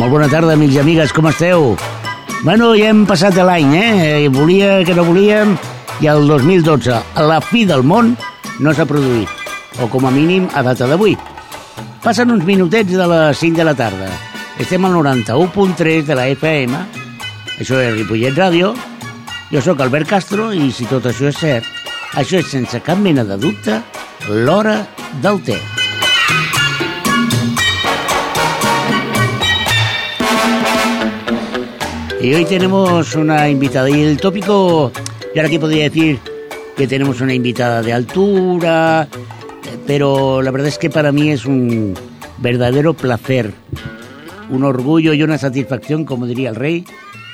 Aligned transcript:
Molt 0.00 0.12
bona 0.12 0.28
tarda, 0.28 0.52
amics 0.52 0.74
i 0.74 0.80
amigues, 0.82 1.12
com 1.16 1.28
esteu? 1.30 1.76
Bueno, 2.42 2.74
ja 2.76 2.90
hem 2.90 3.06
passat 3.08 3.36
l'any, 3.40 3.72
eh? 3.78 4.28
Volia 4.32 4.80
que 4.84 4.96
no 4.96 5.04
volíem, 5.08 5.56
i 6.00 6.08
el 6.12 6.28
2012, 6.28 6.92
a 6.92 7.24
la 7.24 7.40
fi 7.44 7.64
del 7.68 7.84
món, 7.86 8.14
no 8.60 8.76
s'ha 8.76 8.88
produït, 8.88 9.28
o 9.80 9.88
com 9.92 10.04
a 10.08 10.12
mínim 10.12 10.48
a 10.52 10.64
data 10.66 10.88
d'avui. 10.90 11.16
Passen 12.04 12.32
uns 12.32 12.44
minutets 12.44 12.92
de 12.96 13.08
les 13.14 13.40
5 13.40 13.60
de 13.60 13.68
la 13.68 13.76
tarda. 13.76 14.08
Estem 14.60 14.84
al 14.84 14.96
91.3 14.98 16.04
de 16.08 16.16
la 16.16 16.28
FM, 16.32 16.84
això 17.60 17.80
és 17.80 17.94
Ripollet 17.96 18.36
Ràdio, 18.36 18.74
jo 19.50 19.60
sóc 19.60 19.80
Albert 19.82 20.06
Castro 20.06 20.52
i 20.54 20.70
si 20.70 20.86
tot 20.86 21.06
això 21.10 21.26
és 21.26 21.38
cert, 21.38 21.66
això 22.14 22.38
és 22.38 22.46
sense 22.46 22.78
cap 22.86 22.98
mena 22.98 23.24
de 23.26 23.36
dubte 23.36 23.80
l'hora 24.28 24.86
del. 25.22 25.40
Y 32.22 32.34
hoy 32.34 32.44
tenemos 32.44 33.14
una 33.14 33.48
invitada. 33.48 33.88
Y 33.88 34.02
el 34.02 34.18
tópico, 34.18 34.92
yo 34.92 35.30
ahora 35.36 35.46
aquí 35.46 35.58
podría 35.58 35.84
decir 35.84 36.18
que 36.76 36.86
tenemos 36.86 37.20
una 37.20 37.34
invitada 37.34 37.82
de 37.82 37.92
altura, 37.92 39.08
pero 39.86 40.42
la 40.42 40.50
verdad 40.50 40.68
es 40.68 40.78
que 40.78 40.90
para 40.90 41.12
mí 41.12 41.30
es 41.30 41.46
un 41.46 41.94
verdadero 42.38 42.94
placer, 42.94 43.52
un 44.50 44.64
orgullo 44.64 45.12
y 45.12 45.22
una 45.22 45.38
satisfacción, 45.38 46.04
como 46.04 46.26
diría 46.26 46.50
el 46.50 46.56
rey, 46.56 46.84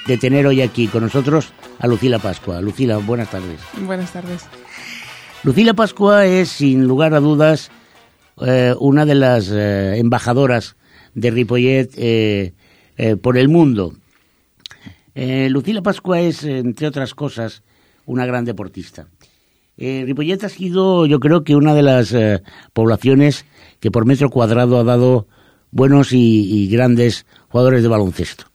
de 0.07 0.19
tener 0.19 0.47
hoy 0.47 0.63
aquí 0.63 0.87
con 0.89 1.03
nosotros 1.03 1.53
a 1.79 1.87
Lucila 1.87 2.19
Pascua. 2.19 2.61
Lucila, 2.61 2.99
buenas 2.99 3.31
tardes. 3.31 3.61
Buenas 3.81 4.13
tardes. 4.13 4.47
Lucila 5.43 5.75
Pascua 5.75 6.27
es, 6.27 6.49
sin 6.49 6.85
lugar 6.85 7.15
a 7.15 7.21
dudas, 7.21 7.71
eh, 8.41 8.75
una 8.79 9.05
de 9.05 9.15
las 9.15 9.51
eh, 9.51 9.99
embajadoras 9.99 10.77
de 11.17 11.31
Ripollet 11.31 11.91
eh, 11.97 12.53
eh, 12.97 13.17
por 13.17 13.37
el 13.39 13.49
mundo. 13.49 13.95
Eh, 15.15 15.49
Lucila 15.51 15.83
Pascua 15.83 16.21
es, 16.21 16.45
entre 16.45 16.87
otras 16.87 17.15
cosas, 17.15 17.63
una 18.05 18.27
gran 18.27 18.45
deportista. 18.45 19.09
Ripollet 19.79 20.43
ha 20.45 20.49
sido, 20.49 21.05
yo 21.05 21.21
creo 21.21 21.45
que 21.45 21.55
una 21.55 21.75
de 21.75 21.83
las 21.83 22.15
poblaciones 22.73 23.45
que 23.79 23.91
por 23.91 24.07
metro 24.07 24.31
cuadrado 24.31 24.79
ha 24.79 24.85
dado 24.85 25.27
buenos 25.71 26.13
y, 26.13 26.19
y, 26.19 26.69
grandes 26.69 27.27
jugadores 27.49 27.83
de 27.83 27.89
baloncesto. 27.89 28.47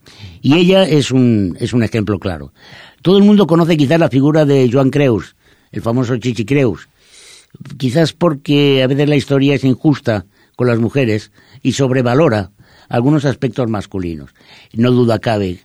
Y 0.41 0.55
ella 0.55 0.83
es 0.83 1.11
un, 1.11 1.55
es 1.59 1.73
un 1.73 1.83
ejemplo 1.83 2.19
claro. 2.19 2.53
Todo 3.01 3.17
el 3.17 3.23
mundo 3.23 3.47
conoce 3.47 3.77
quizás 3.77 3.99
la 3.99 4.09
figura 4.09 4.45
de 4.45 4.69
Joan 4.71 4.89
Creus, 4.89 5.35
el 5.71 5.81
famoso 5.81 6.17
Chichi 6.17 6.45
Creus. 6.45 6.89
Quizás 7.77 8.13
porque 8.13 8.81
a 8.83 8.87
veces 8.87 9.09
la 9.09 9.15
historia 9.15 9.55
es 9.55 9.63
injusta 9.63 10.25
con 10.55 10.67
las 10.67 10.79
mujeres 10.79 11.31
y 11.61 11.73
sobrevalora 11.73 12.51
algunos 12.89 13.25
aspectos 13.25 13.69
masculinos. 13.69 14.31
No 14.73 14.91
duda 14.91 15.19
cabe 15.19 15.59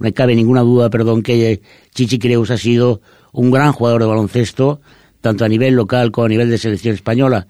no 0.00 0.10
cabe 0.14 0.34
ninguna 0.34 0.62
duda, 0.62 0.88
perdón, 0.88 1.22
que 1.22 1.60
Chichi 1.94 2.18
Creus 2.18 2.50
ha 2.50 2.56
sido 2.56 3.02
un 3.32 3.50
gran 3.50 3.72
jugador 3.72 4.00
de 4.00 4.08
baloncesto, 4.08 4.80
tanto 5.20 5.44
a 5.44 5.48
nivel 5.48 5.74
local 5.74 6.10
como 6.10 6.24
a 6.24 6.28
nivel 6.28 6.48
de 6.48 6.56
selección 6.56 6.94
española, 6.94 7.46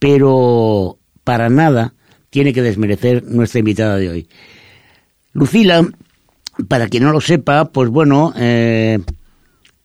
pero 0.00 0.98
para 1.22 1.48
nada 1.48 1.94
tiene 2.30 2.52
que 2.52 2.62
desmerecer 2.62 3.22
nuestra 3.22 3.60
invitada 3.60 3.96
de 3.96 4.10
hoy. 4.10 4.28
Lucila, 5.32 5.86
para 6.68 6.88
quien 6.88 7.02
no 7.02 7.12
lo 7.12 7.20
sepa, 7.20 7.66
pues 7.66 7.88
bueno, 7.90 8.32
eh, 8.36 8.98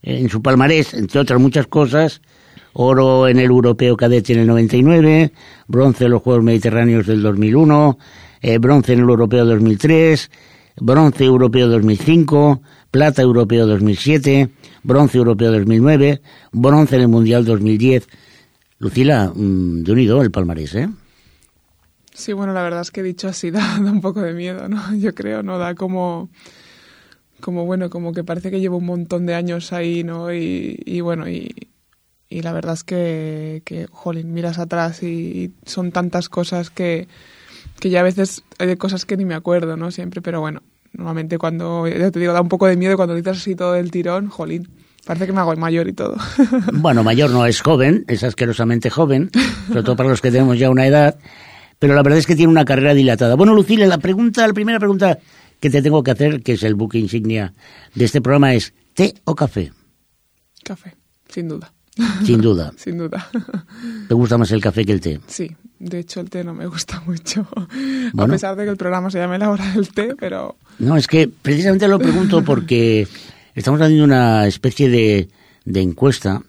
en 0.02 0.30
su 0.30 0.42
palmarés, 0.42 0.94
entre 0.94 1.20
otras 1.20 1.40
muchas 1.40 1.68
cosas, 1.68 2.22
oro 2.74 3.28
en 3.28 3.40
el 3.40 3.46
Europeo 3.46 3.98
Cadete 3.98 4.34
en 4.34 4.40
el 4.40 4.48
99, 4.48 5.32
bronce 5.68 6.06
en 6.06 6.12
los 6.12 6.22
Juegos 6.22 6.44
Mediterráneos 6.44 7.08
del 7.08 7.22
2001, 7.22 7.98
eh, 8.42 8.58
bronce 8.58 8.94
en 8.94 9.00
el 9.00 9.10
Europeo 9.10 9.46
2003, 9.46 10.32
bronce 10.82 11.26
europeo 11.26 11.68
2005, 11.68 12.62
plata 12.92 13.22
europeo 13.22 13.68
2007, 13.68 14.50
bronce 14.84 15.18
europeo 15.18 15.52
2009, 15.52 16.22
bronce 16.52 16.96
en 16.96 17.02
el 17.02 17.08
Mundial 17.08 17.46
2010. 17.46 18.08
Lucila, 18.80 19.32
mm, 19.36 19.84
de 19.84 19.92
unido 19.92 20.22
el 20.22 20.32
palmarés, 20.32 20.76
¿eh? 20.76 20.90
Sí, 22.14 22.34
bueno, 22.34 22.54
la 22.54 22.64
verdad 22.64 22.82
es 22.82 22.92
que 22.92 23.04
dicho 23.04 23.28
así 23.28 23.52
da, 23.52 23.80
da, 23.82 23.92
un 23.92 24.02
poco 24.02 24.22
de 24.22 24.34
miedo, 24.34 24.68
¿no? 24.68 24.96
Yo 24.96 25.14
creo, 25.14 25.44
¿no? 25.44 25.58
Da 25.58 25.76
como, 25.76 26.30
como 27.40 27.66
bueno, 27.66 27.90
como 27.90 28.14
que 28.14 28.24
parece 28.24 28.52
que 28.52 28.60
llevo 28.60 28.78
un 28.78 28.86
montón 28.86 29.26
de 29.26 29.36
años 29.36 29.74
ahí, 29.74 30.04
¿no? 30.04 30.34
Y, 30.34 30.82
y 30.86 31.02
bueno, 31.02 31.30
y, 31.30 31.50
la 32.30 32.54
verdad 32.54 32.74
es 32.74 32.84
que, 32.84 33.62
que, 33.66 33.88
jolín, 33.90 34.34
miras 34.34 34.60
atrás 34.60 35.02
y 35.02 35.52
son 35.66 35.92
tantas 35.92 36.30
cosas 36.30 36.70
que, 36.70 37.08
que 37.80 37.90
ya 37.90 38.02
a 38.02 38.04
veces 38.04 38.44
hay 38.60 38.76
cosas 38.76 39.06
que 39.06 39.18
ni 39.18 39.26
me 39.26 39.36
acuerdo, 39.36 39.78
¿no? 39.78 39.90
Siempre, 39.92 40.22
pero 40.22 40.40
bueno, 40.40 40.62
normalmente 40.94 41.38
cuando, 41.38 41.86
te 41.86 42.20
digo, 42.20 42.34
da 42.34 42.42
un 42.42 42.50
poco 42.50 42.68
de 42.68 42.78
miedo 42.78 42.98
cuando 42.98 43.16
dices 43.16 43.38
así 43.38 43.56
todo 43.56 43.76
el 43.76 43.92
tirón, 43.92 44.30
jolín. 44.30 44.70
Parece 45.06 45.26
que 45.26 45.34
me 45.34 45.40
hago 45.40 45.56
mayor 45.56 45.88
y 45.88 45.94
todo. 45.94 46.18
Bueno, 46.74 47.04
mayor 47.04 47.32
no 47.32 47.46
es 47.46 47.62
joven, 47.62 48.06
es 48.08 48.24
asquerosamente 48.24 48.90
joven, 48.90 49.32
sobre 49.68 49.84
todo 49.84 49.96
para 49.96 50.10
los 50.10 50.22
que 50.22 50.30
tenemos 50.30 50.60
ya 50.60 50.70
una 50.70 50.86
edad, 50.86 51.18
pero 51.80 51.96
la 51.96 52.04
verdad 52.04 52.20
es 52.20 52.28
que 52.28 52.36
tiene 52.36 52.52
una 52.52 52.66
carrera 52.66 52.94
dilatada. 52.94 53.36
Bueno, 53.36 53.56
Lucila, 53.56 53.88
la 53.88 53.98
pregunta, 53.98 54.46
la 54.46 54.54
primera 54.54 54.78
pregunta 54.78 55.18
que 55.60 55.70
te 55.70 55.82
tengo 55.82 56.04
que 56.04 56.12
hacer, 56.12 56.42
que 56.42 56.54
es 56.54 56.64
el 56.64 56.76
buque 56.76 56.98
insignia 56.98 57.54
de 57.96 58.06
este 58.06 58.22
programa, 58.22 58.54
es 58.54 58.74
¿té 58.94 59.14
o 59.26 59.36
café? 59.36 59.72
Café, 60.64 60.96
sin 61.28 61.48
duda. 61.48 61.74
Sin 62.26 62.42
duda. 62.42 62.74
sin 62.78 62.98
duda. 62.98 63.30
¿Te 64.08 64.14
gusta 64.14 64.38
más 64.38 64.52
el 64.52 64.62
café 64.62 64.86
que 64.86 64.94
el 64.94 65.02
té? 65.02 65.20
Sí, 65.28 65.56
de 65.80 66.00
hecho 66.00 66.22
el 66.22 66.30
té 66.30 66.44
no 66.44 66.54
me 66.54 66.68
gusta 66.68 67.02
mucho. 67.06 67.48
Bueno. 68.14 68.34
A 68.34 68.36
pesar 68.36 68.56
de 68.56 68.64
que 68.64 68.72
el 68.72 68.78
programa 68.78 69.12
se 69.12 69.20
llame 69.20 69.38
La 69.38 69.50
Hora 69.50 69.70
del 69.74 69.90
Té, 69.90 70.16
pero... 70.16 70.58
No, 70.80 70.96
es 70.96 71.08
que 71.08 71.28
precisamente 71.28 71.88
lo 71.88 72.00
pregunto 72.00 72.44
porque 72.44 73.08
estamos 73.56 73.82
haciendo 73.82 74.06
una 74.06 74.48
especie 74.48 74.90
de, 74.90 75.30
de 75.66 75.82
encuesta. 75.82 76.42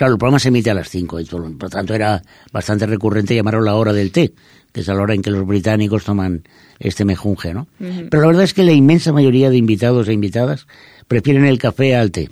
Claro, 0.00 0.14
el 0.14 0.18
programa 0.18 0.38
se 0.38 0.48
emite 0.48 0.70
a 0.70 0.74
las 0.74 0.88
5, 0.88 1.20
y 1.20 1.26
por 1.26 1.46
lo 1.46 1.68
tanto 1.68 1.92
era 1.92 2.22
bastante 2.50 2.86
recurrente 2.86 3.34
llamarlo 3.34 3.60
la 3.60 3.74
hora 3.74 3.92
del 3.92 4.12
té, 4.12 4.32
que 4.72 4.80
es 4.80 4.86
la 4.86 4.94
hora 4.94 5.12
en 5.12 5.20
que 5.20 5.30
los 5.30 5.46
británicos 5.46 6.04
toman 6.04 6.42
este 6.78 7.04
mejunje, 7.04 7.52
¿no? 7.52 7.66
Uh 7.78 7.84
-huh. 7.84 8.08
Pero 8.10 8.22
la 8.22 8.28
verdad 8.28 8.44
es 8.44 8.54
que 8.54 8.62
la 8.62 8.72
inmensa 8.72 9.12
mayoría 9.12 9.50
de 9.50 9.58
invitados 9.58 10.08
e 10.08 10.14
invitadas 10.14 10.66
prefieren 11.06 11.44
el 11.44 11.58
café 11.58 11.96
al 11.96 12.12
té. 12.12 12.30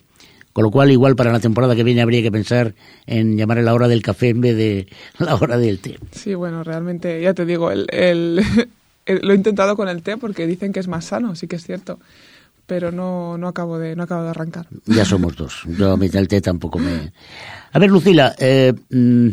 Con 0.55 0.65
lo 0.65 0.71
cual, 0.71 0.91
igual 0.91 1.15
para 1.15 1.31
la 1.31 1.41
temporada 1.41 1.77
que 1.77 1.84
viene 1.84 2.01
habría 2.01 2.23
que 2.23 2.33
pensar 2.33 2.75
en 3.07 3.37
llamar 3.37 3.59
la 3.59 3.75
hora 3.75 3.87
del 3.87 4.01
café 4.01 4.31
en 4.31 4.41
vez 4.41 4.57
de 4.57 4.87
la 5.19 5.34
hora 5.34 5.59
del 5.59 5.78
té. 5.78 5.99
Sí, 6.12 6.33
bueno, 6.33 6.65
realmente, 6.65 7.21
ya 7.21 7.34
te 7.34 7.45
digo, 7.45 7.71
el, 7.71 7.87
el, 7.91 8.41
el, 9.05 9.19
lo 9.23 9.34
he 9.34 9.37
intentado 9.37 9.77
con 9.77 9.91
el 9.91 10.01
té 10.01 10.17
porque 10.17 10.47
dicen 10.47 10.73
que 10.73 10.81
es 10.81 10.89
más 10.89 11.05
sano, 11.05 11.37
sí 11.37 11.47
que 11.47 11.57
es 11.57 11.65
cierto. 11.65 11.99
Pero 12.69 12.93
no, 12.93 13.39
no, 13.39 13.49
acabo, 13.49 13.79
de, 13.79 13.97
no 13.97 14.03
acabo 14.03 14.25
de 14.25 14.29
arrancar. 14.29 14.67
Ya 14.84 15.06
somos 15.06 15.34
dos. 15.34 15.62
Yo 15.79 15.93
a 15.93 15.97
mí 15.97 16.11
el 16.12 16.29
té 16.29 16.43
tampoco 16.43 16.79
me... 16.79 17.15
A 17.73 17.79
ver, 17.79 17.91
Lucila, 17.91 18.34
eh, 18.39 18.75
mm, 18.91 19.29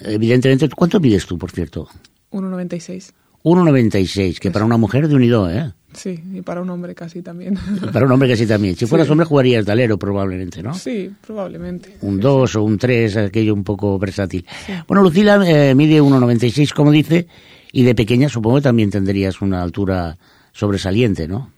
evidentemente, 0.00 0.68
¿cuánto 0.70 0.98
mides 0.98 1.24
tú, 1.24 1.38
por 1.38 1.52
cierto? 1.52 1.88
1,96. 2.32 3.12
1,96, 3.44 4.40
que 4.40 4.50
para 4.50 4.64
una 4.64 4.76
mujer 4.76 5.06
de 5.06 5.14
unido, 5.14 5.48
¿eh? 5.48 5.72
Sí, 5.92 6.20
y 6.34 6.42
para 6.42 6.62
un 6.62 6.70
hombre 6.70 6.96
casi 6.96 7.22
también. 7.22 7.56
Para 7.92 8.06
un 8.06 8.12
hombre 8.12 8.28
casi 8.28 8.44
también. 8.44 8.74
Si 8.74 8.86
fueras 8.86 9.06
sí. 9.06 9.12
hombre 9.12 9.24
jugarías 9.24 9.64
de 9.64 9.70
alero 9.70 9.96
probablemente, 9.96 10.64
¿no? 10.64 10.74
Sí, 10.74 11.12
probablemente. 11.24 11.96
Un 12.00 12.18
2 12.18 12.50
sí. 12.50 12.58
o 12.58 12.62
un 12.62 12.76
3, 12.76 13.16
aquello 13.18 13.54
un 13.54 13.62
poco 13.62 14.00
versátil. 14.00 14.44
Sí. 14.66 14.72
Bueno, 14.88 15.04
Lucila 15.04 15.40
eh, 15.46 15.76
mide 15.76 16.02
1,96 16.02 16.72
como 16.72 16.90
dice, 16.90 17.28
y 17.70 17.84
de 17.84 17.94
pequeña 17.94 18.28
supongo 18.28 18.56
que 18.56 18.62
también 18.62 18.90
tendrías 18.90 19.40
una 19.42 19.62
altura 19.62 20.18
sobresaliente, 20.50 21.28
¿no? 21.28 21.52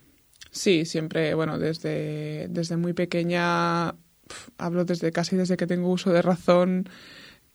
Sí, 0.55 0.85
siempre, 0.85 1.35
bueno, 1.35 1.59
desde, 1.59 2.47
desde 2.49 2.77
muy 2.77 2.93
pequeña, 2.93 3.93
pf, 4.29 4.51
hablo 4.57 4.85
desde 4.85 5.11
casi 5.11 5.35
desde 5.35 5.57
que 5.57 5.67
tengo 5.67 5.91
uso 5.91 6.13
de 6.13 6.23
razón, 6.23 6.89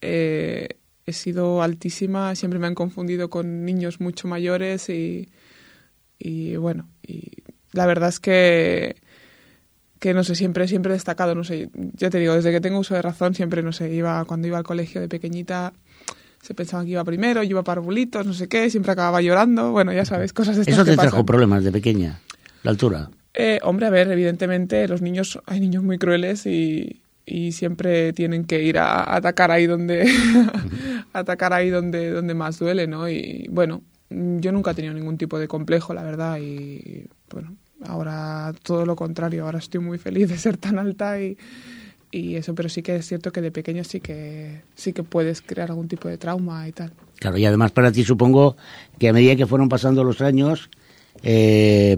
eh, 0.01 0.67
he 1.05 1.13
sido 1.13 1.63
altísima, 1.63 2.35
siempre 2.35 2.59
me 2.59 2.67
han 2.67 2.75
confundido 2.75 3.29
con 3.29 3.63
niños 3.63 4.01
mucho 4.01 4.27
mayores 4.27 4.89
y 4.89 5.29
y 6.19 6.57
bueno, 6.57 6.89
y 7.07 7.31
la 7.71 7.85
verdad 7.85 8.09
es 8.09 8.19
que 8.19 8.97
que 9.99 10.13
no 10.13 10.25
sé, 10.25 10.35
siempre, 10.35 10.67
siempre 10.67 10.91
he 10.91 10.95
destacado, 10.95 11.35
no 11.35 11.45
sé, 11.45 11.69
ya 11.93 12.09
te 12.09 12.19
digo, 12.19 12.33
desde 12.33 12.51
que 12.51 12.59
tengo 12.61 12.79
uso 12.79 12.95
de 12.95 13.01
razón, 13.01 13.33
siempre, 13.33 13.63
no 13.63 13.71
sé, 13.71 13.93
iba, 13.93 14.23
cuando 14.25 14.47
iba 14.47 14.57
al 14.57 14.63
colegio 14.65 14.99
de 14.99 15.07
pequeñita, 15.07 15.71
se 16.41 16.53
pensaba 16.53 16.83
que 16.83 16.91
iba 16.91 17.03
primero, 17.05 17.43
yo 17.43 17.51
iba 17.51 17.63
para 17.63 17.79
arbulitos, 17.79 18.25
no 18.25 18.33
sé 18.33 18.47
qué, 18.49 18.69
siempre 18.69 18.91
acababa 18.91 19.21
llorando, 19.21 19.71
bueno, 19.71 19.91
ya 19.93 20.03
sabes, 20.05 20.31
cosas 20.33 20.55
de 20.57 20.61
estas 20.63 20.75
¿Eso 20.75 20.85
te 20.85 20.91
que 20.91 20.97
trajo 20.97 21.11
pasan. 21.11 21.25
problemas 21.25 21.63
de 21.63 21.71
pequeña? 21.71 22.19
¿La 22.63 22.71
altura? 22.71 23.09
Eh, 23.33 23.59
hombre, 23.63 23.85
a 23.85 23.89
ver, 23.89 24.11
evidentemente 24.11 24.87
los 24.87 25.01
niños, 25.01 25.39
hay 25.45 25.59
niños 25.59 25.83
muy 25.83 25.97
crueles 25.97 26.45
y, 26.45 27.01
y 27.25 27.51
siempre 27.51 28.11
tienen 28.13 28.45
que 28.45 28.63
ir 28.63 28.77
a, 28.77 29.15
atacar 29.15 29.51
ahí 29.51 29.67
donde, 29.67 30.09
atacar 31.13 31.53
ahí 31.53 31.69
donde, 31.69 32.09
donde 32.11 32.33
más 32.33 32.59
duele, 32.59 32.87
¿no? 32.87 33.07
Y 33.07 33.47
bueno, 33.51 33.81
yo 34.09 34.51
nunca 34.51 34.71
he 34.71 34.75
tenido 34.75 34.93
ningún 34.93 35.17
tipo 35.17 35.37
de 35.37 35.47
complejo, 35.47 35.93
la 35.93 36.03
verdad, 36.03 36.39
y 36.39 37.05
bueno, 37.31 37.55
ahora 37.85 38.53
todo 38.63 38.85
lo 38.85 38.95
contrario, 38.95 39.45
ahora 39.45 39.59
estoy 39.59 39.79
muy 39.79 39.99
feliz 39.99 40.27
de 40.29 40.37
ser 40.37 40.57
tan 40.57 40.79
alta 40.79 41.21
y, 41.21 41.37
y 42.11 42.35
eso, 42.35 42.55
pero 42.55 42.69
sí 42.69 42.81
que 42.81 42.95
es 42.95 43.07
cierto 43.07 43.31
que 43.31 43.41
de 43.41 43.51
pequeño 43.51 43.83
sí 43.83 43.99
que 43.99 44.61
sí 44.75 44.93
que 44.93 45.03
puedes 45.03 45.41
crear 45.41 45.69
algún 45.69 45.87
tipo 45.87 46.07
de 46.07 46.17
trauma 46.17 46.67
y 46.67 46.71
tal. 46.71 46.91
Claro, 47.19 47.37
y 47.37 47.45
además 47.45 47.71
para 47.71 47.91
ti 47.91 48.03
supongo 48.03 48.57
que 48.97 49.09
a 49.09 49.13
medida 49.13 49.35
que 49.35 49.45
fueron 49.45 49.69
pasando 49.69 50.03
los 50.03 50.21
años, 50.21 50.69
eh, 51.21 51.97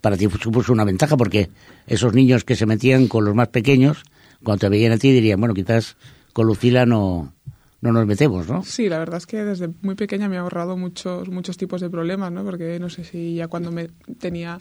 para 0.00 0.16
ti 0.16 0.28
supuso 0.40 0.72
una 0.72 0.84
ventaja 0.84 1.16
porque 1.16 1.50
esos 1.86 2.14
niños 2.14 2.44
que 2.44 2.56
se 2.56 2.66
metían 2.66 3.08
con 3.08 3.24
los 3.24 3.34
más 3.34 3.48
pequeños, 3.48 4.02
cuando 4.42 4.60
te 4.60 4.68
veían 4.68 4.92
a 4.92 4.98
ti 4.98 5.12
dirían, 5.12 5.40
bueno, 5.40 5.54
quizás 5.54 5.96
con 6.32 6.46
Lucila 6.46 6.86
no, 6.86 7.32
no 7.80 7.92
nos 7.92 8.06
metemos, 8.06 8.48
¿no? 8.48 8.62
Sí, 8.62 8.88
la 8.88 8.98
verdad 8.98 9.18
es 9.18 9.26
que 9.26 9.44
desde 9.44 9.70
muy 9.82 9.94
pequeña 9.94 10.28
me 10.28 10.36
ha 10.36 10.40
ahorrado 10.40 10.76
muchos, 10.76 11.28
muchos 11.28 11.56
tipos 11.56 11.80
de 11.80 11.90
problemas, 11.90 12.32
¿no? 12.32 12.44
Porque 12.44 12.78
no 12.78 12.88
sé 12.88 13.04
si 13.04 13.34
ya 13.34 13.48
cuando 13.48 13.70
me 13.70 13.88
tenía 14.18 14.58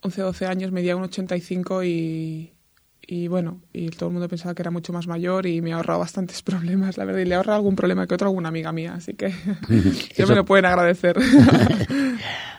11 0.00 0.22
o 0.22 0.26
12 0.26 0.46
años 0.46 0.72
medía 0.72 0.96
un 0.96 1.04
85 1.04 1.84
y, 1.84 2.52
y 3.10 3.26
bueno, 3.26 3.62
y 3.72 3.88
todo 3.88 4.10
el 4.10 4.12
mundo 4.12 4.28
pensaba 4.28 4.54
que 4.54 4.60
era 4.60 4.70
mucho 4.70 4.92
más 4.92 5.06
mayor 5.06 5.46
y 5.46 5.62
me 5.62 5.72
ha 5.72 5.76
ahorrado 5.76 6.00
bastantes 6.00 6.42
problemas, 6.44 6.98
la 6.98 7.06
verdad, 7.06 7.20
y 7.20 7.24
le 7.24 7.34
ha 7.34 7.38
ahorrado 7.38 7.56
algún 7.56 7.74
problema 7.74 8.06
que 8.06 8.14
otro 8.14 8.26
a 8.26 8.28
alguna 8.28 8.50
amiga 8.50 8.70
mía, 8.70 8.94
así 8.94 9.14
que 9.14 9.32
ya 10.16 10.26
me 10.26 10.34
lo 10.34 10.44
pueden 10.44 10.66
agradecer. 10.66 11.16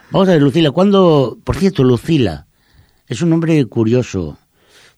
Vamos 0.09 0.27
a 0.27 0.31
ver, 0.31 0.41
Lucila, 0.41 0.71
¿cuándo, 0.71 1.37
por 1.43 1.55
cierto, 1.55 1.83
Lucila, 1.83 2.47
es 3.07 3.21
un 3.21 3.29
nombre 3.29 3.63
curioso, 3.65 4.39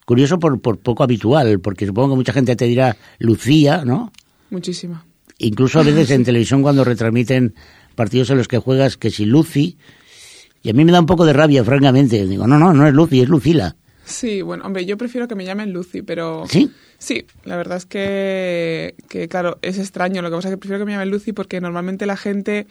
curioso 0.06 0.38
por, 0.38 0.58
por 0.62 0.78
poco 0.78 1.02
habitual, 1.04 1.60
porque 1.60 1.84
supongo 1.86 2.14
que 2.14 2.16
mucha 2.16 2.32
gente 2.32 2.56
te 2.56 2.64
dirá 2.64 2.96
Lucía, 3.18 3.84
¿no? 3.84 4.10
Muchísima. 4.48 5.04
Incluso 5.36 5.80
a 5.80 5.82
veces 5.82 6.10
en 6.12 6.24
televisión 6.24 6.62
cuando 6.62 6.82
retransmiten 6.82 7.54
partidos 7.94 8.30
en 8.30 8.38
los 8.38 8.48
que 8.48 8.58
juegas 8.58 8.96
que 8.96 9.10
si 9.10 9.26
Lucy, 9.26 9.76
y 10.62 10.70
a 10.70 10.72
mí 10.72 10.84
me 10.84 10.92
da 10.92 11.00
un 11.00 11.06
poco 11.06 11.26
de 11.26 11.34
rabia, 11.34 11.62
francamente. 11.62 12.26
Digo, 12.26 12.46
no, 12.46 12.58
no, 12.58 12.72
no 12.72 12.86
es 12.86 12.94
Lucy, 12.94 13.20
es 13.20 13.28
Lucila. 13.28 13.76
Sí, 14.04 14.42
bueno, 14.42 14.64
hombre, 14.64 14.84
yo 14.84 14.96
prefiero 14.96 15.28
que 15.28 15.34
me 15.34 15.44
llamen 15.44 15.72
Lucy, 15.72 16.02
pero... 16.02 16.44
¿Sí? 16.48 16.70
Sí, 16.98 17.26
la 17.44 17.56
verdad 17.56 17.78
es 17.78 17.86
que, 17.86 18.94
que, 19.08 19.28
claro, 19.28 19.58
es 19.62 19.78
extraño. 19.78 20.22
Lo 20.22 20.30
que 20.30 20.36
pasa 20.36 20.48
es 20.48 20.54
que 20.54 20.58
prefiero 20.58 20.80
que 20.80 20.86
me 20.86 20.92
llamen 20.92 21.10
Lucy 21.10 21.32
porque 21.32 21.60
normalmente 21.60 22.06
la 22.06 22.16
gente 22.16 22.66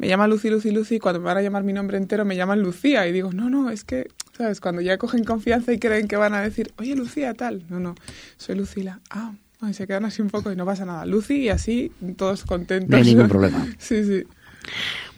me 0.00 0.08
llama 0.08 0.26
Lucy, 0.26 0.48
Lucy, 0.48 0.70
Lucy, 0.70 0.96
y 0.96 0.98
cuando 0.98 1.20
me 1.20 1.26
van 1.26 1.38
a 1.38 1.42
llamar 1.42 1.62
mi 1.62 1.74
nombre 1.74 1.98
entero 1.98 2.24
me 2.24 2.34
llaman 2.34 2.62
Lucía. 2.62 3.06
Y 3.06 3.12
digo, 3.12 3.32
no, 3.32 3.50
no, 3.50 3.70
es 3.70 3.84
que, 3.84 4.08
¿sabes? 4.36 4.60
Cuando 4.60 4.80
ya 4.80 4.96
cogen 4.96 5.24
confianza 5.24 5.72
y 5.72 5.78
creen 5.78 6.08
que 6.08 6.16
van 6.16 6.34
a 6.34 6.40
decir, 6.40 6.72
oye, 6.78 6.96
Lucía, 6.96 7.34
tal. 7.34 7.64
No, 7.68 7.80
no, 7.80 7.94
soy 8.38 8.56
Lucila. 8.56 9.00
Ah, 9.10 9.34
y 9.68 9.74
se 9.74 9.86
quedan 9.86 10.06
así 10.06 10.22
un 10.22 10.30
poco 10.30 10.50
y 10.50 10.56
no 10.56 10.64
pasa 10.64 10.86
nada. 10.86 11.04
Lucy 11.04 11.42
y 11.42 11.48
así, 11.50 11.92
todos 12.16 12.44
contentos. 12.44 12.88
No 12.88 12.96
hay 12.96 13.04
ningún 13.04 13.28
problema. 13.28 13.66
sí, 13.78 14.04
sí. 14.04 14.24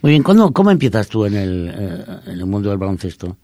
Muy 0.01 0.11
bien, 0.11 0.23
¿Cuándo, 0.23 0.51
¿cómo 0.51 0.69
empiezas 0.69 1.07
tú 1.07 1.25
en 1.25 1.35
el, 1.35 1.73
eh, 1.73 2.05
en 2.25 2.39
el 2.39 2.45
mundo 2.45 2.69
del 2.69 2.77
baloncesto? 2.77 3.37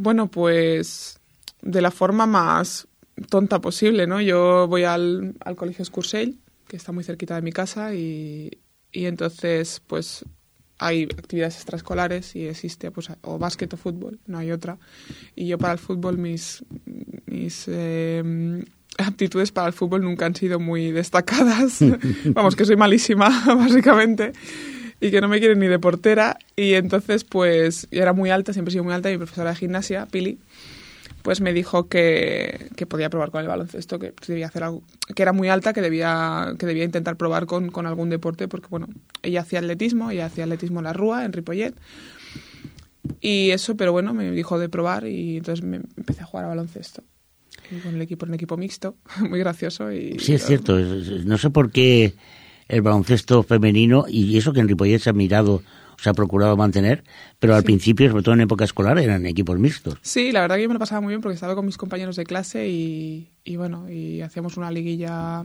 Bueno, 0.00 0.30
pues 0.30 1.18
de 1.60 1.82
la 1.82 1.90
forma 1.90 2.24
más 2.24 2.86
tonta 3.30 3.60
posible, 3.60 4.06
¿no? 4.06 4.20
Yo 4.20 4.68
voy 4.68 4.84
al, 4.84 5.34
al 5.40 5.56
colegio 5.56 5.84
Scursell, 5.84 6.38
que 6.68 6.76
está 6.76 6.92
muy 6.92 7.02
cerquita 7.02 7.34
de 7.34 7.42
mi 7.42 7.50
casa, 7.50 7.92
y, 7.96 8.60
y 8.92 9.06
entonces 9.06 9.82
pues 9.84 10.24
hay 10.78 11.02
actividades 11.02 11.56
extraescolares 11.56 12.36
y 12.36 12.46
existe 12.46 12.92
pues 12.92 13.08
o 13.22 13.38
básquet 13.40 13.74
o 13.74 13.76
fútbol, 13.76 14.20
no 14.28 14.38
hay 14.38 14.52
otra. 14.52 14.78
Y 15.34 15.48
yo 15.48 15.58
para 15.58 15.72
el 15.72 15.80
fútbol 15.80 16.16
mis 16.16 16.64
mis 17.26 17.64
eh, 17.66 18.62
aptitudes 18.98 19.50
para 19.50 19.66
el 19.66 19.72
fútbol 19.72 20.02
nunca 20.02 20.26
han 20.26 20.36
sido 20.36 20.60
muy 20.60 20.92
destacadas. 20.92 21.80
Vamos, 22.26 22.54
que 22.54 22.64
soy 22.64 22.76
malísima 22.76 23.28
básicamente 23.46 24.30
y 25.00 25.10
que 25.10 25.20
no 25.20 25.28
me 25.28 25.38
quieren 25.38 25.58
ni 25.58 25.68
de 25.68 25.78
portera 25.78 26.38
y 26.56 26.74
entonces 26.74 27.24
pues 27.24 27.88
era 27.90 28.12
muy 28.12 28.30
alta, 28.30 28.52
siempre 28.52 28.70
he 28.70 28.72
sido 28.72 28.84
muy 28.84 28.94
alta 28.94 29.10
y 29.10 29.14
mi 29.14 29.18
profesora 29.18 29.50
de 29.50 29.56
gimnasia, 29.56 30.06
Pili, 30.06 30.38
pues 31.22 31.40
me 31.40 31.52
dijo 31.52 31.88
que, 31.88 32.70
que, 32.76 32.86
podía 32.86 33.10
probar 33.10 33.30
con 33.30 33.40
el 33.40 33.48
baloncesto, 33.48 33.98
que 33.98 34.12
debía 34.26 34.46
hacer 34.46 34.64
algo, 34.64 34.82
que 35.14 35.22
era 35.22 35.32
muy 35.32 35.48
alta, 35.48 35.72
que 35.72 35.80
debía, 35.80 36.54
que 36.58 36.66
debía 36.66 36.84
intentar 36.84 37.16
probar 37.16 37.46
con, 37.46 37.70
con 37.70 37.86
algún 37.86 38.08
deporte, 38.08 38.48
porque 38.48 38.68
bueno, 38.68 38.88
ella 39.22 39.42
hacía 39.42 39.58
atletismo, 39.58 40.10
ella 40.10 40.26
hacía 40.26 40.44
atletismo 40.44 40.80
en 40.80 40.84
la 40.84 40.92
Rúa, 40.92 41.24
en 41.24 41.32
Ripollet, 41.32 41.74
y 43.20 43.50
eso, 43.50 43.76
pero 43.76 43.92
bueno, 43.92 44.14
me 44.14 44.30
dijo 44.30 44.58
de 44.58 44.68
probar 44.68 45.06
y 45.06 45.38
entonces 45.38 45.64
me 45.64 45.80
empecé 45.96 46.22
a 46.22 46.26
jugar 46.26 46.46
a 46.46 46.48
baloncesto. 46.48 47.02
Con 47.82 47.96
el 47.96 48.02
equipo, 48.02 48.24
un 48.24 48.34
equipo 48.34 48.56
mixto, 48.56 48.96
muy 49.28 49.38
gracioso. 49.38 49.92
Y, 49.92 50.18
sí, 50.18 50.34
es 50.34 50.46
cierto, 50.46 50.78
no 50.78 51.36
sé 51.38 51.50
por 51.50 51.70
qué 51.70 52.14
el 52.68 52.82
baloncesto 52.82 53.42
femenino, 53.42 54.04
y 54.08 54.36
eso 54.36 54.52
que 54.52 54.60
en 54.60 54.68
Ripollet 54.68 55.00
se 55.00 55.10
ha 55.10 55.14
mirado 55.14 55.62
se 55.98 56.08
ha 56.08 56.14
procurado 56.14 56.56
mantener, 56.56 57.02
pero 57.40 57.56
al 57.56 57.64
principio, 57.64 58.08
sobre 58.08 58.22
todo 58.22 58.34
en 58.34 58.42
época 58.42 58.64
escolar, 58.64 58.98
eran 58.98 59.26
equipos 59.26 59.58
mixtos. 59.58 59.98
Sí, 60.02 60.30
la 60.30 60.42
verdad 60.42 60.56
que 60.56 60.62
yo 60.62 60.68
me 60.68 60.74
lo 60.74 60.78
pasaba 60.78 61.00
muy 61.00 61.10
bien 61.10 61.20
porque 61.20 61.34
estaba 61.34 61.56
con 61.56 61.66
mis 61.66 61.76
compañeros 61.76 62.14
de 62.14 62.24
clase 62.24 62.68
y, 62.68 63.30
y 63.42 63.56
bueno, 63.56 63.90
y 63.90 64.20
hacíamos 64.20 64.56
una 64.56 64.70
liguilla 64.70 65.44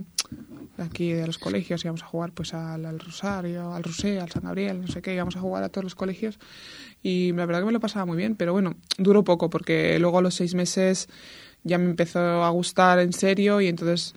aquí 0.77 1.11
de 1.11 1.25
los 1.25 1.39
colegios, 1.39 1.83
íbamos 1.83 2.03
a 2.03 2.05
jugar 2.05 2.31
pues 2.33 2.53
al, 2.53 2.85
al, 2.85 2.99
Rosario, 2.99 3.73
al 3.73 3.83
Rosé, 3.83 4.19
al 4.19 4.29
San 4.29 4.43
Gabriel, 4.43 4.81
no 4.81 4.87
sé 4.87 5.01
qué, 5.01 5.15
íbamos 5.15 5.35
a 5.35 5.39
jugar 5.39 5.63
a 5.63 5.69
todos 5.69 5.83
los 5.83 5.95
colegios 5.95 6.37
y 7.01 7.31
la 7.33 7.45
verdad 7.45 7.61
que 7.61 7.67
me 7.67 7.71
lo 7.71 7.79
pasaba 7.79 8.05
muy 8.05 8.17
bien, 8.17 8.35
pero 8.35 8.53
bueno, 8.53 8.75
duró 8.97 9.23
poco 9.23 9.49
porque 9.49 9.97
luego 9.99 10.19
a 10.19 10.21
los 10.21 10.35
seis 10.35 10.53
meses 10.53 11.09
ya 11.63 11.77
me 11.77 11.85
empezó 11.89 12.43
a 12.43 12.49
gustar 12.49 12.99
en 12.99 13.13
serio 13.13 13.59
y 13.59 13.67
entonces 13.67 14.13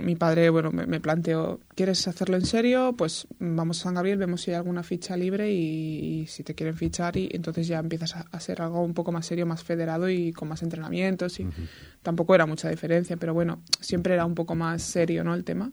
mi 0.00 0.14
padre, 0.16 0.50
bueno, 0.50 0.70
me, 0.70 0.86
me, 0.86 1.00
planteó, 1.00 1.60
¿quieres 1.74 2.06
hacerlo 2.06 2.36
en 2.36 2.46
serio? 2.46 2.94
Pues 2.96 3.26
vamos 3.38 3.80
a 3.80 3.84
San 3.84 3.94
Gabriel, 3.94 4.18
vemos 4.18 4.42
si 4.42 4.50
hay 4.50 4.56
alguna 4.56 4.82
ficha 4.82 5.16
libre 5.16 5.52
y, 5.52 6.22
y 6.22 6.26
si 6.26 6.42
te 6.42 6.54
quieren 6.54 6.76
fichar 6.76 7.16
y 7.16 7.28
entonces 7.32 7.66
ya 7.66 7.78
empiezas 7.78 8.16
a, 8.16 8.26
a, 8.30 8.40
ser 8.40 8.62
algo 8.62 8.82
un 8.82 8.94
poco 8.94 9.12
más 9.12 9.26
serio, 9.26 9.46
más 9.46 9.64
federado 9.64 10.08
y 10.08 10.32
con 10.32 10.48
más 10.48 10.62
entrenamientos 10.62 11.40
y 11.40 11.44
uh 11.44 11.48
-huh. 11.48 11.68
tampoco 12.02 12.34
era 12.34 12.46
mucha 12.46 12.68
diferencia, 12.68 13.16
pero 13.16 13.34
bueno, 13.34 13.62
siempre 13.80 14.14
era 14.14 14.24
un 14.24 14.34
poco 14.34 14.54
más 14.54 14.82
serio, 14.82 15.24
¿no? 15.24 15.34
El 15.34 15.44
tema. 15.44 15.70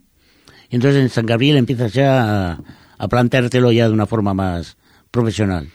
Y 0.69 0.75
entonces 0.75 1.01
en 1.01 1.09
San 1.09 1.25
Gabriel 1.25 1.57
empiezas 1.57 1.93
ya 1.93 2.53
a, 2.53 2.59
a 2.97 3.07
planteártelo 3.07 3.71
ya 3.71 3.87
de 3.87 3.93
una 3.93 4.05
forma 4.05 4.33
más 4.33 4.77
profesional. 5.11 5.69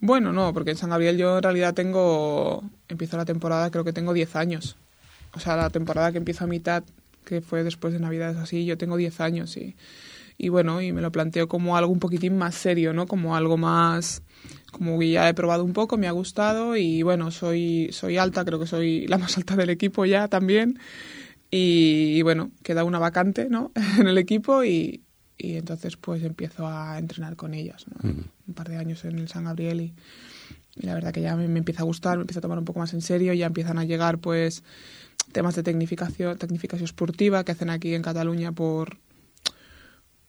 Bueno, 0.00 0.32
no, 0.32 0.52
porque 0.52 0.72
en 0.72 0.76
San 0.76 0.90
Gabriel 0.90 1.16
yo 1.16 1.38
en 1.38 1.42
realidad 1.42 1.74
tengo, 1.74 2.62
empiezo 2.88 3.16
la 3.16 3.24
temporada, 3.24 3.70
creo 3.70 3.84
que 3.84 3.92
tengo 3.92 4.12
10 4.12 4.36
años. 4.36 4.76
O 5.34 5.40
sea, 5.40 5.56
la 5.56 5.70
temporada 5.70 6.12
que 6.12 6.18
empiezo 6.18 6.44
a 6.44 6.46
mitad 6.46 6.82
que 7.26 7.42
fue 7.42 7.64
después 7.64 7.92
de 7.92 8.00
Navidades 8.00 8.38
así, 8.38 8.64
yo 8.64 8.78
tengo 8.78 8.96
10 8.96 9.20
años 9.20 9.56
y, 9.58 9.76
y 10.38 10.48
bueno, 10.48 10.80
y 10.80 10.92
me 10.92 11.02
lo 11.02 11.10
planteo 11.12 11.48
como 11.48 11.76
algo 11.76 11.92
un 11.92 11.98
poquitín 11.98 12.38
más 12.38 12.54
serio, 12.54 12.92
¿no? 12.94 13.06
Como 13.06 13.36
algo 13.36 13.56
más, 13.58 14.22
como 14.70 14.98
que 14.98 15.10
ya 15.10 15.28
he 15.28 15.34
probado 15.34 15.64
un 15.64 15.72
poco, 15.72 15.98
me 15.98 16.06
ha 16.06 16.12
gustado 16.12 16.76
y 16.76 17.02
bueno, 17.02 17.30
soy, 17.30 17.88
soy 17.92 18.16
alta, 18.16 18.44
creo 18.44 18.58
que 18.58 18.66
soy 18.66 19.06
la 19.08 19.18
más 19.18 19.36
alta 19.36 19.56
del 19.56 19.70
equipo 19.70 20.06
ya 20.06 20.28
también 20.28 20.78
y, 21.50 22.14
y 22.16 22.22
bueno, 22.22 22.50
queda 22.62 22.84
una 22.84 22.98
vacante, 22.98 23.48
¿no? 23.50 23.72
en 23.98 24.06
el 24.06 24.18
equipo 24.18 24.64
y, 24.64 25.02
y 25.36 25.56
entonces 25.56 25.96
pues 25.96 26.22
empiezo 26.22 26.66
a 26.66 26.98
entrenar 26.98 27.36
con 27.36 27.52
ellas, 27.54 27.86
¿no? 27.88 28.08
Uh 28.08 28.12
-huh. 28.14 28.24
Un 28.48 28.54
par 28.54 28.68
de 28.68 28.76
años 28.76 29.04
en 29.04 29.18
el 29.18 29.28
San 29.28 29.44
Gabriel 29.44 29.80
y, 29.80 29.94
y 30.76 30.86
la 30.86 30.94
verdad 30.94 31.12
que 31.12 31.22
ya 31.22 31.34
me, 31.36 31.48
me, 31.48 31.58
empieza 31.58 31.82
a 31.82 31.84
gustar, 31.84 32.18
me 32.18 32.22
empieza 32.22 32.38
a 32.40 32.42
tomar 32.42 32.58
un 32.58 32.64
poco 32.64 32.80
más 32.80 32.92
en 32.94 33.00
serio, 33.00 33.32
ya 33.32 33.46
empiezan 33.46 33.78
a 33.78 33.84
llegar 33.84 34.18
pues 34.18 34.62
temas 35.36 35.54
de 35.54 35.62
tecnificación, 35.62 36.38
tecnificación 36.38 36.86
esportiva 36.86 37.44
que 37.44 37.52
hacen 37.52 37.68
aquí 37.68 37.92
en 37.92 38.00
Cataluña 38.00 38.52
por 38.52 38.96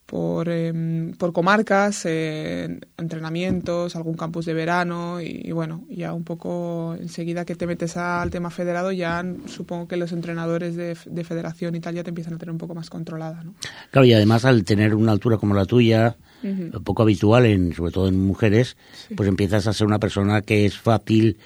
por, 0.05 0.47
eh, 0.49 1.13
por 1.17 1.33
comarcas, 1.33 2.03
eh, 2.05 2.79
entrenamientos, 2.97 3.95
algún 3.95 4.15
campus 4.15 4.45
de 4.45 4.53
verano 4.53 5.21
y, 5.21 5.41
y, 5.43 5.51
bueno, 5.51 5.85
ya 5.89 6.13
un 6.13 6.23
poco 6.23 6.95
enseguida 6.99 7.43
que 7.43 7.55
te 7.55 7.67
metes 7.67 7.97
al 7.97 8.29
tema 8.29 8.49
federado 8.49 8.93
ya 8.93 9.25
supongo 9.47 9.87
que 9.89 9.97
los 9.97 10.13
entrenadores 10.13 10.77
de, 10.77 10.97
de 11.05 11.23
federación 11.25 11.75
y 11.75 11.81
tal 11.81 11.95
ya 11.95 12.03
te 12.03 12.09
empiezan 12.09 12.35
a 12.35 12.37
tener 12.37 12.51
un 12.51 12.57
poco 12.57 12.73
más 12.73 12.89
controlada. 12.89 13.43
¿no? 13.43 13.53
Claro, 13.91 14.05
y 14.05 14.13
además 14.13 14.45
al 14.45 14.63
tener 14.63 14.95
una 14.95 15.11
altura 15.11 15.37
como 15.37 15.53
la 15.55 15.65
tuya, 15.65 16.15
uh 16.43 16.47
-huh. 16.47 16.83
poco 16.83 17.03
habitual, 17.03 17.45
en, 17.45 17.73
sobre 17.73 17.91
todo 17.91 18.07
en 18.07 18.25
mujeres, 18.25 18.77
sí. 19.07 19.15
pues 19.15 19.27
empiezas 19.27 19.67
a 19.67 19.73
ser 19.73 19.87
una 19.87 19.99
persona 19.99 20.41
que 20.41 20.65
es 20.65 20.77
fácil 20.77 21.37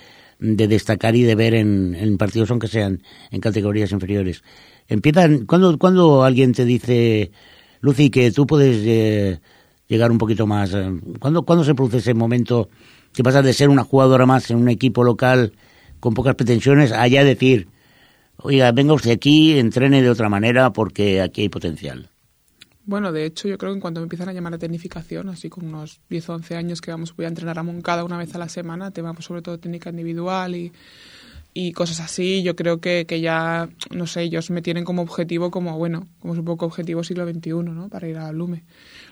de 0.41 0.67
destacar 0.67 1.15
y 1.15 1.21
de 1.21 1.35
ver 1.35 1.53
en, 1.53 2.17
partidos 2.17 2.49
aunque 2.49 2.67
sean 2.67 3.03
en 3.29 3.39
categorías 3.39 3.91
inferiores. 3.91 4.43
Empiezan, 4.87 5.45
cuando, 5.45 5.77
cuando 5.77 6.23
alguien 6.23 6.51
te 6.51 6.65
dice, 6.65 7.31
Lucy, 7.79 8.09
que 8.09 8.31
tú 8.31 8.47
puedes 8.47 8.77
eh, 8.85 9.39
llegar 9.87 10.11
un 10.11 10.17
poquito 10.17 10.47
más, 10.47 10.73
eh, 10.73 10.91
¿cuándo, 11.19 11.43
¿cuándo 11.43 11.63
se 11.63 11.75
produce 11.75 11.97
ese 11.97 12.15
momento 12.15 12.69
que 13.13 13.23
pasas 13.23 13.45
de 13.45 13.53
ser 13.53 13.69
una 13.69 13.83
jugadora 13.83 14.25
más 14.25 14.49
en 14.49 14.57
un 14.57 14.69
equipo 14.69 15.03
local 15.03 15.53
con 15.99 16.15
pocas 16.15 16.33
pretensiones 16.33 16.91
a 16.91 17.07
ya 17.07 17.23
decir, 17.23 17.67
oiga, 18.37 18.71
venga 18.71 18.93
usted 18.93 19.11
aquí, 19.11 19.59
entrene 19.59 20.01
de 20.01 20.09
otra 20.09 20.27
manera 20.27 20.73
porque 20.73 21.21
aquí 21.21 21.43
hay 21.43 21.49
potencial? 21.49 22.09
Bueno, 22.85 23.11
de 23.11 23.25
hecho, 23.25 23.47
yo 23.47 23.57
creo 23.57 23.71
que 23.71 23.75
en 23.75 23.81
cuanto 23.81 23.99
me 23.99 24.05
empiezan 24.05 24.29
a 24.29 24.33
llamar 24.33 24.55
a 24.55 24.57
tecnificación, 24.57 25.29
así 25.29 25.49
con 25.49 25.65
unos 25.65 26.01
10 26.09 26.29
o 26.29 26.33
11 26.33 26.55
años 26.55 26.81
que 26.81 26.91
vamos, 26.91 27.15
voy 27.15 27.25
a 27.25 27.29
entrenar 27.29 27.59
a 27.59 27.63
Moncada 27.63 28.03
una 28.03 28.17
vez 28.17 28.33
a 28.33 28.39
la 28.39 28.49
semana, 28.49 28.91
tema 28.91 29.15
sobre 29.21 29.41
todo 29.41 29.59
técnica 29.59 29.91
individual 29.91 30.55
y, 30.55 30.71
y 31.53 31.73
cosas 31.73 31.99
así. 31.99 32.41
Yo 32.41 32.55
creo 32.55 32.81
que, 32.81 33.05
que 33.05 33.21
ya, 33.21 33.69
no 33.91 34.07
sé, 34.07 34.23
ellos 34.23 34.49
me 34.49 34.63
tienen 34.63 34.83
como 34.83 35.03
objetivo, 35.03 35.51
como 35.51 35.77
bueno, 35.77 36.07
como 36.19 36.33
un 36.33 36.43
poco 36.43 36.65
objetivo 36.65 37.03
siglo 37.03 37.31
XXI, 37.31 37.51
¿no? 37.51 37.87
Para 37.89 38.07
ir 38.07 38.17
a 38.17 38.31
Lume. 38.31 38.63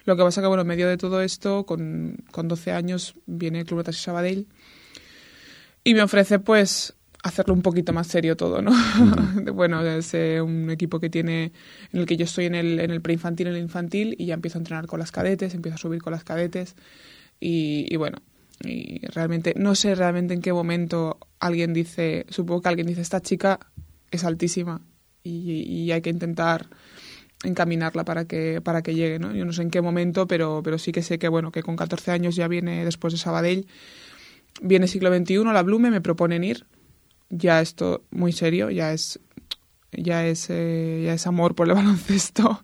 Lo 0.06 0.18
que 0.18 0.24
pasa 0.24 0.42
que, 0.42 0.48
bueno, 0.48 0.62
en 0.62 0.68
medio 0.68 0.88
de 0.88 0.98
todo 0.98 1.22
esto, 1.22 1.66
con, 1.66 2.18
con 2.32 2.48
12 2.48 2.72
años, 2.72 3.14
viene 3.28 3.60
el 3.60 3.66
Club 3.66 3.84
Taxi 3.84 4.02
Sabadell 4.02 4.48
y 5.84 5.94
me 5.94 6.02
ofrece, 6.02 6.40
pues, 6.40 6.96
hacerlo 7.24 7.54
un 7.54 7.62
poquito 7.62 7.94
más 7.94 8.08
serio 8.08 8.38
todo, 8.38 8.62
¿no? 8.62 8.72
bueno, 9.54 9.82
es 9.82 10.14
eh, 10.14 10.42
un 10.42 10.70
equipo 10.70 11.00
que 11.00 11.10
tiene, 11.10 11.52
en 11.92 12.00
el 12.00 12.06
que 12.06 12.18
yo 12.18 12.26
estoy 12.26 12.46
en 12.46 12.56
el, 12.56 12.80
en 12.80 12.92
el 12.92 13.02
preinfantil, 13.02 13.48
en 13.48 13.56
el 13.56 13.62
infantil, 13.62 14.16
y 14.18 14.28
ya 14.28 14.34
empiezo 14.36 14.58
a 14.58 14.62
entrenar 14.62 14.88
con 14.88 15.00
las 15.00 15.12
cadetes, 15.12 15.54
empiezo 15.54 15.76
a 15.76 15.80
subir 15.80 16.02
con 16.02 16.12
las 16.12 16.24
cadetes, 16.24 16.76
y, 17.40 17.86
y 17.90 17.96
bueno, 17.98 18.18
y 18.64 19.06
realmente, 19.08 19.54
no 19.56 19.76
sé 19.76 19.96
realmente 19.96 20.34
en 20.34 20.42
qué 20.42 20.52
momento 20.52 21.18
alguien 21.40 21.74
dice, 21.74 22.26
supongo 22.30 22.62
que 22.62 22.70
alguien 22.70 22.88
dice, 22.88 23.02
esta 23.02 23.22
chica 23.22 23.60
es 24.12 24.24
altísima 24.24 24.82
y, 25.24 25.62
y 25.62 25.92
hay 25.92 26.02
que 26.02 26.10
intentar 26.10 26.68
encaminarla 27.44 28.04
para 28.04 28.26
que 28.26 28.60
para 28.62 28.82
que 28.82 28.96
llegue, 28.96 29.18
¿no? 29.18 29.34
Yo 29.34 29.46
no 29.46 29.54
sé 29.54 29.62
en 29.62 29.72
qué 29.72 29.82
momento, 29.82 30.28
pero 30.28 30.62
pero 30.64 30.78
sí 30.78 30.92
que 30.92 31.02
sé 31.02 31.20
que 31.20 31.30
bueno, 31.30 31.52
que 31.52 31.64
con 31.64 31.78
14 31.78 32.12
años 32.12 32.36
ya 32.36 32.50
viene 32.50 32.84
después 32.84 33.14
de 33.14 33.20
Sabadell, 33.20 33.68
viene 34.62 34.88
siglo 34.88 35.16
XXI, 35.16 35.46
la 35.46 35.64
Blume 35.64 35.90
me 35.90 36.02
proponen 36.02 36.44
ir, 36.44 36.66
ya 37.30 37.62
esto 37.62 38.04
muy 38.12 38.32
serio, 38.32 38.70
ya 38.70 38.94
es 38.94 39.20
ya 39.92 40.26
es 40.26 40.48
eh, 40.50 41.04
ya 41.06 41.14
es 41.14 41.28
amor 41.28 41.56
por 41.56 41.68
el 41.68 41.74
baloncesto 41.76 42.62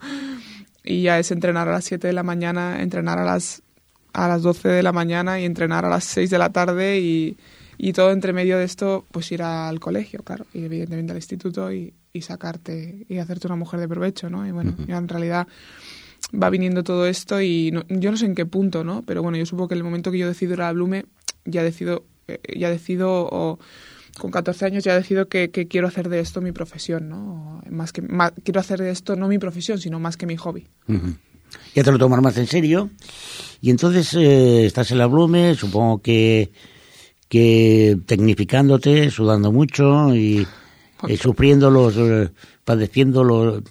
y 0.83 1.03
ya 1.03 1.19
es 1.19 1.31
entrenar 1.31 1.67
a 1.67 1.73
las 1.73 1.85
7 1.85 2.07
de 2.07 2.13
la 2.13 2.23
mañana, 2.23 2.81
entrenar 2.81 3.19
a 3.19 3.25
las 3.25 3.63
a 4.13 4.27
las 4.27 4.41
12 4.43 4.69
de 4.69 4.83
la 4.83 4.93
mañana 4.93 5.39
y 5.39 5.45
entrenar 5.45 5.85
a 5.85 5.89
las 5.89 6.05
6 6.05 6.29
de 6.29 6.37
la 6.37 6.51
tarde 6.51 6.99
y, 6.99 7.37
y 7.77 7.91
todo 7.91 8.11
entre 8.11 8.31
medio 8.31 8.57
de 8.57 8.63
esto, 8.63 9.05
pues 9.11 9.29
ir 9.31 9.43
al 9.43 9.79
colegio, 9.81 10.23
claro, 10.23 10.45
y 10.53 10.63
evidentemente 10.63 11.11
al 11.11 11.17
instituto 11.17 11.71
y, 11.73 11.93
y 12.13 12.21
sacarte 12.21 13.05
y 13.09 13.17
hacerte 13.17 13.47
una 13.47 13.57
mujer 13.57 13.81
de 13.81 13.89
provecho, 13.89 14.29
¿no? 14.29 14.47
Y 14.47 14.51
bueno, 14.51 14.73
uh 14.77 14.81
-huh. 14.81 14.87
ya 14.87 14.97
en 14.97 15.09
realidad 15.09 15.47
va 16.33 16.49
viniendo 16.49 16.83
todo 16.83 17.07
esto 17.07 17.41
y 17.41 17.71
no, 17.71 17.83
yo 17.89 18.09
no 18.11 18.17
sé 18.17 18.25
en 18.25 18.35
qué 18.35 18.45
punto, 18.45 18.83
¿no? 18.83 19.03
Pero 19.03 19.21
bueno, 19.21 19.37
yo 19.37 19.45
supongo 19.45 19.67
que 19.67 19.73
en 19.75 19.79
el 19.79 19.83
momento 19.83 20.11
que 20.11 20.17
yo 20.17 20.27
decido 20.27 20.53
ir 20.53 20.61
a 20.61 20.65
la 20.67 20.73
Blume, 20.73 21.05
ya 21.43 21.61
decido, 21.61 22.05
eh, 22.27 22.39
ya 22.57 22.69
decido, 22.69 23.27
o 23.29 23.59
con 24.17 24.31
14 24.31 24.65
años 24.65 24.83
ya 24.83 24.95
decido 24.95 25.27
que, 25.27 25.49
que, 25.51 25.67
quiero 25.67 25.87
hacer 25.87 26.09
de 26.09 26.19
esto 26.19 26.41
mi 26.41 26.51
profesión, 26.51 27.09
¿no? 27.09 27.61
Más 27.69 27.91
que, 27.91 28.01
más, 28.01 28.31
quiero 28.43 28.59
hacer 28.59 28.79
de 28.79 28.91
esto 28.91 29.15
no 29.15 29.27
mi 29.27 29.37
profesión, 29.37 29.79
sino 29.79 29.99
más 29.99 30.17
que 30.17 30.25
mi 30.25 30.37
hobby. 30.37 30.67
Uh 30.87 30.93
-huh. 30.93 31.17
Ya 31.73 31.83
te 31.83 31.91
lo 31.91 31.97
tomas 31.97 32.21
más 32.21 32.37
en 32.37 32.47
serio 32.47 32.89
y 33.61 33.69
entonces 33.69 34.13
eh, 34.13 34.65
estás 34.65 34.91
en 34.91 34.97
la 34.97 35.07
Blume, 35.07 35.55
supongo 35.55 36.01
que 36.01 36.51
que 37.29 37.97
tecnificándote, 38.05 39.09
sudando 39.09 39.51
mucho 39.51 40.15
y 40.15 40.47
eh, 41.07 41.17
sufriendo 41.17 41.69
los, 41.69 41.95
eh, 41.97 42.29
padeciendo 42.63 43.23
los... 43.23 43.63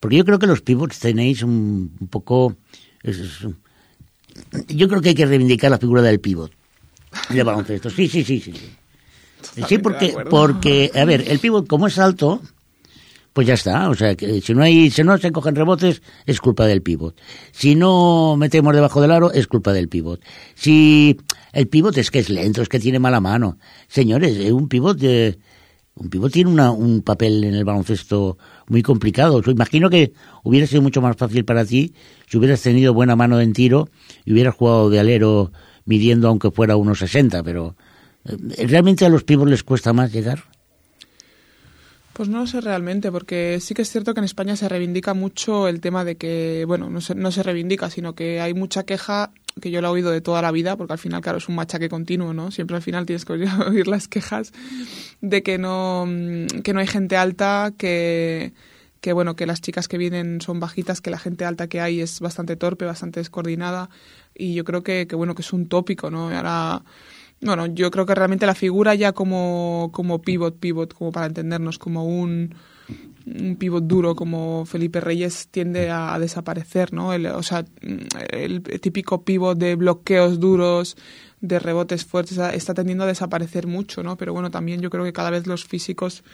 Porque 0.00 0.16
yo 0.16 0.24
creo 0.24 0.38
que 0.38 0.46
los 0.46 0.62
pivots 0.62 0.98
tenéis 0.98 1.42
un, 1.42 1.94
un 2.00 2.08
poco... 2.08 2.56
Es, 3.02 3.18
es, 3.18 3.46
yo 4.68 4.88
creo 4.88 5.00
que 5.00 5.10
hay 5.10 5.14
que 5.14 5.26
reivindicar 5.26 5.70
la 5.70 5.78
figura 5.78 6.02
del 6.02 6.20
pivot. 6.20 6.52
De 7.30 7.42
baloncesto. 7.42 7.90
Sí, 7.90 8.08
sí, 8.08 8.22
sí, 8.24 8.40
sí. 8.40 8.52
Sí, 8.52 8.76
sí 9.68 9.78
porque, 9.78 10.14
porque, 10.30 10.90
a 10.94 11.04
ver, 11.04 11.24
el 11.28 11.38
pivot 11.38 11.66
como 11.66 11.86
es 11.86 11.98
alto, 11.98 12.40
pues 13.32 13.46
ya 13.46 13.54
está. 13.54 13.90
O 13.90 13.94
sea, 13.94 14.14
que 14.14 14.40
si 14.40 14.54
no 14.54 14.62
hay, 14.62 14.90
si 14.90 15.02
no 15.02 15.18
se 15.18 15.30
cogen 15.30 15.54
rebotes, 15.54 16.00
es 16.24 16.40
culpa 16.40 16.66
del 16.66 16.82
pivot. 16.82 17.20
Si 17.52 17.74
no 17.74 18.36
metemos 18.36 18.74
debajo 18.74 19.00
del 19.00 19.12
aro, 19.12 19.30
es 19.32 19.46
culpa 19.46 19.72
del 19.72 19.88
pivot. 19.88 20.20
Si 20.54 21.18
el 21.52 21.68
pivot 21.68 21.96
es 21.98 22.10
que 22.10 22.20
es 22.20 22.30
lento, 22.30 22.62
es 22.62 22.68
que 22.68 22.80
tiene 22.80 22.98
mala 22.98 23.20
mano. 23.20 23.58
Señores, 23.88 24.38
eh, 24.38 24.52
un 24.52 24.68
pivot 24.68 24.98
un 25.98 26.10
pivot 26.10 26.30
tiene 26.30 26.50
una, 26.50 26.70
un 26.70 27.00
papel 27.02 27.44
en 27.44 27.54
el 27.54 27.64
baloncesto 27.64 28.36
muy 28.68 28.82
complicado. 28.82 29.40
Yo 29.40 29.50
imagino 29.50 29.88
que 29.88 30.12
hubiera 30.42 30.66
sido 30.66 30.82
mucho 30.82 31.00
más 31.00 31.16
fácil 31.16 31.44
para 31.44 31.64
ti 31.64 31.94
si 32.26 32.36
hubieras 32.36 32.60
tenido 32.60 32.92
buena 32.92 33.16
mano 33.16 33.40
en 33.40 33.52
tiro 33.54 33.88
y 34.24 34.32
hubieras 34.32 34.54
jugado 34.54 34.90
de 34.90 35.00
alero 35.00 35.52
midiendo 35.86 36.28
aunque 36.28 36.50
fuera 36.50 36.76
unos 36.76 36.98
60, 36.98 37.42
pero 37.42 37.76
¿realmente 38.58 39.04
a 39.04 39.08
los 39.08 39.24
pivots 39.24 39.50
les 39.50 39.62
cuesta 39.62 39.92
más 39.92 40.12
llegar? 40.12 40.44
Pues 42.16 42.30
no 42.30 42.38
lo 42.38 42.46
sé 42.46 42.62
realmente, 42.62 43.12
porque 43.12 43.58
sí 43.60 43.74
que 43.74 43.82
es 43.82 43.90
cierto 43.90 44.14
que 44.14 44.20
en 44.20 44.24
España 44.24 44.56
se 44.56 44.66
reivindica 44.70 45.12
mucho 45.12 45.68
el 45.68 45.82
tema 45.82 46.02
de 46.02 46.16
que, 46.16 46.64
bueno, 46.66 46.88
no 46.88 47.02
se, 47.02 47.14
no 47.14 47.30
se 47.30 47.42
reivindica, 47.42 47.90
sino 47.90 48.14
que 48.14 48.40
hay 48.40 48.54
mucha 48.54 48.84
queja 48.84 49.32
que 49.60 49.70
yo 49.70 49.82
la 49.82 49.88
he 49.88 49.90
oído 49.90 50.10
de 50.10 50.22
toda 50.22 50.40
la 50.40 50.50
vida, 50.50 50.76
porque 50.76 50.94
al 50.94 50.98
final, 50.98 51.20
claro, 51.20 51.36
es 51.36 51.48
un 51.50 51.56
machaque 51.56 51.90
continuo, 51.90 52.32
¿no? 52.32 52.50
Siempre 52.50 52.74
al 52.76 52.82
final 52.82 53.04
tienes 53.04 53.26
que 53.26 53.34
oír 53.34 53.48
las 53.86 54.08
quejas 54.08 54.52
de 55.20 55.42
que 55.42 55.58
no, 55.58 56.06
que 56.64 56.72
no 56.72 56.80
hay 56.80 56.86
gente 56.86 57.18
alta, 57.18 57.74
que, 57.76 58.54
que, 59.02 59.12
bueno, 59.12 59.36
que 59.36 59.44
las 59.44 59.60
chicas 59.60 59.86
que 59.86 59.98
vienen 59.98 60.40
son 60.40 60.58
bajitas, 60.58 61.02
que 61.02 61.10
la 61.10 61.18
gente 61.18 61.44
alta 61.44 61.68
que 61.68 61.82
hay 61.82 62.00
es 62.00 62.20
bastante 62.20 62.56
torpe, 62.56 62.86
bastante 62.86 63.20
descoordinada, 63.20 63.90
y 64.34 64.54
yo 64.54 64.64
creo 64.64 64.82
que, 64.82 65.06
que 65.06 65.16
bueno, 65.16 65.34
que 65.34 65.42
es 65.42 65.52
un 65.52 65.68
tópico, 65.68 66.10
¿no? 66.10 66.30
Ahora 66.30 66.82
bueno, 67.40 67.66
yo 67.66 67.90
creo 67.90 68.06
que 68.06 68.14
realmente 68.14 68.46
la 68.46 68.54
figura 68.54 68.94
ya 68.94 69.12
como, 69.12 69.90
como 69.92 70.20
pivot, 70.22 70.58
pivot, 70.58 70.94
como 70.94 71.12
para 71.12 71.26
entendernos, 71.26 71.78
como 71.78 72.04
un, 72.06 72.54
un 73.26 73.56
pivot 73.56 73.84
duro 73.84 74.14
como 74.14 74.64
Felipe 74.64 75.00
Reyes 75.00 75.48
tiende 75.50 75.90
a, 75.90 76.14
a 76.14 76.18
desaparecer, 76.18 76.92
¿no? 76.92 77.12
El, 77.12 77.26
o 77.26 77.42
sea, 77.42 77.64
el 78.30 78.62
típico 78.80 79.22
pivot 79.22 79.58
de 79.58 79.74
bloqueos 79.74 80.40
duros, 80.40 80.96
de 81.40 81.58
rebotes 81.58 82.04
fuertes, 82.04 82.38
está 82.38 82.72
tendiendo 82.72 83.04
a 83.04 83.08
desaparecer 83.08 83.66
mucho, 83.66 84.02
¿no? 84.02 84.16
Pero 84.16 84.32
bueno, 84.32 84.50
también 84.50 84.80
yo 84.80 84.90
creo 84.90 85.04
que 85.04 85.12
cada 85.12 85.30
vez 85.30 85.46
los 85.46 85.64
físicos 85.64 86.24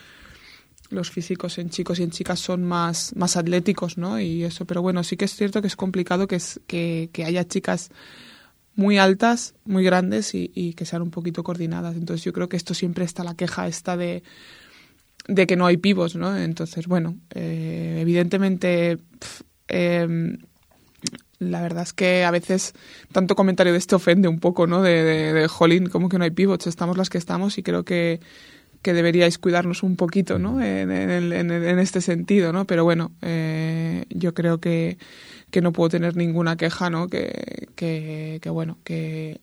los 0.91 1.11
físicos 1.11 1.57
en 1.57 1.71
chicos 1.71 1.99
y 1.99 2.03
en 2.03 2.11
chicas 2.11 2.39
son 2.39 2.65
más, 2.65 3.17
más 3.17 3.39
atléticos, 3.39 3.97
¿no? 3.97 4.21
Y 4.21 4.45
eso, 4.45 4.67
pero 4.67 4.83
bueno, 4.83 5.03
sí 5.03 5.17
que 5.17 5.25
es 5.25 5.35
cierto 5.35 5.63
que 5.63 5.67
es 5.67 5.77
complicado 5.77 6.27
que, 6.27 6.37
es, 6.37 6.61
que, 6.67 7.09
que 7.13 7.25
haya 7.25 7.49
chicas 7.49 7.91
muy 8.75 8.99
altas, 8.99 9.55
muy 9.65 9.85
grandes 9.85 10.35
y, 10.35 10.51
y, 10.55 10.75
que 10.75 10.87
sean 10.87 11.03
un 11.03 11.11
poquito 11.11 11.43
coordinadas. 11.43 11.97
Entonces 11.97 12.25
yo 12.25 12.33
creo 12.33 12.49
que 12.49 12.57
esto 12.57 12.75
siempre 12.75 13.05
está 13.05 13.25
la 13.25 13.35
queja 13.35 13.67
esta 13.67 13.97
de, 13.97 14.23
que 15.27 15.57
no 15.57 15.67
hay 15.67 15.77
pivos, 15.77 16.17
¿no? 16.17 16.37
Entonces, 16.37 16.87
bueno, 16.87 17.17
eh, 17.35 17.99
evidentemente 18.01 18.99
eh, 19.69 20.37
la 21.39 21.61
verdad 21.61 21.83
es 21.83 21.93
que 21.93 22.25
a 22.25 22.31
veces 22.31 22.73
tanto 23.13 23.35
comentario 23.35 23.73
de 23.73 23.79
este 23.79 23.95
ofende 23.95 24.29
un 24.29 24.41
poco, 24.41 24.67
¿no? 24.67 24.83
De, 24.83 25.03
de, 25.03 25.33
de 25.33 25.49
jolín, 25.49 25.89
como 25.89 26.09
que 26.09 26.19
no 26.19 26.25
hay 26.25 26.31
pivots, 26.31 26.67
estamos 26.67 26.97
las 26.97 27.11
que 27.11 27.19
estamos 27.19 27.59
y 27.59 27.63
creo 27.63 27.85
que 27.85 28.21
que 28.83 28.93
deberíais 28.93 29.39
cuidarnos 29.39 29.83
un 29.83 29.97
poquito, 29.97 30.39
¿no? 30.39 30.61
En, 30.61 30.91
en, 30.91 31.33
en, 31.33 31.51
en 31.51 31.79
este 31.79 32.01
sentido, 32.01 32.53
¿no? 32.53 32.65
Pero 32.67 32.85
bueno, 32.85 33.13
eh, 33.23 34.05
yo 34.11 34.35
creo 34.35 34.59
que, 34.59 34.99
que 35.51 35.61
no 35.61 35.73
puedo 35.73 35.89
tener 35.89 36.17
ninguna 36.17 36.57
queja, 36.57 36.91
¿no? 36.91 37.09
Que, 37.09 37.69
que, 37.77 38.39
que, 38.43 38.51
bueno, 38.51 38.79
que 38.85 39.41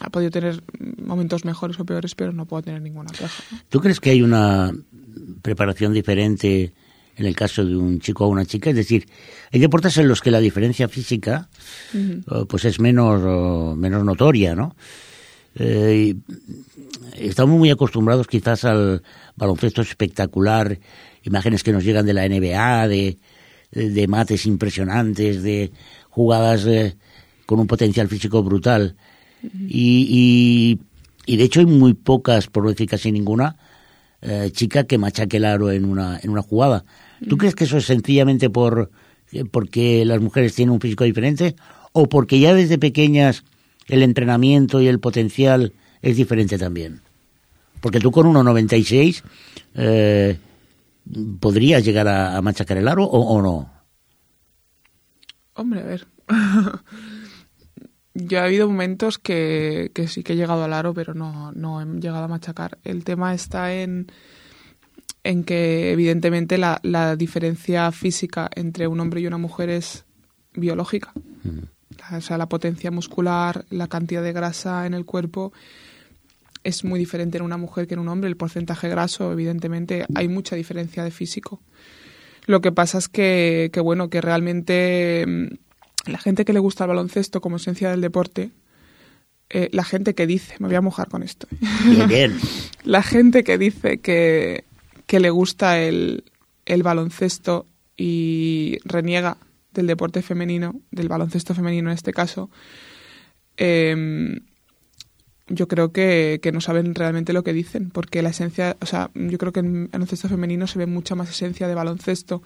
ha 0.00 0.10
podido 0.10 0.30
tener 0.30 0.62
momentos 1.04 1.44
mejores 1.44 1.78
o 1.78 1.84
peores, 1.84 2.14
pero 2.14 2.32
no 2.32 2.46
puedo 2.46 2.62
tener 2.64 2.82
ninguna 2.82 3.12
queja. 3.12 3.44
¿no? 3.52 3.58
¿Tú 3.68 3.80
crees 3.80 4.00
que 4.00 4.10
hay 4.10 4.22
una 4.22 4.72
preparación 5.42 5.92
diferente 5.92 6.72
en 7.16 7.26
el 7.26 7.36
caso 7.36 7.64
de 7.64 7.76
un 7.76 8.00
chico 8.00 8.24
o 8.24 8.28
una 8.28 8.44
chica? 8.44 8.70
Es 8.70 8.76
decir, 8.76 9.06
hay 9.52 9.60
deportes 9.60 9.96
en 9.98 10.08
los 10.08 10.20
que 10.20 10.32
la 10.32 10.40
diferencia 10.40 10.88
física 10.88 11.48
uh 11.94 11.96
-huh. 11.96 12.46
pues 12.48 12.64
es 12.64 12.80
menos, 12.80 13.76
menos 13.78 14.04
notoria, 14.04 14.56
¿no? 14.56 14.74
Eh, 15.54 16.14
estamos 17.16 17.58
muy 17.58 17.70
acostumbrados 17.70 18.26
quizás 18.26 18.64
al 18.64 19.02
baloncesto 19.36 19.82
espectacular, 19.82 20.78
imágenes 21.22 21.62
que 21.62 21.72
nos 21.72 21.84
llegan 21.84 22.06
de 22.06 22.14
la 22.14 22.28
NBA, 22.28 22.88
de, 22.88 23.18
de, 23.70 24.08
mates 24.08 24.46
impresionantes, 24.46 25.42
de 25.42 25.72
jugadas 26.10 26.66
eh, 26.66 26.96
con 27.46 27.60
un 27.60 27.66
potencial 27.66 28.08
físico 28.08 28.42
brutal. 28.42 28.96
Uh 29.42 29.46
-huh. 29.46 29.66
y, 29.68 30.78
y, 31.26 31.32
y, 31.32 31.36
de 31.36 31.44
hecho 31.44 31.60
hay 31.60 31.66
muy 31.66 31.94
pocas, 31.94 32.46
por 32.46 32.64
no 32.64 32.70
decir 32.70 32.88
casi 32.88 33.10
ninguna, 33.10 33.56
eh, 34.20 34.50
chica 34.52 34.84
que 34.84 34.98
machaque 34.98 35.38
el 35.38 35.44
aro 35.44 35.70
en 35.70 35.84
una, 35.84 36.20
en 36.22 36.30
una 36.30 36.42
jugada. 36.42 36.84
Uh 36.84 37.24
-huh. 37.24 37.28
¿Tú 37.28 37.36
crees 37.38 37.54
que 37.54 37.64
eso 37.64 37.78
es 37.78 37.86
sencillamente 37.86 38.50
por 38.50 38.90
eh, 39.32 39.44
porque 39.50 40.04
las 40.04 40.20
mujeres 40.20 40.54
tienen 40.54 40.74
un 40.74 40.80
físico 40.80 41.04
diferente 41.04 41.56
o 41.92 42.08
porque 42.08 42.38
ya 42.38 42.54
desde 42.54 42.78
pequeñas 42.78 43.44
el 43.88 44.02
entrenamiento 44.02 44.80
y 44.80 44.88
el 44.88 45.00
potencial 45.00 45.72
es 46.02 46.16
diferente 46.16 46.58
también. 46.58 47.00
Porque 47.80 48.00
tú 48.00 48.10
con 48.10 48.26
1,96 48.26 49.22
eh, 49.74 50.38
podrías 51.40 51.84
llegar 51.84 52.08
a, 52.08 52.36
a, 52.36 52.42
machacar 52.42 52.76
el 52.76 52.88
aro 52.88 53.04
o, 53.04 53.20
o 53.20 53.42
no. 53.42 53.70
Hombre, 55.54 55.80
a 55.80 55.84
ver. 55.84 56.06
Yo 58.14 58.40
ha 58.40 58.44
habido 58.44 58.68
momentos 58.68 59.18
que, 59.18 59.90
que, 59.94 60.06
sí 60.06 60.22
que 60.22 60.34
he 60.34 60.36
llegado 60.36 60.64
al 60.64 60.74
aro, 60.74 60.92
pero 60.92 61.14
no, 61.14 61.50
no 61.52 61.80
he 61.80 61.86
llegado 61.86 62.24
a 62.24 62.28
machacar. 62.28 62.78
El 62.84 63.04
tema 63.04 63.34
está 63.34 63.72
en, 63.74 64.12
en 65.24 65.44
que, 65.44 65.92
evidentemente, 65.92 66.58
la, 66.58 66.78
la 66.82 67.16
diferencia 67.16 67.90
física 67.90 68.50
entre 68.54 68.86
un 68.86 69.00
hombre 69.00 69.22
y 69.22 69.26
una 69.26 69.38
mujer 69.38 69.70
es 69.70 70.04
biológica. 70.52 71.12
Mm 71.42 71.60
o 72.16 72.20
sea, 72.20 72.38
la 72.38 72.48
potencia 72.48 72.90
muscular, 72.90 73.64
la 73.70 73.86
cantidad 73.86 74.22
de 74.22 74.32
grasa 74.32 74.86
en 74.86 74.94
el 74.94 75.04
cuerpo 75.04 75.52
es 76.64 76.84
muy 76.84 76.98
diferente 76.98 77.38
en 77.38 77.44
una 77.44 77.56
mujer 77.56 77.86
que 77.86 77.94
en 77.94 78.00
un 78.00 78.08
hombre. 78.08 78.28
El 78.28 78.36
porcentaje 78.36 78.88
graso, 78.88 79.32
evidentemente, 79.32 80.06
hay 80.14 80.28
mucha 80.28 80.56
diferencia 80.56 81.04
de 81.04 81.10
físico. 81.10 81.60
Lo 82.46 82.60
que 82.60 82.72
pasa 82.72 82.98
es 82.98 83.08
que, 83.08 83.70
que 83.72 83.80
bueno, 83.80 84.10
que 84.10 84.20
realmente 84.20 85.24
mm, 85.26 86.10
la 86.10 86.18
gente 86.18 86.44
que 86.44 86.52
le 86.52 86.58
gusta 86.58 86.84
el 86.84 86.88
baloncesto 86.88 87.40
como 87.40 87.56
esencia 87.56 87.90
del 87.90 88.00
deporte, 88.00 88.50
eh, 89.50 89.68
la 89.72 89.84
gente 89.84 90.14
que 90.14 90.26
dice, 90.26 90.54
me 90.58 90.66
voy 90.66 90.76
a 90.76 90.80
mojar 90.80 91.08
con 91.08 91.22
esto. 91.22 91.46
Bien, 91.84 92.08
bien. 92.08 92.38
la 92.84 93.02
gente 93.02 93.44
que 93.44 93.58
dice 93.58 93.98
que, 93.98 94.64
que 95.06 95.20
le 95.20 95.30
gusta 95.30 95.78
el, 95.78 96.24
el 96.66 96.82
baloncesto 96.82 97.66
y 97.96 98.78
reniega 98.84 99.36
del 99.72 99.86
deporte 99.86 100.22
femenino, 100.22 100.80
del 100.90 101.08
baloncesto 101.08 101.54
femenino 101.54 101.90
en 101.90 101.94
este 101.94 102.12
caso, 102.12 102.50
eh, 103.56 104.40
yo 105.54 105.68
creo 105.68 105.92
que, 105.92 106.40
que, 106.42 106.50
no 106.50 106.60
saben 106.60 106.94
realmente 106.94 107.34
lo 107.34 107.44
que 107.44 107.52
dicen, 107.52 107.90
porque 107.90 108.22
la 108.22 108.30
esencia, 108.30 108.76
o 108.80 108.86
sea, 108.86 109.10
yo 109.14 109.36
creo 109.36 109.52
que 109.52 109.60
en 109.60 109.90
baloncesto 109.90 110.28
femenino 110.28 110.66
se 110.66 110.78
ve 110.78 110.86
mucha 110.86 111.14
más 111.14 111.30
esencia 111.30 111.68
de 111.68 111.74
baloncesto. 111.74 112.42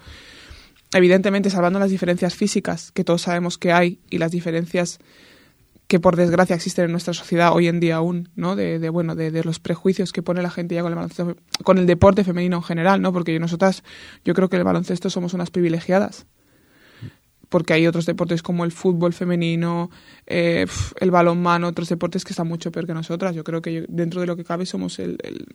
Evidentemente, 0.92 1.48
salvando 1.48 1.78
las 1.78 1.90
diferencias 1.90 2.34
físicas, 2.34 2.90
que 2.90 3.04
todos 3.04 3.22
sabemos 3.22 3.58
que 3.58 3.72
hay, 3.72 4.00
y 4.10 4.18
las 4.18 4.32
diferencias 4.32 4.98
que 5.86 6.00
por 6.00 6.16
desgracia 6.16 6.56
existen 6.56 6.86
en 6.86 6.90
nuestra 6.90 7.14
sociedad 7.14 7.52
hoy 7.54 7.68
en 7.68 7.78
día 7.78 7.96
aún, 7.96 8.28
¿no? 8.34 8.56
De, 8.56 8.80
de 8.80 8.88
bueno, 8.90 9.14
de, 9.14 9.30
de, 9.30 9.44
los 9.44 9.60
prejuicios 9.60 10.12
que 10.12 10.22
pone 10.22 10.42
la 10.42 10.50
gente 10.50 10.74
ya 10.74 10.82
con 10.82 10.90
el 10.90 10.96
baloncesto, 10.96 11.36
con 11.62 11.78
el 11.78 11.86
deporte 11.86 12.24
femenino 12.24 12.56
en 12.56 12.62
general, 12.64 13.00
¿no? 13.00 13.12
Porque 13.12 13.38
nosotras, 13.38 13.84
yo 14.24 14.34
creo 14.34 14.48
que 14.48 14.56
el 14.56 14.64
baloncesto 14.64 15.10
somos 15.10 15.32
unas 15.32 15.50
privilegiadas 15.50 16.26
porque 17.48 17.72
hay 17.72 17.86
otros 17.86 18.06
deportes 18.06 18.42
como 18.42 18.64
el 18.64 18.72
fútbol 18.72 19.12
femenino, 19.12 19.90
eh, 20.26 20.66
el 21.00 21.10
balonmano, 21.10 21.68
otros 21.68 21.88
deportes 21.88 22.24
que 22.24 22.32
están 22.32 22.48
mucho 22.48 22.72
peor 22.72 22.86
que 22.86 22.94
nosotras. 22.94 23.34
Yo 23.34 23.44
creo 23.44 23.62
que 23.62 23.84
dentro 23.88 24.20
de 24.20 24.26
lo 24.26 24.36
que 24.36 24.44
cabe 24.44 24.66
somos 24.66 24.98
el, 24.98 25.18
el, 25.22 25.46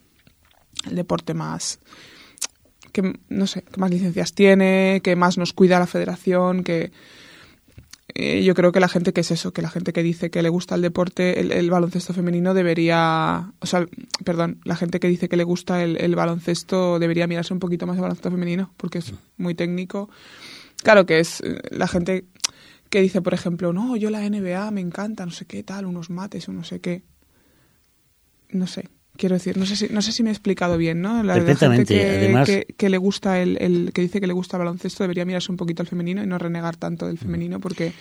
el, 0.89 0.95
deporte 0.95 1.33
más 1.33 1.79
que 2.91 3.19
no 3.29 3.47
sé, 3.47 3.61
que 3.61 3.79
más 3.79 3.89
licencias 3.89 4.33
tiene, 4.33 5.01
que 5.03 5.15
más 5.15 5.37
nos 5.37 5.53
cuida 5.53 5.79
la 5.79 5.87
federación, 5.87 6.63
que 6.63 6.91
eh, 8.13 8.43
yo 8.43 8.53
creo 8.53 8.73
que 8.73 8.81
la 8.81 8.89
gente 8.89 9.13
que 9.13 9.21
es 9.21 9.31
eso, 9.31 9.53
que 9.53 9.61
la 9.61 9.69
gente 9.69 9.93
que 9.93 10.03
dice 10.03 10.29
que 10.29 10.41
le 10.41 10.49
gusta 10.49 10.75
el 10.75 10.81
deporte, 10.81 11.39
el, 11.39 11.51
el 11.53 11.69
baloncesto 11.69 12.13
femenino 12.13 12.53
debería, 12.53 13.53
o 13.59 13.65
sea, 13.65 13.85
perdón, 14.25 14.59
la 14.65 14.75
gente 14.75 14.99
que 14.99 15.07
dice 15.07 15.29
que 15.29 15.37
le 15.37 15.45
gusta 15.45 15.83
el, 15.83 15.95
el 16.01 16.15
baloncesto 16.15 16.99
debería 16.99 17.27
mirarse 17.27 17.53
un 17.53 17.59
poquito 17.59 17.87
más 17.87 17.95
el 17.95 18.01
baloncesto 18.01 18.31
femenino, 18.31 18.73
porque 18.75 18.97
es 18.97 19.13
muy 19.37 19.55
técnico 19.55 20.09
Claro 20.83 21.05
que 21.05 21.19
es 21.19 21.41
eh, 21.41 21.59
la 21.71 21.87
gente 21.87 22.25
que 22.89 23.01
dice, 23.01 23.21
por 23.21 23.33
ejemplo, 23.33 23.73
no, 23.73 23.95
yo 23.95 24.09
la 24.09 24.27
NBA 24.27 24.69
me 24.71 24.81
encanta, 24.81 25.25
no 25.25 25.31
sé 25.31 25.45
qué 25.45 25.63
tal, 25.63 25.85
unos 25.85 26.09
mates 26.09 26.49
o 26.49 26.53
no 26.53 26.63
sé 26.63 26.81
qué. 26.81 27.03
No 28.49 28.67
sé, 28.67 28.89
quiero 29.15 29.35
decir, 29.35 29.57
no 29.57 29.65
sé 29.65 29.75
si, 29.75 29.87
no 29.89 30.01
sé 30.01 30.11
si 30.11 30.23
me 30.23 30.29
he 30.29 30.33
explicado 30.33 30.77
bien, 30.77 31.01
¿no? 31.01 31.23
La, 31.23 31.35
Perfectamente, 31.35 31.95
gente 31.95 32.11
que, 32.11 32.17
además... 32.17 32.49
Que, 32.49 32.65
que, 32.75 32.89
le 32.89 32.97
gusta 32.97 33.41
el, 33.41 33.57
el, 33.61 33.93
que 33.93 34.01
dice 34.01 34.19
que 34.19 34.27
le 34.27 34.33
gusta 34.33 34.57
el 34.57 34.59
baloncesto 34.59 35.03
debería 35.03 35.23
mirarse 35.25 35.51
un 35.51 35.57
poquito 35.57 35.83
al 35.83 35.87
femenino 35.87 36.23
y 36.23 36.27
no 36.27 36.37
renegar 36.37 36.75
tanto 36.75 37.07
del 37.07 37.17
femenino 37.17 37.59
porque, 37.59 37.93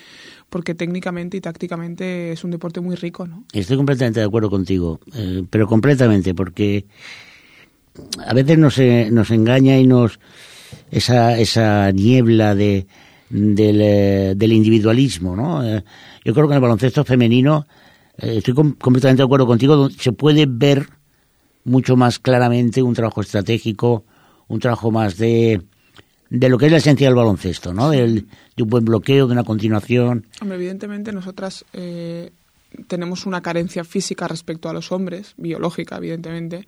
porque 0.49 0.75
técnicamente 0.75 1.37
y 1.37 1.41
tácticamente 1.41 2.33
es 2.33 2.43
un 2.43 2.51
deporte 2.51 2.81
muy 2.81 2.97
rico, 2.97 3.27
¿no? 3.27 3.45
Estoy 3.53 3.77
completamente 3.77 4.21
de 4.21 4.27
acuerdo 4.27 4.51
contigo, 4.51 4.99
eh, 5.15 5.45
pero 5.49 5.69
completamente, 5.69 6.35
porque 6.35 6.87
a 8.27 8.35
veces 8.35 8.59
nos, 8.59 8.79
eh, 8.79 9.09
nos 9.13 9.31
engaña 9.31 9.79
y 9.79 9.87
nos 9.87 10.19
esa, 10.91 11.39
esa 11.39 11.91
niebla 11.93 12.55
de, 12.55 12.87
del, 13.31 13.81
eh, 13.81 14.35
del 14.37 14.53
individualismo, 14.53 15.37
¿no? 15.37 15.65
Eh, 15.65 15.83
yo 16.25 16.35
creo 16.35 16.47
que 16.47 16.53
en 16.53 16.57
el 16.57 16.63
baloncesto 16.63 17.05
femenino, 17.05 17.67
eh, 18.19 18.39
estoy 18.39 18.55
com 18.55 18.73
completamente 18.73 19.23
de 19.23 19.25
acuerdo 19.25 19.47
contigo, 19.47 19.89
se 19.91 20.13
puede 20.13 20.47
ver 20.49 20.87
mucho 21.65 21.97
más 21.97 22.19
claramente 22.19 22.83
un 22.83 22.95
trabajo 22.95 23.21
estratégico, 23.21 24.05
un 24.49 24.61
trabajo 24.61 24.91
más 24.91 25.17
de, 25.17 25.63
de 26.29 26.49
lo 26.49 26.59
que 26.59 26.67
es 26.67 26.73
la 26.73 26.79
esencia 26.79 27.07
del 27.07 27.17
baloncesto, 27.17 27.73
¿no? 27.73 27.91
Del, 27.91 28.27
de 28.57 28.63
un 28.63 28.69
buen 28.69 28.85
bloqueo, 28.85 29.27
de 29.27 29.33
una 29.33 29.45
continuación. 29.45 30.27
Hombre, 30.41 30.57
evidentemente 30.57 31.13
nosotras 31.13 31.65
eh, 31.73 32.33
tenemos 32.87 33.27
una 33.27 33.41
carencia 33.41 33.85
física 33.85 34.29
respecto 34.29 34.69
a 34.69 34.73
los 34.73 34.93
hombres, 34.93 35.35
biológica, 35.37 35.97
evidentemente, 35.97 36.67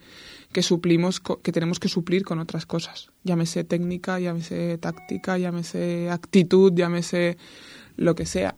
que 0.53 0.63
suplimos, 0.63 1.21
que 1.21 1.53
tenemos 1.53 1.81
que 1.81 1.89
suplir 1.89 2.25
con 2.25 2.39
otras 2.39 2.67
cosas. 2.67 3.11
Llámese 3.25 3.65
técnica, 3.65 4.21
llámese 4.21 4.79
táctica, 4.79 5.39
llámese 5.39 6.11
actitud, 6.11 6.73
llámese 6.75 7.37
lo 7.97 8.15
que 8.15 8.27
sea. 8.27 8.55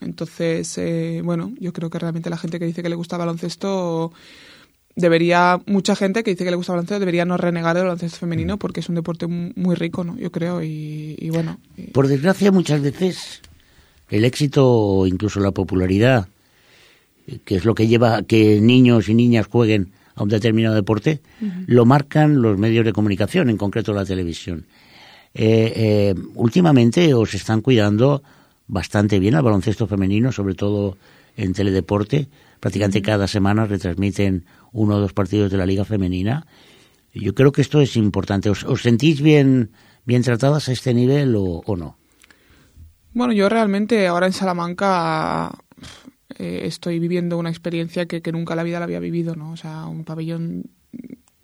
Entonces, 0.00 0.78
eh, 0.78 1.20
bueno, 1.24 1.52
yo 1.58 1.72
creo 1.72 1.90
que 1.90 1.98
realmente 1.98 2.30
la 2.30 2.38
gente 2.38 2.58
que 2.58 2.66
dice 2.66 2.82
que 2.82 2.88
le 2.88 2.94
gusta 2.94 3.16
baloncesto 3.16 4.12
debería, 4.96 5.60
mucha 5.66 5.94
gente 5.94 6.22
que 6.22 6.30
dice 6.30 6.44
que 6.44 6.50
le 6.50 6.56
gusta 6.56 6.72
baloncesto 6.72 7.00
debería 7.00 7.24
no 7.24 7.36
renegar 7.36 7.76
el 7.76 7.84
baloncesto 7.84 8.18
femenino 8.18 8.58
porque 8.58 8.80
es 8.80 8.88
un 8.88 8.94
deporte 8.94 9.26
muy 9.26 9.74
rico, 9.74 10.04
¿no? 10.04 10.16
Yo 10.16 10.30
creo, 10.30 10.62
y, 10.62 11.16
y 11.18 11.30
bueno. 11.30 11.58
Y... 11.76 11.90
Por 11.90 12.08
desgracia, 12.08 12.50
muchas 12.50 12.80
veces 12.80 13.42
el 14.08 14.24
éxito 14.24 14.68
o 14.68 15.06
incluso 15.06 15.40
la 15.40 15.52
popularidad, 15.52 16.28
que 17.44 17.56
es 17.56 17.64
lo 17.64 17.74
que 17.74 17.86
lleva 17.86 18.16
a 18.16 18.22
que 18.22 18.60
niños 18.60 19.08
y 19.08 19.14
niñas 19.14 19.46
jueguen 19.46 19.92
a 20.14 20.22
un 20.22 20.28
determinado 20.28 20.74
deporte, 20.74 21.20
uh 21.40 21.44
-huh. 21.44 21.64
lo 21.66 21.84
marcan 21.84 22.42
los 22.42 22.58
medios 22.58 22.84
de 22.84 22.92
comunicación, 22.92 23.50
en 23.50 23.56
concreto 23.56 23.92
la 23.92 24.04
televisión. 24.04 24.66
Eh, 25.34 25.72
eh, 25.76 26.14
últimamente 26.34 27.14
os 27.14 27.34
están 27.34 27.60
cuidando 27.60 28.22
bastante 28.66 29.18
bien 29.18 29.34
al 29.34 29.42
baloncesto 29.42 29.86
femenino, 29.86 30.32
sobre 30.32 30.54
todo 30.54 30.96
en 31.36 31.52
teledeporte. 31.52 32.28
Prácticamente 32.58 33.02
cada 33.02 33.26
semana 33.26 33.66
retransmiten 33.66 34.44
uno 34.72 34.96
o 34.96 35.00
dos 35.00 35.12
partidos 35.12 35.50
de 35.50 35.56
la 35.56 35.66
Liga 35.66 35.84
Femenina. 35.84 36.46
Yo 37.14 37.34
creo 37.34 37.52
que 37.52 37.62
esto 37.62 37.80
es 37.80 37.96
importante. 37.96 38.50
¿Os, 38.50 38.64
os 38.64 38.82
sentís 38.82 39.20
bien, 39.20 39.70
bien 40.04 40.22
tratadas 40.22 40.68
a 40.68 40.72
este 40.72 40.94
nivel 40.94 41.34
o, 41.36 41.62
o 41.64 41.76
no? 41.76 41.96
Bueno, 43.12 43.32
yo 43.32 43.48
realmente 43.48 44.06
ahora 44.06 44.26
en 44.26 44.32
Salamanca 44.32 45.50
eh, 46.38 46.62
estoy 46.64 46.98
viviendo 46.98 47.38
una 47.38 47.50
experiencia 47.50 48.06
que, 48.06 48.22
que, 48.22 48.32
nunca 48.32 48.54
la 48.54 48.62
vida 48.62 48.78
la 48.78 48.84
había 48.84 49.00
vivido, 49.00 49.34
¿no? 49.34 49.52
O 49.52 49.56
sea, 49.56 49.86
un 49.86 50.04
pabellón 50.04 50.64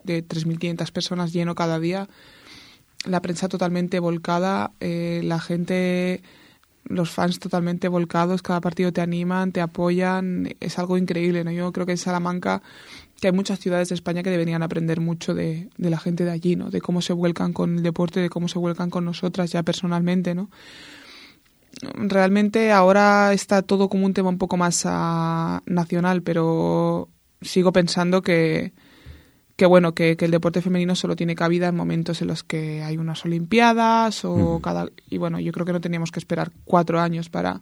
de 0.03 0.27
3.500 0.27 0.91
personas 0.91 1.33
lleno 1.33 1.53
cada 1.53 1.79
día, 1.79 2.07
la 3.05 3.21
prensa 3.21 3.47
totalmente 3.47 3.99
volcada, 3.99 4.71
eh, 4.79 5.21
la 5.23 5.39
gente, 5.39 6.21
los 6.85 7.11
fans 7.11 7.39
totalmente 7.39 7.87
volcados, 7.87 8.41
cada 8.41 8.61
partido 8.61 8.91
te 8.91 9.01
animan, 9.01 9.51
te 9.51 9.61
apoyan, 9.61 10.55
es 10.59 10.79
algo 10.79 10.97
increíble, 10.97 11.43
¿no? 11.43 11.51
Yo 11.51 11.71
creo 11.71 11.85
que 11.85 11.93
en 11.93 11.97
Salamanca, 11.97 12.61
que 13.19 13.27
hay 13.27 13.33
muchas 13.33 13.59
ciudades 13.59 13.89
de 13.89 13.95
España 13.95 14.23
que 14.23 14.29
deberían 14.29 14.63
aprender 14.63 14.99
mucho 15.01 15.33
de, 15.33 15.69
de 15.77 15.89
la 15.89 15.99
gente 15.99 16.23
de 16.23 16.31
allí, 16.31 16.55
¿no? 16.55 16.69
De 16.69 16.81
cómo 16.81 17.01
se 17.01 17.13
vuelcan 17.13 17.53
con 17.53 17.77
el 17.77 17.83
deporte, 17.83 18.19
de 18.19 18.29
cómo 18.29 18.47
se 18.47 18.59
vuelcan 18.59 18.89
con 18.89 19.05
nosotras 19.05 19.51
ya 19.51 19.63
personalmente, 19.63 20.33
¿no? 20.33 20.49
Realmente 21.81 22.71
ahora 22.71 23.33
está 23.33 23.61
todo 23.61 23.89
como 23.89 24.05
un 24.05 24.13
tema 24.13 24.29
un 24.29 24.37
poco 24.37 24.57
más 24.57 24.85
uh, 24.85 25.59
nacional, 25.65 26.21
pero 26.23 27.09
sigo 27.41 27.71
pensando 27.71 28.21
que, 28.21 28.73
que 29.55 29.65
bueno, 29.65 29.93
que, 29.93 30.17
que, 30.17 30.25
el 30.25 30.31
deporte 30.31 30.61
femenino 30.61 30.95
solo 30.95 31.15
tiene 31.15 31.35
cabida 31.35 31.67
en 31.67 31.75
momentos 31.75 32.21
en 32.21 32.27
los 32.27 32.43
que 32.43 32.83
hay 32.83 32.97
unas 32.97 33.25
olimpiadas 33.25 34.25
o 34.25 34.59
cada 34.61 34.87
y 35.09 35.17
bueno, 35.17 35.39
yo 35.39 35.51
creo 35.51 35.65
que 35.65 35.73
no 35.73 35.81
teníamos 35.81 36.11
que 36.11 36.19
esperar 36.19 36.51
cuatro 36.65 36.99
años 36.99 37.29
para, 37.29 37.61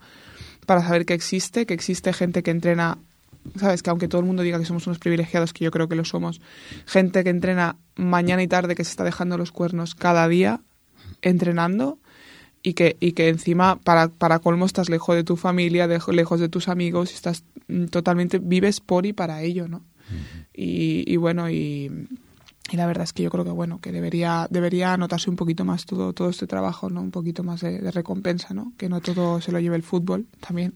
para 0.65 0.81
saber 0.81 1.05
que 1.05 1.13
existe, 1.13 1.65
que 1.65 1.73
existe 1.73 2.13
gente 2.13 2.43
que 2.43 2.51
entrena 2.51 2.97
sabes 3.59 3.83
que 3.83 3.89
aunque 3.89 4.07
todo 4.07 4.21
el 4.21 4.27
mundo 4.27 4.43
diga 4.43 4.57
que 4.57 4.65
somos 4.65 4.87
unos 4.87 4.99
privilegiados, 4.99 5.53
que 5.53 5.65
yo 5.65 5.71
creo 5.71 5.87
que 5.87 5.95
lo 5.95 6.03
somos, 6.03 6.41
gente 6.85 7.23
que 7.23 7.29
entrena 7.29 7.77
mañana 7.95 8.41
y 8.41 8.47
tarde 8.47 8.75
que 8.75 8.83
se 8.83 8.89
está 8.89 9.03
dejando 9.03 9.37
los 9.37 9.51
cuernos 9.51 9.93
cada 9.93 10.27
día 10.27 10.61
entrenando 11.21 11.99
y 12.65 12.73
que, 12.73 12.97
y 12.99 13.11
que 13.11 13.29
encima 13.29 13.75
para, 13.75 14.07
para 14.09 14.39
colmo 14.39 14.65
estás 14.65 14.89
lejos 14.89 15.15
de 15.15 15.23
tu 15.23 15.37
familia, 15.37 15.87
de, 15.87 16.01
lejos 16.11 16.39
de 16.39 16.49
tus 16.49 16.67
amigos, 16.67 17.13
estás 17.13 17.43
mm, 17.67 17.85
totalmente, 17.85 18.39
vives 18.39 18.81
por 18.81 19.05
y 19.05 19.13
para 19.13 19.43
ello, 19.43 19.67
¿no? 19.67 19.77
Uh 19.77 19.81
-huh. 19.81 20.47
y, 20.51 21.03
y, 21.13 21.17
bueno, 21.17 21.47
y, 21.47 21.91
y, 22.71 22.75
la 22.75 22.87
verdad 22.87 23.03
es 23.03 23.13
que 23.13 23.21
yo 23.21 23.29
creo 23.29 23.43
que 23.43 23.51
bueno, 23.51 23.79
que 23.81 23.91
debería, 23.91 24.47
debería 24.49 24.97
notarse 24.97 25.29
un 25.29 25.35
poquito 25.35 25.63
más 25.63 25.85
todo, 25.85 26.13
todo 26.13 26.29
este 26.29 26.47
trabajo, 26.47 26.89
¿no? 26.89 27.01
Un 27.01 27.11
poquito 27.11 27.43
más 27.43 27.61
de, 27.61 27.79
de 27.79 27.91
recompensa, 27.91 28.55
¿no? 28.55 28.73
Que 28.77 28.89
no 28.89 28.99
todo 28.99 29.41
se 29.41 29.51
lo 29.51 29.59
lleve 29.59 29.75
el 29.75 29.83
fútbol, 29.83 30.25
también. 30.39 30.73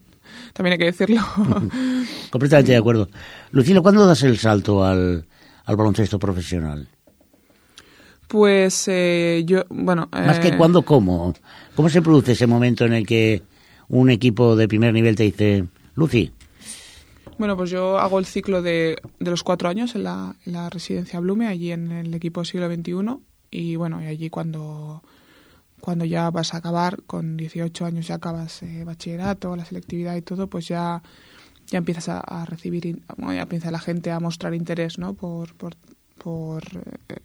También 0.52 0.74
hay 0.74 0.78
que 0.78 0.84
decirlo. 0.84 1.22
Completamente 2.30 2.70
de 2.70 2.78
acuerdo. 2.78 3.08
Lucila, 3.50 3.80
¿cuándo 3.80 4.06
das 4.06 4.22
el 4.22 4.38
salto 4.38 4.84
al, 4.84 5.26
al 5.64 5.76
baloncesto 5.76 6.20
profesional? 6.20 6.88
Pues 8.30 8.86
eh, 8.86 9.42
yo, 9.44 9.64
bueno... 9.70 10.08
Más 10.12 10.38
eh... 10.38 10.40
que 10.40 10.56
cuándo, 10.56 10.82
¿cómo? 10.82 11.34
¿Cómo 11.74 11.88
se 11.88 12.00
produce 12.00 12.30
ese 12.30 12.46
momento 12.46 12.84
en 12.84 12.92
el 12.92 13.04
que 13.04 13.42
un 13.88 14.08
equipo 14.08 14.54
de 14.54 14.68
primer 14.68 14.94
nivel 14.94 15.16
te 15.16 15.24
dice, 15.24 15.64
Lucy? 15.96 16.32
Bueno, 17.38 17.56
pues 17.56 17.70
yo 17.70 17.98
hago 17.98 18.20
el 18.20 18.26
ciclo 18.26 18.62
de, 18.62 19.02
de 19.18 19.30
los 19.32 19.42
cuatro 19.42 19.68
años 19.68 19.96
en 19.96 20.04
la, 20.04 20.36
en 20.46 20.52
la, 20.52 20.70
residencia 20.70 21.18
Blume, 21.18 21.48
allí 21.48 21.72
en 21.72 21.90
el 21.90 22.14
equipo 22.14 22.44
siglo 22.44 22.72
XXI. 22.72 23.18
Y 23.50 23.74
bueno, 23.74 24.00
y 24.00 24.06
allí 24.06 24.30
cuando, 24.30 25.02
cuando 25.80 26.04
ya 26.04 26.30
vas 26.30 26.54
a 26.54 26.58
acabar, 26.58 27.02
con 27.08 27.36
18 27.36 27.84
años 27.84 28.06
ya 28.06 28.14
acabas 28.14 28.62
eh, 28.62 28.84
bachillerato, 28.84 29.56
la 29.56 29.64
selectividad 29.64 30.14
y 30.14 30.22
todo, 30.22 30.46
pues 30.46 30.68
ya 30.68 31.02
ya 31.66 31.78
empiezas 31.78 32.08
a, 32.08 32.44
recibir, 32.46 33.02
ya 33.18 33.42
empieza 33.42 33.72
la 33.72 33.80
gente 33.80 34.12
a 34.12 34.20
mostrar 34.20 34.54
interés, 34.54 34.98
¿no? 34.98 35.14
Por, 35.14 35.54
por, 35.54 35.74
por, 36.18 36.62
eh, 37.08 37.16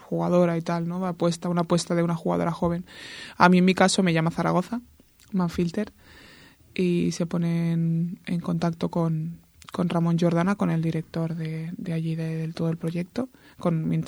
jugadora 0.00 0.56
y 0.56 0.62
tal, 0.62 0.88
¿no? 0.88 1.06
Apuesta, 1.06 1.48
una 1.48 1.62
apuesta 1.62 1.94
de 1.94 2.02
una 2.02 2.14
jugadora 2.14 2.52
joven. 2.52 2.84
A 3.36 3.48
mí 3.48 3.58
en 3.58 3.64
mi 3.64 3.74
caso 3.74 4.02
me 4.02 4.12
llama 4.12 4.30
Zaragoza, 4.30 4.80
Manfilter, 5.32 5.92
y 6.74 7.12
se 7.12 7.26
pone 7.26 7.72
en, 7.72 8.40
contacto 8.42 8.88
con, 8.88 9.38
Ramón 9.72 10.18
Jordana, 10.18 10.56
con 10.56 10.70
el 10.70 10.82
director 10.82 11.34
de, 11.34 11.72
de 11.76 11.92
allí 11.92 12.14
del 12.14 12.54
todo 12.54 12.70
el 12.70 12.76
proyecto. 12.76 13.28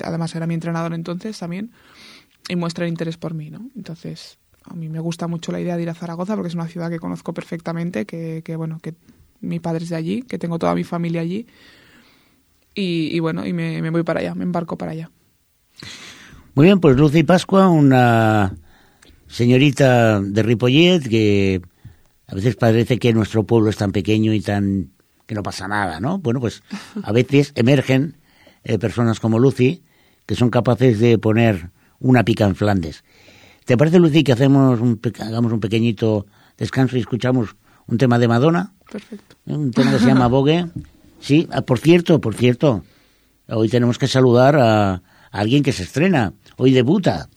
Además 0.03 0.35
era 0.35 0.47
mi 0.47 0.53
entrenador 0.53 0.93
entonces 0.93 1.37
también, 1.37 1.71
y 2.47 2.55
muestra 2.55 2.87
interés 2.87 3.17
por 3.17 3.33
mí, 3.33 3.49
¿no? 3.49 3.69
Entonces 3.75 4.37
a 4.65 4.73
mí 4.75 4.87
me 4.89 4.99
gusta 4.99 5.27
mucho 5.27 5.51
la 5.51 5.59
idea 5.59 5.75
de 5.75 5.83
ir 5.83 5.89
a 5.89 5.93
Zaragoza 5.93 6.35
porque 6.35 6.47
es 6.47 6.55
una 6.55 6.67
ciudad 6.67 6.89
que 6.89 6.99
conozco 6.99 7.33
perfectamente, 7.33 8.05
que, 8.05 8.41
que 8.45 8.55
bueno, 8.55 8.79
que 8.81 8.93
mi 9.41 9.59
padre 9.59 9.83
es 9.83 9.89
de 9.89 9.95
allí, 9.95 10.21
que 10.23 10.39
tengo 10.39 10.57
toda 10.57 10.73
mi 10.73 10.83
familia 10.83 11.21
allí. 11.21 11.45
Y, 12.75 13.19
bueno, 13.19 13.45
y 13.45 13.53
me, 13.53 13.87
voy 13.91 14.01
para 14.03 14.21
allá, 14.21 14.33
me 14.33 14.43
embarco 14.43 14.77
para 14.77 14.93
allá. 14.93 15.11
Muy 16.55 16.65
bien, 16.65 16.79
pues 16.79 16.95
Lucy 16.97 17.23
Pascua, 17.23 17.69
una 17.69 18.53
señorita 19.27 20.21
de 20.21 20.43
Ripollet 20.43 21.01
que 21.09 21.61
a 22.27 22.35
veces 22.35 22.55
parece 22.55 22.99
que 22.99 23.13
nuestro 23.13 23.43
pueblo 23.43 23.69
es 23.69 23.77
tan 23.77 23.91
pequeño 23.91 24.33
y 24.33 24.41
tan 24.41 24.91
que 25.25 25.35
no 25.35 25.43
pasa 25.43 25.67
nada, 25.67 25.99
¿no? 25.99 26.19
Bueno, 26.19 26.39
pues 26.39 26.63
a 27.01 27.11
veces 27.11 27.53
emergen 27.55 28.17
eh, 28.63 28.77
personas 28.77 29.19
como 29.19 29.39
Lucy 29.39 29.83
que 30.25 30.35
son 30.35 30.49
capaces 30.49 30.99
de 30.99 31.17
poner 31.17 31.71
una 31.99 32.23
pica 32.23 32.45
en 32.45 32.55
Flandes. 32.55 33.03
¿Te 33.65 33.77
parece, 33.77 33.99
Lucy, 33.99 34.23
que 34.23 34.33
hacemos 34.33 34.79
un, 34.79 34.99
hagamos 35.19 35.51
un 35.51 35.59
pequeñito 35.59 36.25
descanso 36.57 36.97
y 36.97 36.99
escuchamos 36.99 37.55
un 37.87 37.97
tema 37.97 38.19
de 38.19 38.27
Madonna? 38.27 38.73
Perfecto. 38.91 39.35
Un 39.45 39.71
tema 39.71 39.91
que 39.91 39.99
se 39.99 40.05
llama 40.05 40.27
Vogue. 40.27 40.67
Sí, 41.19 41.47
ah, 41.51 41.61
por 41.61 41.79
cierto, 41.79 42.19
por 42.19 42.35
cierto, 42.35 42.83
hoy 43.47 43.69
tenemos 43.69 43.97
que 43.97 44.07
saludar 44.07 44.57
a, 44.57 45.01
alguien 45.33 45.63
que 45.63 45.73
se 45.73 45.83
estrena. 45.83 46.31
Hoy 46.55 46.71
debuta. 46.71 47.27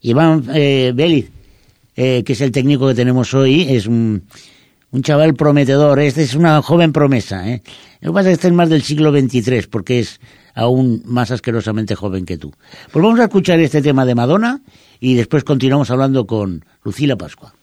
Iván 0.00 0.44
eh, 0.54 0.94
eh, 1.96 2.22
que 2.24 2.32
es 2.32 2.40
el 2.40 2.52
técnico 2.52 2.86
que 2.88 2.94
tenemos 2.94 3.34
hoy, 3.34 3.62
es 3.68 3.86
un, 3.86 4.22
un 4.90 5.02
chaval 5.02 5.34
prometedor. 5.34 5.98
Este 5.98 6.22
es 6.22 6.34
una 6.34 6.62
joven 6.62 6.92
promesa. 6.92 7.50
¿eh? 7.50 7.62
Lo 8.00 8.12
que 8.12 8.14
pasa 8.14 8.30
es 8.30 8.32
que 8.32 8.34
este 8.34 8.48
es 8.48 8.54
más 8.54 8.68
del 8.68 8.82
siglo 8.82 9.10
XXIII, 9.10 9.66
porque 9.68 9.98
es 9.98 10.20
aún 10.54 11.02
más 11.04 11.30
asquerosamente 11.30 11.94
joven 11.94 12.24
que 12.24 12.38
tú. 12.38 12.52
Pues 12.92 13.02
vamos 13.02 13.20
a 13.20 13.24
escuchar 13.24 13.58
este 13.60 13.82
tema 13.82 14.06
de 14.06 14.14
Madonna 14.14 14.60
y 15.00 15.14
después 15.14 15.44
continuamos 15.44 15.90
hablando 15.90 16.26
con 16.26 16.64
Lucila 16.84 17.16
Pascua. 17.16 17.54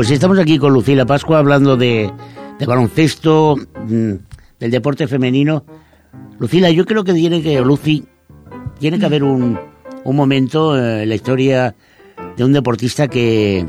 Pues 0.00 0.10
estamos 0.12 0.38
aquí 0.38 0.58
con 0.58 0.72
Lucila 0.72 1.04
Pascua 1.04 1.40
hablando 1.40 1.76
de, 1.76 2.10
baloncesto, 2.66 3.56
mm, 3.86 4.12
del 4.58 4.70
deporte 4.70 5.06
femenino. 5.06 5.62
Lucila, 6.38 6.70
yo 6.70 6.86
creo 6.86 7.04
que 7.04 7.12
tiene 7.12 7.42
que, 7.42 7.60
Lucy, 7.60 8.06
tiene 8.78 8.98
que 8.98 9.04
haber 9.04 9.22
un, 9.22 9.60
un 10.04 10.16
momento 10.16 10.74
en 10.74 11.06
la 11.06 11.14
historia 11.14 11.74
de 12.34 12.42
un 12.42 12.54
deportista 12.54 13.08
que, 13.08 13.68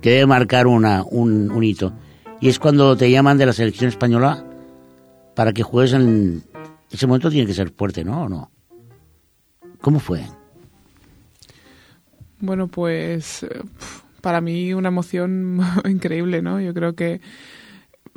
que 0.00 0.10
debe 0.10 0.26
marcar 0.26 0.66
una, 0.66 1.04
un, 1.04 1.62
hito. 1.62 1.92
Y 2.40 2.48
es 2.48 2.58
cuando 2.58 2.96
te 2.96 3.08
llaman 3.08 3.38
de 3.38 3.46
la 3.46 3.52
selección 3.52 3.88
española 3.88 4.44
para 5.36 5.52
que 5.52 5.62
juegues 5.62 5.92
en... 5.92 6.42
Ese 6.90 7.06
momento 7.06 7.30
tiene 7.30 7.46
que 7.46 7.54
ser 7.54 7.70
fuerte, 7.70 8.02
¿no? 8.02 8.50
¿Cómo 9.80 10.00
fue? 10.00 10.24
Bueno, 12.40 12.66
pues 12.66 13.46
para 14.22 14.40
mí 14.40 14.72
una 14.72 14.88
emoción 14.88 15.60
increíble, 15.84 16.40
¿no? 16.40 16.60
Yo 16.60 16.72
creo 16.72 16.94
que 16.94 17.20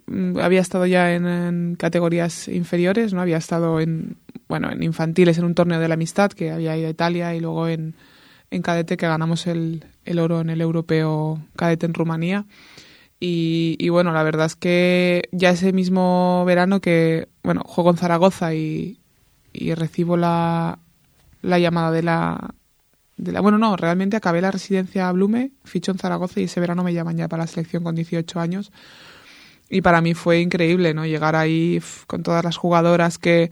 mm, 0.08 0.38
había 0.40 0.62
estado 0.62 0.86
ya 0.86 1.14
en, 1.14 1.76
categorías 1.78 2.48
inferiores, 2.48 3.14
¿no? 3.14 3.22
Había 3.22 3.38
estado 3.38 3.82
en, 3.82 4.18
bueno, 4.48 4.72
en 4.72 4.82
infantiles 4.84 5.38
en 5.38 5.46
un 5.46 5.56
torneo 5.56 5.80
de 5.80 5.90
la 5.90 5.96
amistad 5.96 6.32
que 6.32 6.52
había 6.52 6.78
ido 6.78 6.88
a 6.88 6.92
Italia 6.92 7.36
y 7.36 7.42
luego 7.42 7.68
en, 7.68 7.96
en 8.52 8.62
cadete 8.62 8.96
que 8.96 9.08
ganamos 9.08 9.48
el, 9.48 9.84
el 10.06 10.20
oro 10.20 10.40
en 10.42 10.50
el 10.50 10.62
europeo 10.62 11.42
cadete 11.58 11.86
en 11.86 11.94
Rumanía. 11.94 12.46
Y, 13.20 13.78
y, 13.80 13.90
bueno, 13.90 14.12
la 14.12 14.24
verdad 14.24 14.46
es 14.46 14.56
que 14.56 15.24
ya 15.32 15.50
ese 15.50 15.74
mismo 15.74 16.44
verano 16.46 16.82
que, 16.82 17.30
bueno, 17.44 17.64
juego 17.66 17.92
en 17.92 17.98
Zaragoza 17.98 18.54
y, 18.54 19.00
y 19.54 19.74
recibo 19.74 20.18
la, 20.18 20.80
la 21.42 21.60
llamada 21.60 21.92
de 21.92 22.04
la, 22.04 22.56
de 23.18 23.32
la... 23.32 23.42
Bueno, 23.42 23.58
no, 23.58 23.76
realmente 23.76 24.18
acabé 24.18 24.42
la 24.42 24.52
residencia 24.52 25.12
Blume, 25.12 25.52
ficho 25.64 25.92
en 25.92 25.98
Zaragoza 25.98 26.40
y 26.40 26.44
ese 26.44 26.60
verano 26.60 26.84
me 26.84 26.94
llaman 26.94 27.18
ya 27.18 27.28
para 27.28 27.44
la 27.44 27.48
selección 27.48 27.84
con 27.84 27.96
18 27.96 28.40
años. 28.40 28.72
Y 29.70 29.82
para 29.82 30.02
mí 30.02 30.14
fue 30.14 30.42
increíble, 30.42 30.94
¿no? 30.94 31.06
Llegar 31.06 31.36
ahí 31.36 31.82
con 32.08 32.24
todas 32.24 32.44
las 32.44 32.58
jugadoras 32.58 33.18
que, 33.18 33.52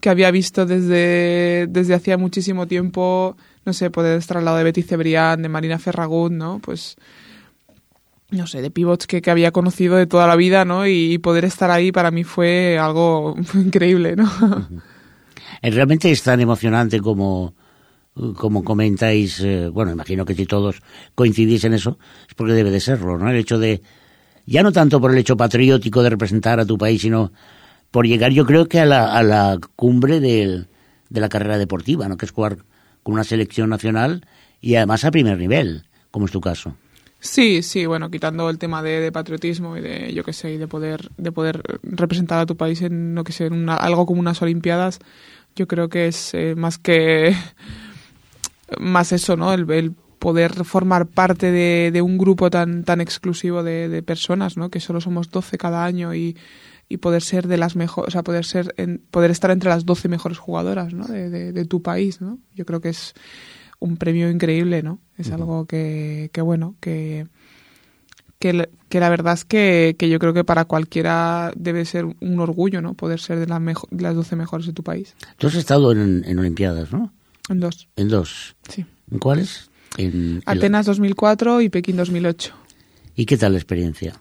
que 0.00 0.10
había 0.10 0.30
visto 0.30 0.66
desde, 0.66 1.66
desde 1.68 1.94
hacía 1.94 2.18
muchísimo 2.18 2.66
tiempo, 2.66 3.36
no 3.64 3.72
sé, 3.72 3.90
poder 3.90 4.18
estar 4.18 4.38
al 4.38 4.44
lado 4.44 4.56
de 4.56 4.64
Betty 4.64 4.82
Cebrián, 4.82 5.42
de 5.42 5.48
Marina 5.48 5.78
Ferragut, 5.78 6.32
¿no? 6.32 6.58
Pues 6.60 6.96
no 8.32 8.46
sé, 8.46 8.62
de 8.62 8.70
pivots 8.70 9.06
que, 9.06 9.22
que, 9.22 9.30
había 9.30 9.52
conocido 9.52 9.96
de 9.96 10.06
toda 10.06 10.26
la 10.26 10.36
vida, 10.36 10.64
¿no? 10.64 10.86
Y, 10.86 11.18
poder 11.18 11.44
estar 11.44 11.70
ahí 11.70 11.92
para 11.92 12.10
mí 12.10 12.24
fue 12.24 12.78
algo 12.78 13.36
increíble, 13.54 14.16
¿no? 14.16 14.28
Realmente 15.62 16.10
es 16.10 16.22
tan 16.22 16.40
emocionante 16.40 16.98
como, 17.00 17.54
como 18.36 18.62
comentáis, 18.62 19.40
eh, 19.40 19.68
bueno, 19.68 19.92
imagino 19.92 20.24
que 20.24 20.34
si 20.34 20.46
todos 20.46 20.82
coincidís 21.14 21.64
en 21.64 21.74
eso, 21.74 21.98
es 22.28 22.34
porque 22.34 22.52
debe 22.52 22.70
de 22.70 22.80
serlo, 22.80 23.18
¿no? 23.18 23.30
El 23.30 23.36
hecho 23.36 23.58
de, 23.58 23.82
ya 24.46 24.62
no 24.62 24.72
tanto 24.72 25.00
por 25.00 25.12
el 25.12 25.18
hecho 25.18 25.36
patriótico 25.36 26.02
de 26.02 26.10
representar 26.10 26.60
a 26.60 26.66
tu 26.66 26.76
país, 26.76 27.00
sino 27.00 27.32
por 27.90 28.06
llegar, 28.06 28.32
yo 28.32 28.44
creo 28.46 28.68
que 28.68 28.80
a 28.80 28.86
la, 28.86 29.16
a 29.16 29.22
la 29.22 29.58
cumbre 29.76 30.20
del, 30.20 30.68
de 31.08 31.20
la 31.20 31.28
carrera 31.28 31.58
deportiva, 31.58 32.08
¿no? 32.08 32.16
Que 32.16 32.26
es 32.26 32.32
jugar 32.32 32.58
con 33.02 33.14
una 33.14 33.24
selección 33.24 33.70
nacional 33.70 34.26
y 34.60 34.74
además 34.76 35.04
a 35.04 35.10
primer 35.10 35.38
nivel, 35.38 35.84
como 36.10 36.26
es 36.26 36.32
tu 36.32 36.40
caso. 36.40 36.76
Sí, 37.18 37.62
sí, 37.62 37.86
bueno, 37.86 38.10
quitando 38.10 38.50
el 38.50 38.58
tema 38.58 38.82
de, 38.82 38.98
de, 38.98 39.12
patriotismo 39.12 39.76
y 39.76 39.80
de, 39.80 40.12
yo 40.12 40.24
qué 40.24 40.32
sé, 40.32 40.54
y 40.54 40.56
de 40.58 40.66
poder, 40.66 41.08
de 41.16 41.30
poder 41.30 41.62
representar 41.82 42.40
a 42.40 42.46
tu 42.46 42.56
país 42.56 42.82
en, 42.82 43.14
no 43.14 43.22
que 43.22 43.32
sé, 43.32 43.46
en 43.46 43.52
una, 43.52 43.76
algo 43.76 44.06
como 44.06 44.20
unas 44.20 44.42
Olimpiadas, 44.42 44.98
yo 45.54 45.68
creo 45.68 45.88
que 45.88 46.08
es 46.08 46.34
eh, 46.34 46.54
más 46.56 46.78
que, 46.78 47.36
más 48.78 49.12
eso, 49.12 49.36
¿no? 49.36 49.52
El, 49.52 49.70
el 49.70 49.94
poder 50.18 50.64
formar 50.64 51.08
parte 51.08 51.50
de, 51.50 51.90
de, 51.92 52.00
un 52.00 52.16
grupo 52.16 52.48
tan, 52.48 52.84
tan 52.84 53.00
exclusivo 53.00 53.62
de, 53.64 53.88
de, 53.88 54.02
personas, 54.02 54.56
¿no? 54.56 54.70
Que 54.70 54.78
solo 54.78 55.00
somos 55.00 55.30
12 55.30 55.58
cada 55.58 55.84
año 55.84 56.14
y, 56.14 56.36
y 56.88 56.98
poder 56.98 57.22
ser 57.22 57.48
de 57.48 57.56
las 57.56 57.74
mejores, 57.74 58.08
o 58.08 58.10
sea, 58.12 58.22
poder 58.22 58.44
ser, 58.44 58.74
en, 58.76 59.02
poder 59.10 59.30
estar 59.30 59.50
entre 59.50 59.70
las 59.70 59.86
12 59.86 60.08
mejores 60.08 60.38
jugadoras, 60.38 60.92
¿no? 60.92 61.06
De, 61.06 61.64
tu 61.64 61.82
país, 61.82 62.20
¿no? 62.20 62.38
Yo 62.54 62.64
creo 62.66 62.80
que 62.80 62.90
es 62.90 63.14
un 63.80 63.96
premio 63.96 64.30
increíble, 64.30 64.82
¿no? 64.82 65.00
Es 65.16 65.28
uh 65.28 65.30
-huh. 65.30 65.34
algo 65.34 65.66
que, 65.66 66.30
que, 66.32 66.40
bueno, 66.40 66.76
que, 66.80 67.26
que, 68.38 68.68
que, 68.88 69.00
la 69.00 69.08
verdad 69.08 69.34
es 69.34 69.44
que, 69.44 69.96
que, 69.98 70.08
yo 70.08 70.18
creo 70.18 70.34
que 70.34 70.44
para 70.44 70.66
cualquiera 70.66 71.50
debe 71.56 71.84
ser 71.84 72.04
un 72.04 72.40
orgullo, 72.40 72.80
¿no? 72.80 72.94
Poder 72.94 73.18
ser 73.18 73.38
de, 73.38 73.46
la 73.46 73.58
mejo 73.58 73.88
de 73.90 74.02
las 74.02 74.14
12 74.14 74.36
mejores 74.36 74.66
de 74.66 74.72
tu 74.72 74.82
país. 74.82 75.16
Tú 75.38 75.46
has 75.46 75.54
estado 75.54 75.92
en, 75.92 76.22
en 76.26 76.38
Olimpiadas, 76.38 76.92
¿no? 76.92 77.12
En 77.52 77.60
dos. 77.60 77.88
En 77.96 78.08
dos. 78.08 78.56
Sí. 78.68 78.84
¿En 79.10 79.18
cuáles? 79.18 79.70
En, 79.96 80.42
Atenas 80.46 80.86
2004 80.86 81.60
y 81.60 81.68
Pekín 81.68 81.96
2008. 81.96 82.54
¿Y 83.14 83.26
qué 83.26 83.36
tal 83.36 83.52
la 83.52 83.58
experiencia? 83.58 84.20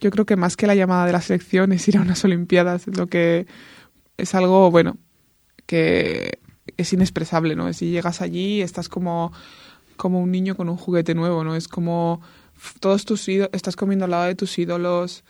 Yo 0.00 0.10
creo 0.10 0.26
que 0.26 0.36
más 0.36 0.56
que 0.56 0.66
la 0.66 0.74
llamada 0.74 1.06
de 1.06 1.12
la 1.12 1.20
selección 1.20 1.72
es 1.72 1.86
ir 1.88 1.96
a 1.96 2.00
unas 2.00 2.24
Olimpiadas, 2.24 2.86
lo 2.88 3.06
que 3.06 3.46
es 4.16 4.34
algo, 4.34 4.70
bueno, 4.70 4.98
que 5.66 6.38
es 6.76 6.92
inexpresable, 6.92 7.56
¿no? 7.56 7.72
Si 7.72 7.90
llegas 7.90 8.20
allí 8.20 8.60
estás 8.60 8.88
como, 8.88 9.32
como 9.96 10.20
un 10.20 10.30
niño 10.30 10.56
con 10.56 10.68
un 10.68 10.76
juguete 10.76 11.14
nuevo, 11.14 11.44
¿no? 11.44 11.54
Es 11.54 11.68
como 11.68 12.20
todos 12.80 13.04
tus 13.04 13.28
ídolos, 13.28 13.50
estás 13.52 13.76
comiendo 13.76 14.04
al 14.04 14.10
lado 14.10 14.24
de 14.24 14.34
tus 14.34 14.58
ídolos, 14.58 15.24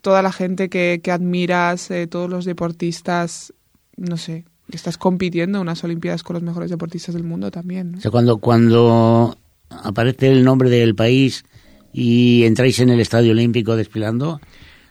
toda 0.00 0.22
la 0.22 0.32
gente 0.32 0.68
que, 0.68 1.00
que 1.02 1.10
admiras, 1.10 1.90
eh, 1.90 2.06
todos 2.06 2.30
los 2.30 2.44
deportistas, 2.44 3.52
no 3.96 4.16
sé, 4.16 4.44
estás 4.70 4.98
compitiendo 4.98 5.58
en 5.58 5.62
unas 5.62 5.84
Olimpiadas 5.84 6.22
con 6.22 6.34
los 6.34 6.42
mejores 6.42 6.70
deportistas 6.70 7.14
del 7.14 7.24
mundo 7.24 7.50
también, 7.50 7.92
¿no? 7.92 7.98
O 7.98 8.00
sea, 8.00 8.10
cuando, 8.10 8.38
cuando 8.38 9.36
aparece 9.70 10.30
el 10.30 10.44
nombre 10.44 10.70
del 10.70 10.94
país 10.94 11.44
y 11.92 12.44
entráis 12.44 12.78
en 12.80 12.90
el 12.90 13.00
Estadio 13.00 13.32
Olímpico 13.32 13.76
desfilando, 13.76 14.40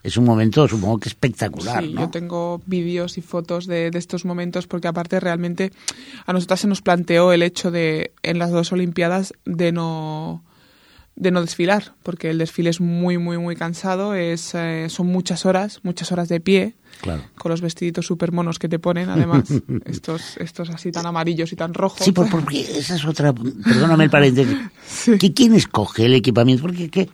es 0.04 0.18
un 0.18 0.26
momento, 0.26 0.68
supongo 0.68 1.00
que 1.00 1.10
espectacular. 1.10 1.84
Sí, 1.84 1.94
¿no? 1.94 2.02
yo 2.02 2.10
tengo 2.10 2.62
vídeos 2.66 3.18
y 3.18 3.22
fotos 3.22 3.68
de, 3.68 3.90
de, 3.90 3.98
estos 3.98 4.26
momentos 4.26 4.68
porque 4.68 4.88
aparte 4.88 5.20
realmente 5.20 5.72
a 6.26 6.34
nosotras 6.34 6.60
se 6.60 6.68
nos 6.68 6.82
planteó 6.82 7.32
el 7.32 7.42
hecho 7.42 7.72
de, 7.72 8.12
en 8.22 8.38
las 8.38 8.52
dos 8.52 8.72
Olimpiadas, 8.72 9.34
de 9.46 9.72
no 9.72 10.44
de 11.16 11.32
no 11.32 11.42
desfilar, 11.42 11.94
porque 12.02 12.30
el 12.30 12.38
desfile 12.40 12.70
es 12.70 12.82
muy, 12.82 13.18
muy, 13.18 13.38
muy 13.38 13.56
cansado, 13.56 14.16
es, 14.16 14.56
eh, 14.56 14.88
son 14.90 15.08
muchas 15.08 15.46
horas, 15.46 15.80
muchas 15.84 16.12
horas 16.12 16.28
de 16.28 16.40
pie, 16.40 16.74
claro. 17.02 17.24
con 17.38 17.52
los 17.52 17.62
vestiditos 17.62 18.06
súper 18.06 18.32
monos 18.32 18.58
que 18.58 18.68
te 18.68 18.80
ponen, 18.80 19.10
además, 19.10 19.44
estos, 19.86 20.38
estos 20.38 20.70
así 20.72 20.92
tan 20.92 21.06
amarillos 21.06 21.52
y 21.54 21.56
tan 21.56 21.74
rojos. 21.74 22.04
Sí, 22.04 22.12
por, 22.12 22.30
porque 22.30 22.62
esa 22.62 22.96
es 22.96 23.06
otra, 23.06 23.34
perdóname 23.34 24.06
el 24.06 24.10
paréntesis, 24.10 24.58
sí. 24.88 25.18
¿Qué, 25.20 25.34
¿quién 25.34 25.54
escoge 25.54 26.06
el 26.06 26.16
equipamiento? 26.16 26.64
Porque, 26.64 26.90
¿qué? 26.90 27.10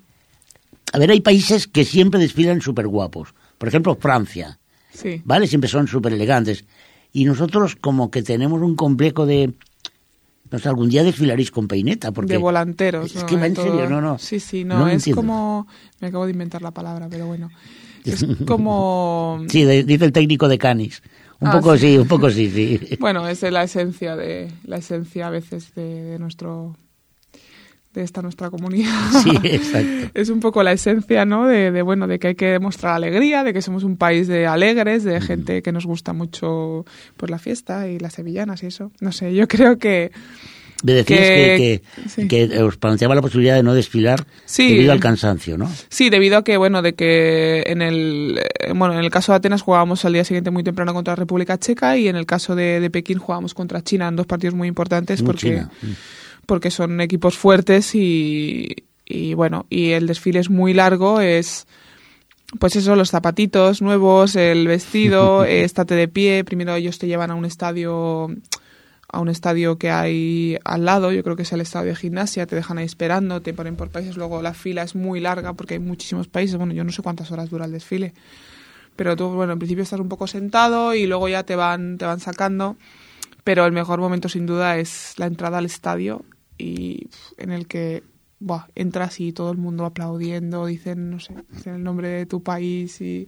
A 0.91 0.97
ver, 0.97 1.11
hay 1.11 1.21
países 1.21 1.67
que 1.67 1.85
siempre 1.85 2.19
desfilan 2.19 2.61
súper 2.61 2.87
guapos. 2.87 3.33
Por 3.57 3.67
ejemplo, 3.67 3.95
Francia. 3.95 4.59
Sí. 4.91 5.21
¿Vale? 5.23 5.47
Siempre 5.47 5.69
son 5.69 5.87
súper 5.87 6.13
elegantes. 6.13 6.65
Y 7.11 7.25
nosotros 7.25 7.75
como 7.75 8.09
que 8.09 8.23
tenemos 8.23 8.61
un 8.61 8.75
complejo 8.75 9.25
de... 9.25 9.53
No 10.51 10.59
sé, 10.59 10.67
algún 10.69 10.89
día 10.89 11.03
desfilaréis 11.03 11.51
con 11.51 11.67
peineta. 11.67 12.11
Porque 12.11 12.33
de 12.33 12.37
volanteros. 12.37 13.15
Es 13.15 13.23
que 13.23 13.35
va 13.35 13.45
en 13.47 13.53
todo... 13.53 13.65
serio, 13.65 13.89
no, 13.89 14.01
no. 14.01 14.17
Sí, 14.17 14.39
sí, 14.39 14.65
no, 14.65 14.79
no 14.79 14.87
es 14.87 14.95
entiendo. 14.95 15.21
como... 15.21 15.67
Me 15.99 16.07
acabo 16.07 16.25
de 16.25 16.31
inventar 16.31 16.61
la 16.61 16.71
palabra, 16.71 17.07
pero 17.09 17.27
bueno. 17.27 17.49
Es 18.05 18.25
como... 18.47 19.43
Sí, 19.49 19.65
de, 19.65 19.83
dice 19.83 20.05
el 20.05 20.13
técnico 20.13 20.47
de 20.47 20.57
Canis. 20.57 21.03
Un 21.41 21.49
ah, 21.49 21.51
poco 21.51 21.75
sí. 21.77 21.93
sí, 21.93 21.97
un 21.97 22.07
poco 22.07 22.29
sí, 22.29 22.49
sí. 22.49 22.97
Bueno, 22.99 23.27
es 23.27 23.41
la 23.43 23.63
esencia 23.63 24.15
de 24.15 24.51
la 24.63 24.77
esencia 24.77 25.27
a 25.27 25.29
veces 25.29 25.73
de, 25.75 26.03
de 26.03 26.19
nuestro 26.19 26.75
de 27.93 28.03
esta 28.03 28.21
nuestra 28.21 28.49
comunidad. 28.49 28.93
Sí, 29.23 29.31
exacto. 29.43 30.11
es 30.13 30.29
un 30.29 30.39
poco 30.39 30.63
la 30.63 30.71
esencia, 30.71 31.25
¿no? 31.25 31.47
De, 31.47 31.71
de, 31.71 31.81
bueno, 31.81 32.07
de 32.07 32.19
que 32.19 32.27
hay 32.27 32.35
que 32.35 32.47
demostrar 32.47 32.93
alegría, 32.95 33.43
de 33.43 33.53
que 33.53 33.61
somos 33.61 33.83
un 33.83 33.97
país 33.97 34.27
de 34.27 34.47
alegres, 34.47 35.03
de 35.03 35.19
gente 35.21 35.61
que 35.61 35.71
nos 35.71 35.85
gusta 35.85 36.13
mucho 36.13 36.85
pues 37.17 37.29
la 37.29 37.39
fiesta 37.39 37.87
y 37.87 37.99
las 37.99 38.13
sevillanas 38.13 38.63
y 38.63 38.67
eso. 38.67 38.91
No 38.99 39.11
sé, 39.11 39.33
yo 39.33 39.47
creo 39.47 39.77
que 39.79 40.11
me 40.83 40.93
decías 40.93 41.19
que, 41.19 41.25
que, 41.25 41.81
que, 42.03 42.09
sí. 42.09 42.27
que, 42.27 42.63
os 42.63 42.77
planteaba 42.77 43.13
la 43.13 43.21
posibilidad 43.21 43.55
de 43.55 43.63
no 43.63 43.73
desfilar 43.73 44.25
sí. 44.45 44.69
debido 44.69 44.93
al 44.93 44.99
cansancio, 44.99 45.57
¿no? 45.57 45.69
Sí, 45.89 46.09
debido 46.09 46.37
a 46.37 46.43
que, 46.43 46.55
bueno, 46.57 46.81
de 46.81 46.93
que 46.93 47.63
en 47.67 47.81
el, 47.81 48.39
bueno, 48.75 48.93
en 48.93 49.01
el 49.03 49.09
caso 49.09 49.33
de 49.33 49.37
Atenas 49.37 49.61
jugábamos 49.61 50.05
al 50.05 50.13
día 50.13 50.23
siguiente 50.23 50.51
muy 50.51 50.63
temprano 50.63 50.93
contra 50.93 51.13
la 51.13 51.15
República 51.17 51.57
Checa 51.57 51.97
y 51.97 52.07
en 52.07 52.15
el 52.15 52.25
caso 52.25 52.55
de, 52.55 52.79
de 52.79 52.89
Pekín 52.89 53.17
jugábamos 53.17 53.53
contra 53.53 53.81
China 53.83 54.07
en 54.07 54.15
dos 54.15 54.25
partidos 54.25 54.55
muy 54.55 54.67
importantes 54.67 55.21
muy 55.21 55.27
porque... 55.27 55.47
China. 55.47 55.71
Porque 56.49 56.71
son 56.71 56.99
equipos 56.99 57.37
fuertes 57.37 57.93
y, 57.93 58.75
y, 59.05 59.35
bueno, 59.35 59.67
y 59.69 59.91
el 59.91 60.07
desfile 60.07 60.39
es 60.39 60.49
muy 60.49 60.73
largo, 60.73 61.21
es 61.21 61.67
pues 62.57 62.75
eso, 62.75 62.95
los 62.95 63.11
zapatitos 63.11 63.83
nuevos, 63.83 64.35
el 64.35 64.67
vestido, 64.67 65.43
estate 65.45 65.93
de 65.93 66.07
pie, 66.07 66.43
primero 66.43 66.73
ellos 66.73 66.97
te 66.97 67.05
llevan 67.05 67.29
a 67.29 67.35
un 67.35 67.45
estadio 67.45 68.29
a 69.11 69.19
un 69.19 69.29
estadio 69.29 69.77
que 69.77 69.91
hay 69.91 70.57
al 70.65 70.85
lado, 70.85 71.11
yo 71.11 71.23
creo 71.23 71.35
que 71.35 71.43
es 71.43 71.53
el 71.53 71.61
estadio 71.61 71.89
de 71.89 71.95
gimnasia, 71.95 72.47
te 72.47 72.55
dejan 72.55 72.79
ahí 72.79 72.85
esperando, 72.85 73.43
te 73.43 73.53
ponen 73.53 73.75
por 73.75 73.89
países, 73.89 74.17
luego 74.17 74.41
la 74.41 74.55
fila 74.55 74.81
es 74.81 74.95
muy 74.95 75.19
larga 75.19 75.53
porque 75.53 75.75
hay 75.75 75.79
muchísimos 75.79 76.27
países, 76.27 76.57
bueno, 76.57 76.73
yo 76.73 76.83
no 76.83 76.91
sé 76.91 77.03
cuántas 77.03 77.31
horas 77.31 77.51
dura 77.51 77.65
el 77.65 77.71
desfile, 77.71 78.15
pero 78.95 79.15
tú, 79.15 79.29
bueno, 79.29 79.53
en 79.53 79.59
principio 79.59 79.83
estás 79.83 79.99
un 79.99 80.09
poco 80.09 80.25
sentado 80.25 80.95
y 80.95 81.05
luego 81.05 81.29
ya 81.29 81.43
te 81.43 81.55
van, 81.55 81.99
te 81.99 82.05
van 82.05 82.19
sacando, 82.19 82.75
pero 83.43 83.67
el 83.67 83.71
mejor 83.71 83.99
momento 83.99 84.29
sin 84.29 84.47
duda 84.47 84.79
es 84.79 85.13
la 85.17 85.27
entrada 85.27 85.59
al 85.59 85.65
estadio 85.65 86.25
y 86.59 87.07
en 87.37 87.51
el 87.51 87.67
que 87.67 88.03
buah, 88.39 88.67
entras 88.75 89.19
y 89.19 89.33
todo 89.33 89.51
el 89.51 89.57
mundo 89.57 89.85
aplaudiendo, 89.85 90.65
dicen, 90.65 91.09
no 91.09 91.19
sé, 91.19 91.33
dicen 91.51 91.75
el 91.75 91.83
nombre 91.83 92.09
de 92.09 92.25
tu 92.25 92.43
país 92.43 93.01
y, 93.01 93.27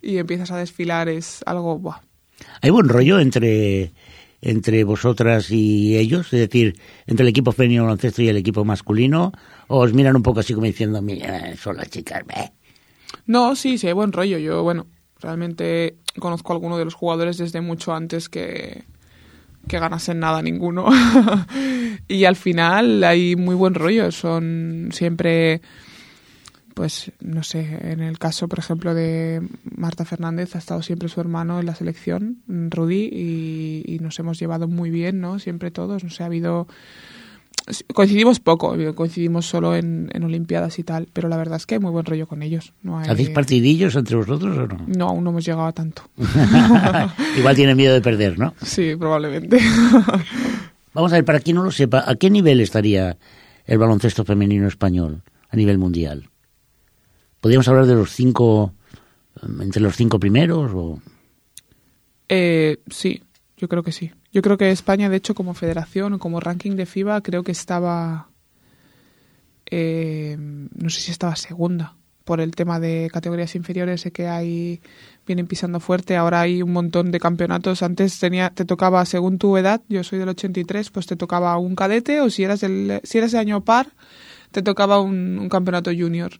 y 0.00 0.16
empiezas 0.16 0.50
a 0.50 0.56
desfilar, 0.56 1.08
es 1.08 1.42
algo, 1.46 1.78
buah. 1.78 2.00
¿Hay 2.60 2.70
buen 2.70 2.88
rollo 2.88 3.20
entre, 3.20 3.92
entre 4.40 4.84
vosotras 4.84 5.50
y 5.50 5.96
ellos? 5.96 6.32
Es 6.32 6.40
decir, 6.40 6.78
entre 7.06 7.24
el 7.24 7.28
equipo 7.28 7.52
femenino 7.52 7.84
baloncesto 7.84 8.22
y 8.22 8.28
el 8.28 8.36
equipo 8.36 8.64
masculino, 8.64 9.32
¿o 9.68 9.80
os 9.80 9.92
miran 9.92 10.16
un 10.16 10.22
poco 10.22 10.40
así 10.40 10.54
como 10.54 10.66
diciendo, 10.66 11.02
mira, 11.02 11.56
son 11.56 11.76
las 11.76 11.90
chicas, 11.90 12.24
meh"? 12.26 12.52
No, 13.26 13.54
sí, 13.54 13.78
sí, 13.78 13.86
hay 13.86 13.92
buen 13.92 14.12
rollo. 14.12 14.38
Yo, 14.38 14.62
bueno, 14.62 14.86
realmente 15.20 15.96
conozco 16.18 16.52
a 16.52 16.56
alguno 16.56 16.78
de 16.78 16.84
los 16.84 16.94
jugadores 16.94 17.38
desde 17.38 17.60
mucho 17.60 17.94
antes 17.94 18.28
que, 18.28 18.84
que 19.68 19.78
ganasen 19.78 20.20
nada 20.20 20.42
ninguno. 20.42 20.88
y 22.08 22.24
al 22.24 22.36
final 22.36 23.04
hay 23.04 23.36
muy 23.36 23.54
buen 23.54 23.74
rollo. 23.74 24.10
Son 24.10 24.88
siempre, 24.92 25.60
pues, 26.74 27.12
no 27.20 27.42
sé, 27.42 27.78
en 27.92 28.00
el 28.00 28.18
caso, 28.18 28.48
por 28.48 28.58
ejemplo, 28.58 28.94
de 28.94 29.42
Marta 29.64 30.04
Fernández, 30.04 30.54
ha 30.56 30.58
estado 30.58 30.82
siempre 30.82 31.08
su 31.08 31.20
hermano 31.20 31.60
en 31.60 31.66
la 31.66 31.74
selección, 31.74 32.42
Rudy, 32.46 33.08
y, 33.12 33.82
y 33.86 33.98
nos 34.00 34.18
hemos 34.18 34.38
llevado 34.38 34.68
muy 34.68 34.90
bien, 34.90 35.20
¿no? 35.20 35.38
Siempre 35.38 35.70
todos. 35.70 36.04
No 36.04 36.10
sé, 36.10 36.22
ha 36.22 36.26
habido 36.26 36.66
coincidimos 37.94 38.40
poco, 38.40 38.76
coincidimos 38.94 39.46
solo 39.46 39.76
en, 39.76 40.10
en, 40.12 40.24
Olimpiadas 40.24 40.78
y 40.78 40.82
tal, 40.82 41.08
pero 41.12 41.28
la 41.28 41.36
verdad 41.36 41.56
es 41.56 41.66
que 41.66 41.76
hay 41.76 41.80
muy 41.80 41.90
buen 41.90 42.04
rollo 42.04 42.26
con 42.26 42.42
ellos. 42.42 42.72
No 42.82 42.98
hay... 42.98 43.08
¿Hacéis 43.08 43.30
partidillos 43.30 43.94
entre 43.96 44.16
vosotros 44.16 44.56
o 44.56 44.66
no? 44.66 44.84
No, 44.86 45.08
aún 45.08 45.24
no 45.24 45.30
hemos 45.30 45.44
llegado 45.44 45.66
a 45.66 45.72
tanto. 45.72 46.02
Igual 47.38 47.56
tienen 47.56 47.76
miedo 47.76 47.94
de 47.94 48.00
perder, 48.00 48.38
¿no? 48.38 48.54
Sí, 48.62 48.96
probablemente. 48.96 49.58
Vamos 50.94 51.12
a 51.12 51.16
ver, 51.16 51.24
para 51.24 51.40
quien 51.40 51.56
no 51.56 51.62
lo 51.62 51.70
sepa, 51.70 52.04
¿a 52.06 52.14
qué 52.16 52.30
nivel 52.30 52.60
estaría 52.60 53.16
el 53.64 53.78
baloncesto 53.78 54.24
femenino 54.24 54.66
español 54.66 55.22
a 55.48 55.56
nivel 55.56 55.78
mundial? 55.78 56.28
¿Podríamos 57.40 57.66
hablar 57.68 57.86
de 57.86 57.94
los 57.94 58.10
cinco, 58.10 58.74
entre 59.60 59.82
los 59.82 59.96
cinco 59.96 60.18
primeros 60.18 60.72
o...? 60.74 61.00
Eh, 62.28 62.78
sí, 62.88 63.22
yo 63.62 63.68
creo 63.68 63.84
que 63.84 63.92
sí. 63.92 64.10
Yo 64.32 64.42
creo 64.42 64.58
que 64.58 64.72
España, 64.72 65.08
de 65.08 65.18
hecho, 65.18 65.36
como 65.36 65.54
federación 65.54 66.14
o 66.14 66.18
como 66.18 66.40
ranking 66.40 66.72
de 66.74 66.84
FIBA, 66.84 67.20
creo 67.20 67.44
que 67.44 67.52
estaba, 67.52 68.28
eh, 69.70 70.36
no 70.36 70.90
sé 70.90 71.00
si 71.00 71.12
estaba 71.12 71.36
segunda 71.36 71.94
por 72.24 72.40
el 72.40 72.56
tema 72.56 72.80
de 72.80 73.08
categorías 73.12 73.54
inferiores, 73.54 74.00
sé 74.00 74.10
que 74.10 74.26
hay 74.26 74.80
vienen 75.28 75.46
pisando 75.46 75.78
fuerte, 75.78 76.16
ahora 76.16 76.40
hay 76.40 76.60
un 76.60 76.72
montón 76.72 77.12
de 77.12 77.20
campeonatos. 77.20 77.84
Antes 77.84 78.18
tenía 78.18 78.50
te 78.50 78.64
tocaba 78.64 79.04
según 79.06 79.38
tu 79.38 79.56
edad, 79.56 79.80
yo 79.88 80.02
soy 80.02 80.18
del 80.18 80.30
83, 80.30 80.90
pues 80.90 81.06
te 81.06 81.14
tocaba 81.14 81.56
un 81.56 81.76
cadete 81.76 82.20
o 82.20 82.30
si 82.30 82.42
eras 82.42 82.62
del 82.62 83.00
si 83.04 83.18
eras 83.18 83.30
de 83.30 83.38
año 83.38 83.64
par, 83.64 83.92
te 84.50 84.62
tocaba 84.62 85.00
un, 85.00 85.38
un 85.38 85.48
campeonato 85.48 85.92
junior 85.96 86.32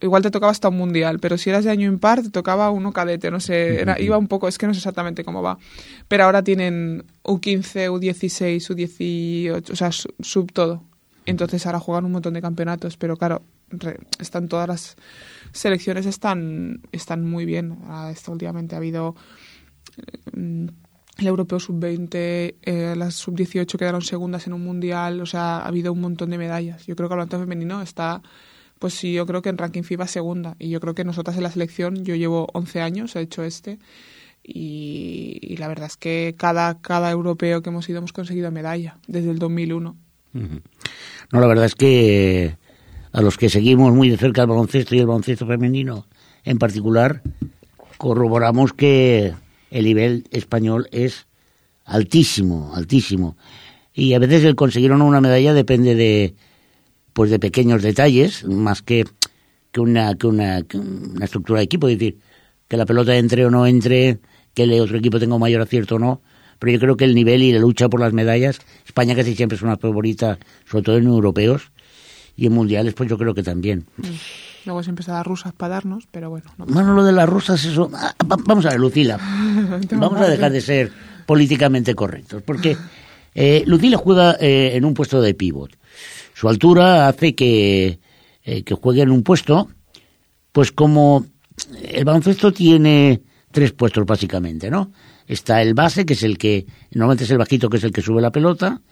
igual 0.00 0.22
te 0.22 0.30
tocaba 0.30 0.52
hasta 0.52 0.68
un 0.68 0.76
mundial, 0.76 1.18
pero 1.20 1.38
si 1.38 1.50
eras 1.50 1.64
de 1.64 1.70
año 1.70 1.88
impar 1.88 2.22
te 2.22 2.30
tocaba 2.30 2.70
uno 2.70 2.92
cadete, 2.92 3.30
no 3.30 3.40
sé, 3.40 3.80
era, 3.80 4.00
iba 4.00 4.18
un 4.18 4.28
poco, 4.28 4.48
es 4.48 4.58
que 4.58 4.66
no 4.66 4.74
sé 4.74 4.78
exactamente 4.78 5.24
cómo 5.24 5.42
va. 5.42 5.58
Pero 6.08 6.24
ahora 6.24 6.42
tienen 6.42 7.04
U15, 7.22 7.90
U16, 7.90 8.58
U18, 8.58 9.70
o 9.70 9.76
sea, 9.76 9.90
sub 9.92 10.52
todo. 10.52 10.84
Entonces 11.24 11.66
ahora 11.66 11.80
juegan 11.80 12.04
un 12.04 12.12
montón 12.12 12.34
de 12.34 12.42
campeonatos, 12.42 12.96
pero 12.96 13.16
claro, 13.16 13.42
re, 13.68 13.98
están 14.20 14.48
todas 14.48 14.68
las 14.68 14.96
selecciones 15.52 16.06
están 16.06 16.82
están 16.92 17.24
muy 17.24 17.44
bien. 17.44 17.78
Esto 18.10 18.32
últimamente 18.32 18.74
ha 18.74 18.78
habido 18.78 19.16
eh, 19.96 20.68
el 21.18 21.26
europeo 21.26 21.58
sub-20, 21.58 22.10
eh, 22.62 22.94
las 22.96 23.14
sub-18 23.14 23.78
quedaron 23.78 24.02
segundas 24.02 24.46
en 24.46 24.52
un 24.52 24.62
mundial, 24.62 25.20
o 25.20 25.26
sea, 25.26 25.58
ha 25.58 25.66
habido 25.66 25.92
un 25.92 26.00
montón 26.00 26.30
de 26.30 26.38
medallas. 26.38 26.86
Yo 26.86 26.94
creo 26.94 27.08
que 27.08 27.14
el 27.14 27.18
baloncesto 27.18 27.40
femenino 27.40 27.80
está 27.80 28.22
pues 28.78 28.94
sí, 28.94 29.12
yo 29.12 29.26
creo 29.26 29.42
que 29.42 29.48
en 29.48 29.58
ranking 29.58 29.82
FIBA 29.82 30.06
segunda. 30.06 30.56
Y 30.58 30.70
yo 30.70 30.80
creo 30.80 30.94
que 30.94 31.04
nosotras 31.04 31.36
en 31.36 31.42
la 31.42 31.50
selección, 31.50 32.04
yo 32.04 32.14
llevo 32.14 32.48
11 32.52 32.80
años, 32.80 33.16
he 33.16 33.20
hecho 33.20 33.42
este, 33.42 33.78
y, 34.42 35.56
la 35.58 35.68
verdad 35.68 35.86
es 35.86 35.96
que 35.96 36.34
cada, 36.38 36.80
cada 36.80 37.10
europeo 37.10 37.62
que 37.62 37.70
hemos 37.70 37.88
ido 37.88 37.98
hemos 37.98 38.12
conseguido 38.12 38.50
medalla, 38.50 38.98
desde 39.08 39.30
el 39.30 39.38
2001. 39.38 39.96
Uh 40.34 40.38
-huh. 40.38 40.62
No, 41.32 41.40
la 41.40 41.46
verdad 41.46 41.64
es 41.64 41.74
que 41.74 42.56
a 43.12 43.22
los 43.22 43.38
que 43.38 43.48
seguimos 43.48 43.92
muy 43.92 44.10
de 44.10 44.18
cerca 44.18 44.42
el 44.42 44.48
baloncesto 44.48 44.94
y 44.94 45.00
el 45.00 45.06
baloncesto 45.06 45.46
femenino 45.46 46.06
en 46.44 46.58
particular, 46.58 47.22
corroboramos 47.96 48.72
que 48.72 49.34
el 49.70 49.84
nivel 49.84 50.26
español 50.30 50.88
es 50.92 51.26
altísimo, 51.84 52.72
altísimo. 52.74 53.36
Y 53.92 54.12
a 54.14 54.18
veces 54.18 54.44
el 54.44 54.54
conseguir 54.54 54.92
o 54.92 54.98
no 54.98 55.06
una 55.06 55.20
medalla 55.20 55.54
depende 55.54 55.94
de, 55.94 56.34
pues 57.16 57.30
de 57.30 57.38
pequeños 57.38 57.80
detalles, 57.80 58.44
más 58.44 58.82
que, 58.82 59.06
que, 59.72 59.80
una, 59.80 60.14
que, 60.16 60.26
una, 60.26 60.60
que 60.60 60.76
una 60.76 61.24
estructura 61.24 61.60
de 61.60 61.64
equipo, 61.64 61.88
es 61.88 61.98
decir, 61.98 62.18
que 62.68 62.76
la 62.76 62.84
pelota 62.84 63.16
entre 63.16 63.46
o 63.46 63.50
no 63.50 63.66
entre, 63.66 64.18
que 64.52 64.64
el 64.64 64.78
otro 64.78 64.98
equipo 64.98 65.18
tenga 65.18 65.34
un 65.34 65.40
mayor 65.40 65.62
acierto 65.62 65.94
o 65.94 65.98
no, 65.98 66.20
pero 66.58 66.72
yo 66.72 66.78
creo 66.78 66.98
que 66.98 67.04
el 67.04 67.14
nivel 67.14 67.42
y 67.42 67.52
la 67.52 67.58
lucha 67.58 67.88
por 67.88 68.00
las 68.00 68.12
medallas, 68.12 68.58
España 68.84 69.16
casi 69.16 69.34
siempre 69.34 69.56
es 69.56 69.62
una 69.62 69.78
favorita, 69.78 70.38
sobre 70.66 70.84
todo 70.84 70.98
en 70.98 71.06
europeos, 71.06 71.72
y 72.36 72.48
en 72.48 72.52
mundiales 72.52 72.92
pues 72.92 73.08
yo 73.08 73.16
creo 73.16 73.32
que 73.32 73.42
también. 73.42 73.86
Luego 74.66 74.82
siempre 74.82 75.00
está 75.00 75.14
las 75.14 75.26
rusas 75.26 75.54
para 75.54 75.76
darnos, 75.76 76.06
pero 76.10 76.28
bueno. 76.28 76.50
No 76.58 76.66
bueno, 76.66 76.92
lo 76.92 77.02
de 77.02 77.12
las 77.12 77.26
rusas, 77.26 77.64
eso... 77.64 77.90
Vamos 78.26 78.66
a 78.66 78.70
ver, 78.72 78.78
Lucila, 78.78 79.16
vamos 79.92 80.20
a 80.20 80.28
dejar 80.28 80.52
de 80.52 80.60
ser 80.60 80.92
políticamente 81.24 81.94
correctos, 81.94 82.42
porque 82.42 82.76
eh, 83.34 83.64
Lucila 83.66 83.96
juega 83.96 84.36
eh, 84.38 84.72
en 84.74 84.84
un 84.84 84.92
puesto 84.92 85.22
de 85.22 85.32
pívot 85.32 85.70
su 86.36 86.50
altura 86.50 87.08
hace 87.08 87.34
que, 87.34 87.98
eh, 88.44 88.62
que 88.62 88.74
juegue 88.74 89.00
en 89.00 89.10
un 89.10 89.22
puesto, 89.22 89.70
pues 90.52 90.70
como 90.70 91.24
el 91.82 92.04
baloncesto 92.04 92.52
tiene 92.52 93.22
tres 93.50 93.72
puestos 93.72 94.04
básicamente, 94.04 94.70
¿no? 94.70 94.92
Está 95.26 95.62
el 95.62 95.72
base, 95.72 96.04
que 96.04 96.12
es 96.12 96.22
el 96.22 96.36
que, 96.36 96.66
normalmente 96.90 97.24
es 97.24 97.30
el 97.30 97.38
bajito, 97.38 97.70
que 97.70 97.78
es 97.78 97.84
el 97.84 97.92
que 97.92 98.02
sube 98.02 98.20
la 98.20 98.32
pelota. 98.32 98.82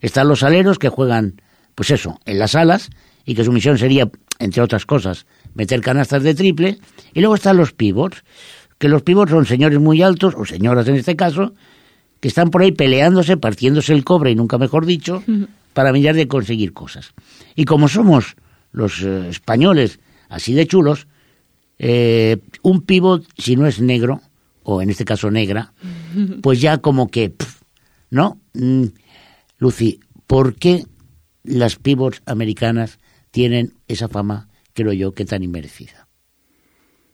Están 0.00 0.28
los 0.28 0.44
aleros, 0.44 0.78
que 0.78 0.90
juegan, 0.90 1.42
pues 1.74 1.90
eso, 1.90 2.20
en 2.24 2.38
las 2.38 2.54
alas, 2.54 2.88
y 3.24 3.34
que 3.34 3.42
su 3.42 3.50
misión 3.50 3.78
sería, 3.78 4.08
entre 4.38 4.62
otras 4.62 4.86
cosas, 4.86 5.26
meter 5.54 5.80
canastas 5.80 6.22
de 6.22 6.36
triple. 6.36 6.78
Y 7.14 7.18
luego 7.18 7.34
están 7.34 7.56
los 7.56 7.72
pivots, 7.72 8.22
que 8.78 8.88
los 8.88 9.02
pivots 9.02 9.32
son 9.32 9.44
señores 9.44 9.80
muy 9.80 10.02
altos, 10.02 10.34
o 10.36 10.44
señoras 10.44 10.86
en 10.86 10.94
este 10.94 11.16
caso, 11.16 11.52
que 12.20 12.28
están 12.28 12.50
por 12.50 12.62
ahí 12.62 12.70
peleándose, 12.70 13.36
partiéndose 13.36 13.92
el 13.92 14.04
cobre, 14.04 14.30
y 14.30 14.36
nunca 14.36 14.56
mejor 14.56 14.86
dicho, 14.86 15.24
para 15.72 15.92
mirar 15.92 16.14
de 16.14 16.28
conseguir 16.28 16.72
cosas. 16.72 17.12
Y 17.54 17.64
como 17.64 17.88
somos 17.88 18.36
los 18.72 19.02
eh, 19.02 19.28
españoles 19.28 20.00
así 20.28 20.54
de 20.54 20.66
chulos, 20.66 21.06
eh, 21.78 22.38
un 22.62 22.82
pivot, 22.82 23.26
si 23.36 23.56
no 23.56 23.66
es 23.66 23.80
negro, 23.80 24.20
o 24.62 24.80
en 24.80 24.90
este 24.90 25.04
caso 25.04 25.30
negra, 25.30 25.72
pues 26.42 26.60
ya 26.60 26.78
como 26.78 27.10
que, 27.10 27.30
pff, 27.30 27.62
¿no? 28.10 28.40
Mm, 28.54 28.84
Lucy, 29.58 30.00
¿por 30.26 30.54
qué 30.54 30.86
las 31.44 31.76
pivots 31.76 32.22
americanas 32.26 32.98
tienen 33.30 33.74
esa 33.88 34.08
fama, 34.08 34.48
creo 34.72 34.92
yo, 34.92 35.12
que 35.12 35.24
tan 35.24 35.42
inmerecida? 35.42 36.08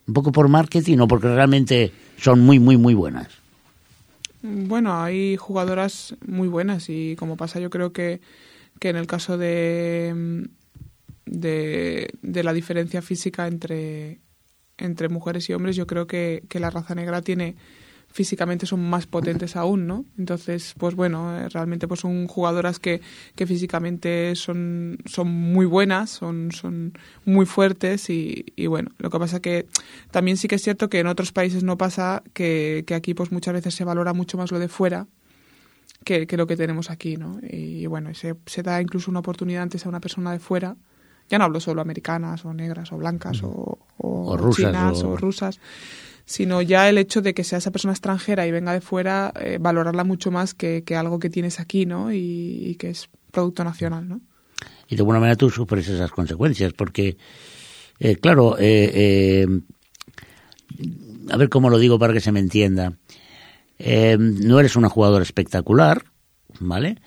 Un 0.06 0.14
poco 0.14 0.32
por 0.32 0.48
marketing 0.48 0.98
o 0.98 1.08
porque 1.08 1.28
realmente 1.28 1.92
son 2.16 2.40
muy, 2.40 2.58
muy, 2.58 2.76
muy 2.76 2.94
buenas. 2.94 3.28
Bueno, 4.42 5.02
hay 5.02 5.36
jugadoras 5.36 6.14
muy 6.26 6.48
buenas 6.48 6.88
y 6.88 7.16
como 7.16 7.36
pasa 7.36 7.58
yo 7.58 7.70
creo 7.70 7.92
que, 7.92 8.20
que 8.78 8.88
en 8.88 8.96
el 8.96 9.06
caso 9.06 9.36
de, 9.36 10.48
de, 11.26 12.10
de, 12.22 12.42
la 12.44 12.52
diferencia 12.52 13.02
física 13.02 13.48
entre, 13.48 14.20
entre 14.76 15.08
mujeres 15.08 15.48
y 15.50 15.54
hombres, 15.54 15.74
yo 15.74 15.86
creo 15.86 16.06
que, 16.06 16.44
que 16.48 16.60
la 16.60 16.70
raza 16.70 16.94
negra 16.94 17.20
tiene 17.22 17.56
físicamente 18.10 18.66
son 18.66 18.88
más 18.88 19.06
potentes 19.06 19.54
aún, 19.56 19.86
¿no? 19.86 20.04
Entonces, 20.18 20.74
pues 20.78 20.94
bueno, 20.94 21.38
eh, 21.38 21.48
realmente 21.48 21.86
pues 21.86 22.00
son 22.00 22.26
jugadoras 22.26 22.78
que, 22.78 23.00
que 23.36 23.46
físicamente 23.46 24.34
son, 24.34 24.98
son 25.04 25.28
muy 25.28 25.66
buenas, 25.66 26.10
son, 26.10 26.50
son 26.50 26.94
muy 27.24 27.46
fuertes 27.46 28.10
y, 28.10 28.46
y, 28.56 28.66
bueno, 28.66 28.90
lo 28.98 29.10
que 29.10 29.18
pasa 29.18 29.40
que 29.40 29.66
también 30.10 30.36
sí 30.36 30.48
que 30.48 30.56
es 30.56 30.62
cierto 30.62 30.88
que 30.88 31.00
en 31.00 31.06
otros 31.06 31.32
países 31.32 31.62
no 31.62 31.76
pasa 31.78 32.22
que, 32.32 32.84
que 32.86 32.94
aquí 32.94 33.14
pues 33.14 33.30
muchas 33.30 33.54
veces 33.54 33.74
se 33.74 33.84
valora 33.84 34.12
mucho 34.12 34.38
más 34.38 34.50
lo 34.50 34.58
de 34.58 34.68
fuera 34.68 35.06
que, 36.04 36.26
que 36.26 36.36
lo 36.36 36.46
que 36.46 36.56
tenemos 36.56 36.90
aquí, 36.90 37.16
¿no? 37.16 37.38
Y, 37.42 37.86
bueno, 37.86 38.14
se, 38.14 38.34
se 38.46 38.62
da 38.62 38.80
incluso 38.80 39.10
una 39.10 39.20
oportunidad 39.20 39.62
antes 39.62 39.84
a 39.84 39.88
una 39.88 40.00
persona 40.00 40.32
de 40.32 40.38
fuera 40.38 40.76
ya 41.28 41.38
no 41.38 41.44
hablo 41.44 41.60
solo 41.60 41.82
americanas 41.82 42.44
o 42.46 42.54
negras 42.54 42.90
o 42.90 42.96
blancas 42.96 43.42
o, 43.42 43.78
o, 43.98 44.32
o 44.32 44.36
rusas, 44.36 44.56
chinas 44.56 45.02
o, 45.02 45.10
o 45.10 45.16
rusas, 45.16 45.60
sino 46.28 46.60
ya 46.60 46.90
el 46.90 46.98
hecho 46.98 47.22
de 47.22 47.32
que 47.32 47.42
sea 47.42 47.56
esa 47.56 47.70
persona 47.70 47.94
extranjera 47.94 48.46
y 48.46 48.50
venga 48.50 48.74
de 48.74 48.82
fuera, 48.82 49.32
eh, 49.40 49.56
valorarla 49.58 50.04
mucho 50.04 50.30
más 50.30 50.52
que, 50.52 50.84
que, 50.84 50.94
algo 50.94 51.18
que 51.18 51.30
tienes 51.30 51.58
aquí, 51.58 51.86
¿no? 51.86 52.12
Y, 52.12 52.76
que 52.78 52.90
es 52.90 53.08
producto 53.30 53.64
nacional, 53.64 54.06
¿no? 54.06 54.20
Y 54.88 54.96
de 54.96 55.00
alguna 55.00 55.20
manera 55.20 55.36
tú 55.36 55.48
sufres 55.48 55.88
esas 55.88 56.10
consecuencias, 56.10 56.74
porque, 56.74 57.16
eh, 57.98 58.16
claro, 58.16 58.56
eh, 58.58 59.46
a 61.30 61.36
ver 61.38 61.48
cómo 61.48 61.70
lo 61.70 61.78
digo 61.78 61.98
para 61.98 62.12
que 62.12 62.20
se 62.20 62.30
me 62.30 62.40
entienda. 62.40 62.92
no 63.78 64.60
eres 64.60 64.76
una 64.76 64.90
jugadora 64.90 65.22
espectacular, 65.22 66.04
¿vale? 66.60 66.98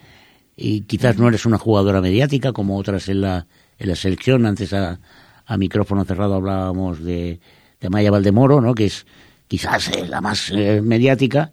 Y 0.55 0.82
quizás 0.82 1.19
no 1.19 1.28
eres 1.28 1.45
una 1.45 1.59
jugadora 1.59 2.01
mediática 2.01 2.53
como 2.53 2.76
otras 2.76 3.07
en 3.07 3.22
la, 3.22 3.45
en 3.78 3.88
la 3.88 3.95
selección. 3.95 4.47
Antes 4.47 4.74
a, 4.74 4.99
a 5.45 5.57
micrófono 5.57 6.05
cerrado 6.05 6.34
hablábamos 6.34 7.03
de, 7.03 7.39
de 7.82 7.89
Maya 7.89 8.11
Valdemoro, 8.11 8.61
¿no? 8.61 8.73
que 8.73 8.86
es 8.86 9.05
quizás 9.47 9.89
eh, 9.89 10.07
la 10.07 10.21
más 10.21 10.51
eh, 10.51 10.82
mediática, 10.82 11.51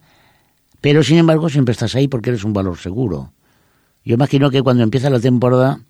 pero 0.80 1.02
sin 1.02 1.18
embargo 1.18 1.48
siempre 1.48 1.72
estás 1.72 1.94
ahí 1.96 2.06
porque 2.06 2.30
eres 2.30 2.44
un 2.44 2.52
valor 2.52 2.78
seguro. 2.78 3.32
Yo 4.04 4.14
imagino 4.14 4.50
que 4.50 4.62
cuando 4.62 4.84
empieza 4.84 5.10
la 5.10 5.20
temporada 5.20 5.80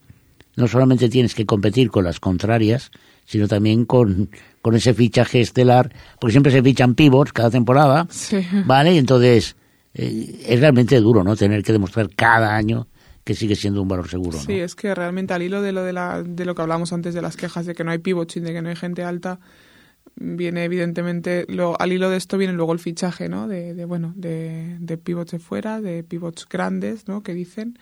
no 0.57 0.67
solamente 0.67 1.09
tienes 1.09 1.35
que 1.35 1.47
competir 1.47 1.91
con 1.91 2.05
las 2.05 2.19
contrarias, 2.19 2.91
sino 3.25 3.47
también 3.47 3.85
con, 3.85 4.31
con 4.63 4.75
ese 4.75 4.95
fichaje 4.95 5.41
estelar, 5.41 5.93
porque 6.19 6.33
siempre 6.33 6.51
se 6.51 6.63
fichan 6.63 6.95
pivots 6.95 7.33
cada 7.33 7.51
temporada, 7.51 8.09
¿vale? 8.65 8.95
Y 8.95 8.99
entonces 8.99 9.55
eh, 9.95 10.45
es 10.47 10.61
realmente 10.61 10.99
duro, 11.01 11.23
¿no? 11.23 11.37
Tener 11.37 11.63
que 11.63 11.73
demostrar 11.73 12.09
cada 12.17 12.57
año 12.57 12.89
que 13.23 13.35
sigue 13.35 13.55
siendo 13.55 13.83
un 13.83 13.89
valor 13.89 14.09
seguro. 14.09 14.39
Sí, 14.39 14.55
es 14.55 14.75
que 14.75 14.95
realmente 14.95 15.35
al 15.35 15.43
hilo 15.43 15.61
de 15.61 15.73
lo, 15.73 15.83
de, 15.83 15.93
la, 15.93 16.23
de 16.23 16.45
lo 16.45 16.55
que 16.55 16.63
hablamos 16.63 16.93
antes 16.93 17.15
de 17.15 17.21
las 17.21 17.37
quejas 17.37 17.67
de 17.67 17.75
que 17.75 17.85
no 17.85 17.91
hay 17.91 17.99
pivots 17.99 18.39
y 18.39 18.41
de 18.41 18.53
que 18.53 18.63
no 18.63 18.71
hay 18.71 18.77
gente 18.77 19.05
alta, 19.05 19.39
viene 20.17 20.65
evidentemente, 20.65 21.47
al 21.79 21.93
hilo 21.93 22.11
de 22.11 22.17
esto 22.17 22.39
viene 22.39 22.53
luego 22.53 22.73
el 22.73 22.79
fichaje, 22.79 23.29
¿no? 23.29 23.49
De, 23.49 23.75
de 23.75 23.85
bueno, 23.85 24.13
de, 24.17 24.77
de 24.81 24.99
pivots 24.99 25.33
de 25.33 25.39
fuera, 25.39 25.81
de 25.81 26.03
pivots 26.03 26.47
grandes, 26.49 27.09
¿no? 27.09 27.23
Que 27.23 27.35
dicen. 27.35 27.79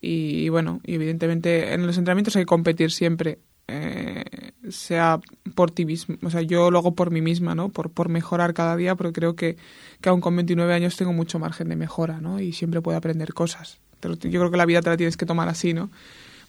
Y, 0.00 0.48
bueno, 0.48 0.80
y 0.84 0.94
evidentemente 0.94 1.74
en 1.74 1.86
los 1.86 1.98
entrenamientos 1.98 2.36
hay 2.36 2.42
que 2.42 2.46
competir 2.46 2.90
siempre. 2.92 3.38
Eh, 3.70 4.24
sea 4.70 5.20
por 5.54 5.70
ti 5.70 5.84
mismo, 5.84 6.16
o 6.22 6.30
sea, 6.30 6.40
yo 6.40 6.70
lo 6.70 6.78
hago 6.78 6.94
por 6.94 7.10
mí 7.10 7.20
misma, 7.20 7.54
¿no? 7.54 7.68
Por, 7.68 7.90
por 7.90 8.08
mejorar 8.08 8.54
cada 8.54 8.76
día, 8.76 8.94
porque 8.94 9.12
creo 9.12 9.36
que, 9.36 9.58
que 10.00 10.08
aún 10.08 10.22
con 10.22 10.34
29 10.36 10.72
años 10.72 10.96
tengo 10.96 11.12
mucho 11.12 11.38
margen 11.38 11.68
de 11.68 11.76
mejora, 11.76 12.18
¿no? 12.20 12.40
Y 12.40 12.54
siempre 12.54 12.80
puedo 12.80 12.96
aprender 12.96 13.34
cosas 13.34 13.78
yo 14.00 14.40
creo 14.40 14.50
que 14.50 14.56
la 14.56 14.66
vida 14.66 14.80
te 14.82 14.90
la 14.90 14.96
tienes 14.96 15.16
que 15.16 15.26
tomar 15.26 15.48
así, 15.48 15.74
¿no? 15.74 15.90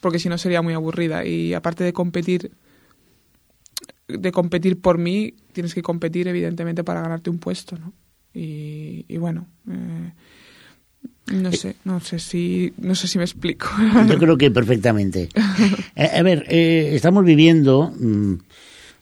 Porque 0.02 0.20
si 0.20 0.30
no 0.30 0.38
sería 0.38 0.62
muy 0.62 0.74
aburrida. 0.74 1.26
Y 1.26 1.54
aparte 1.54 1.84
de 1.84 1.94
competir, 1.94 2.52
de 4.10 4.32
competir 4.32 4.82
por 4.82 4.98
mí, 4.98 5.34
tienes 5.54 5.74
que 5.74 5.82
competir 5.82 6.28
evidentemente 6.28 6.84
para 6.84 7.02
ganarte 7.02 7.30
un 7.30 7.40
puesto, 7.40 7.78
¿no? 7.78 7.94
Y, 8.34 9.18
bueno, 9.18 9.48
eh, 9.70 10.12
no 11.34 11.52
sé, 11.52 11.76
no 11.84 12.00
sé 12.00 12.20
si, 12.20 12.74
no 12.78 12.96
sé 12.96 13.08
si 13.08 13.18
me 13.18 13.24
explico. 13.24 13.68
Yo 14.08 14.18
creo 14.18 14.38
que 14.38 14.52
perfectamente. 14.52 15.30
Eh, 15.96 16.18
a 16.18 16.24
ver, 16.24 16.46
eh, 16.48 16.92
estamos 16.94 17.26
viviendo, 17.26 17.94
mm, 18.00 18.36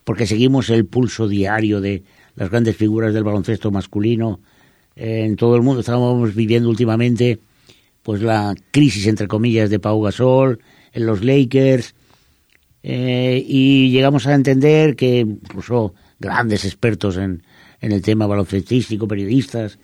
porque 0.04 0.26
seguimos 0.26 0.72
el 0.72 0.88
pulso 0.88 1.28
diario 1.28 1.80
de 1.80 2.02
las 2.36 2.50
grandes 2.50 2.76
figuras 2.76 3.14
del 3.14 3.24
baloncesto 3.24 3.70
masculino 3.70 4.40
en 4.96 5.36
todo 5.36 5.56
el 5.56 5.62
mundo. 5.62 5.82
Estamos 5.82 6.34
viviendo 6.34 6.70
últimamente 6.70 7.40
pues 8.02 8.24
la 8.24 8.56
crisis 8.72 9.06
entre 9.06 9.28
comillas 9.28 9.70
de 9.70 9.80
Pau 9.80 10.02
Gasol 10.02 10.60
en 10.94 11.06
los 11.06 11.24
Lakers 11.24 11.94
eh, 12.90 13.44
y 13.46 13.92
llegamos 13.92 14.28
a 14.28 14.34
entender 14.34 14.96
que 14.96 15.20
incluso 15.20 15.94
grandes 16.20 16.64
expertos 16.64 17.18
en, 17.18 17.44
el 17.82 18.02
tema 18.02 18.28
baloncestístico, 18.28 19.10
periodistas, 19.10 19.78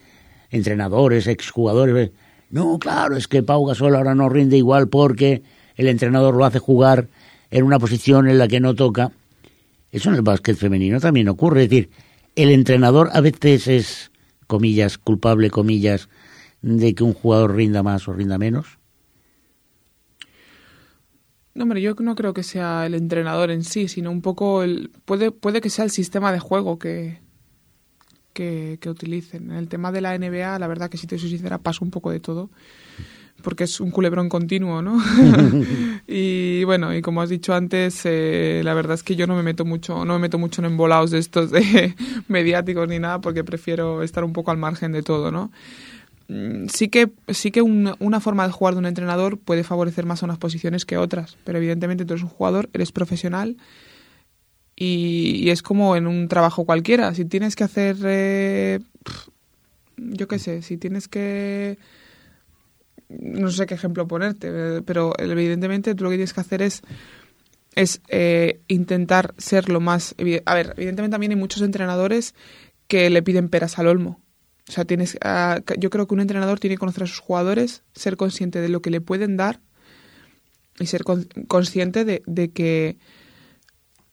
entrenadores, 0.49 1.27
exjugadores, 1.27 2.11
no, 2.49 2.79
claro, 2.79 3.17
es 3.17 3.27
que 3.27 3.43
Pau 3.43 3.65
Gasol 3.65 3.97
ahora 3.97 4.15
no 4.15 4.29
rinde 4.29 4.55
igual 4.55 4.87
porque 4.87 5.43
el 5.75 5.89
entrenador 5.89 6.33
lo 6.33 6.45
hace 6.45 6.59
jugar 6.59 7.09
en 7.51 7.65
una 7.65 7.77
posición 7.77 8.29
en 8.29 8.37
la 8.37 8.47
que 8.47 8.61
no 8.61 8.73
toca. 8.73 9.11
Eso 9.91 10.07
en 10.07 10.15
el 10.15 10.21
básquet 10.21 10.55
femenino 10.55 11.01
también 11.01 11.27
ocurre, 11.27 11.63
es 11.63 11.69
decir, 11.69 11.89
el 12.37 12.51
entrenador 12.51 13.09
a 13.11 13.19
veces 13.19 13.67
es, 13.67 14.11
comillas, 14.47 14.97
culpable, 14.97 15.49
comillas, 15.49 16.07
de 16.61 16.95
que 16.95 17.03
un 17.03 17.13
jugador 17.13 17.53
rinda 17.53 17.83
más 17.83 18.07
o 18.07 18.13
rinda 18.13 18.37
menos? 18.37 18.79
No, 21.55 21.63
hombre, 21.63 21.81
yo 21.81 21.93
no 21.99 22.15
creo 22.15 22.33
que 22.33 22.43
sea 22.43 22.85
el 22.85 22.95
entrenador 22.95 23.51
en 23.51 23.63
sí, 23.63 23.87
sino 23.87 24.09
un 24.09 24.21
poco 24.21 24.63
el. 24.63 24.91
Puede, 25.05 25.31
puede 25.31 25.61
que 25.61 25.69
sea 25.69 25.85
el 25.85 25.91
sistema 25.91 26.31
de 26.31 26.39
juego 26.39 26.79
que, 26.79 27.19
que, 28.33 28.79
utilicen. 28.89 29.51
En 29.51 29.57
el 29.57 29.67
tema 29.67 29.91
de 29.91 30.01
la 30.01 30.17
NBA, 30.17 30.59
la 30.59 30.67
verdad 30.67 30.89
que 30.89 30.97
si 30.97 31.07
te 31.07 31.17
soy 31.17 31.29
sincera, 31.29 31.59
paso 31.59 31.85
un 31.85 31.91
poco 31.91 32.11
de 32.11 32.19
todo, 32.19 32.49
porque 33.43 33.65
es 33.65 33.79
un 33.79 33.91
culebrón 33.91 34.29
continuo, 34.29 34.81
¿no? 34.81 35.01
y 36.07 36.63
bueno, 36.63 36.93
y 36.93 37.01
como 37.01 37.21
has 37.21 37.29
dicho 37.29 37.53
antes, 37.53 38.01
eh, 38.05 38.61
la 38.63 38.73
verdad 38.73 38.95
es 38.95 39.03
que 39.03 39.15
yo 39.15 39.27
no 39.27 39.35
me 39.35 39.43
meto 39.43 39.63
mucho, 39.63 40.05
no 40.05 40.13
me 40.13 40.19
meto 40.19 40.37
mucho 40.37 40.61
en 40.61 40.65
embolados 40.65 41.11
de 41.11 41.19
estos 41.19 41.51
de 41.51 41.95
mediáticos 42.27 42.87
ni 42.87 42.99
nada, 42.99 43.21
porque 43.21 43.43
prefiero 43.43 44.01
estar 44.03 44.23
un 44.23 44.33
poco 44.33 44.51
al 44.51 44.57
margen 44.57 44.91
de 44.91 45.03
todo, 45.03 45.31
¿no? 45.31 45.51
Mm, 46.28 46.67
sí 46.67 46.88
que, 46.89 47.11
sí 47.30 47.51
que 47.51 47.61
una, 47.61 48.19
forma 48.19 48.47
de 48.47 48.53
jugar 48.53 48.76
de 48.76 48.80
un 48.80 48.86
entrenador 48.86 49.38
puede 49.38 49.63
favorecer 49.63 50.05
más 50.05 50.24
a 50.24 50.26
unas 50.26 50.38
posiciones 50.38 50.86
que 50.86 50.97
otras, 50.97 51.38
pero 51.43 51.57
evidentemente 51.57 52.05
tú 52.05 52.13
eres 52.13 52.24
un 52.24 52.30
jugador, 52.30 52.69
eres 52.74 52.91
profesional 52.91 53.57
y, 54.76 55.49
es 55.49 55.61
como 55.61 55.95
en 55.95 56.07
un 56.07 56.28
trabajo 56.28 56.65
cualquiera. 56.65 57.13
Si 57.13 57.26
tienes 57.26 57.55
que 57.55 57.63
hacer, 57.63 57.97
eh, 58.03 58.80
yo 59.97 60.28
qué 60.28 60.39
sé, 60.39 60.61
si 60.61 60.78
tienes 60.78 61.07
que, 61.07 61.78
no 63.09 63.51
sé 63.51 63.65
qué 63.65 63.76
ejemplo 63.76 64.07
ponerte, 64.07 64.82
pero 64.84 65.13
evidentemente 65.19 65.95
tú 65.95 66.05
lo 66.05 66.09
que 66.09 66.15
tienes 66.15 66.34
que 66.34 66.41
hacer 66.41 66.61
es 66.61 66.82
es 67.76 68.01
eh, 68.07 68.61
intentar 68.67 69.34
ser 69.39 69.67
lo 69.69 69.80
más... 69.80 70.15
A 70.45 70.53
ver, 70.53 70.74
evidentemente 70.78 71.13
también 71.15 71.32
hay 71.32 71.38
muchos 71.38 71.63
entrenadores 71.63 72.36
que 72.88 73.09
le 73.09 73.24
piden 73.24 73.49
peras 73.49 73.80
al 73.80 73.88
olmo 73.88 74.22
o 74.68 74.72
sea, 74.72 74.86
tienes, 74.86 75.18
ah, 75.22 75.59
yo 75.78 75.89
creo 75.89 76.07
que 76.07 76.14
un 76.14 76.22
entrenador 76.22 76.59
tiene 76.59 76.76
que 76.76 76.80
conocer 76.80 77.03
a 77.03 77.07
sus 77.07 77.20
jugadores, 77.20 77.84
ser 77.93 78.16
consciente 78.16 78.61
de 78.61 78.70
lo 78.70 78.82
que 78.82 78.91
le 78.91 79.01
pueden 79.01 79.36
dar 79.36 79.59
y 80.80 80.86
ser 80.86 81.03
consciente 81.47 82.05
de, 82.05 82.51
que 82.51 82.97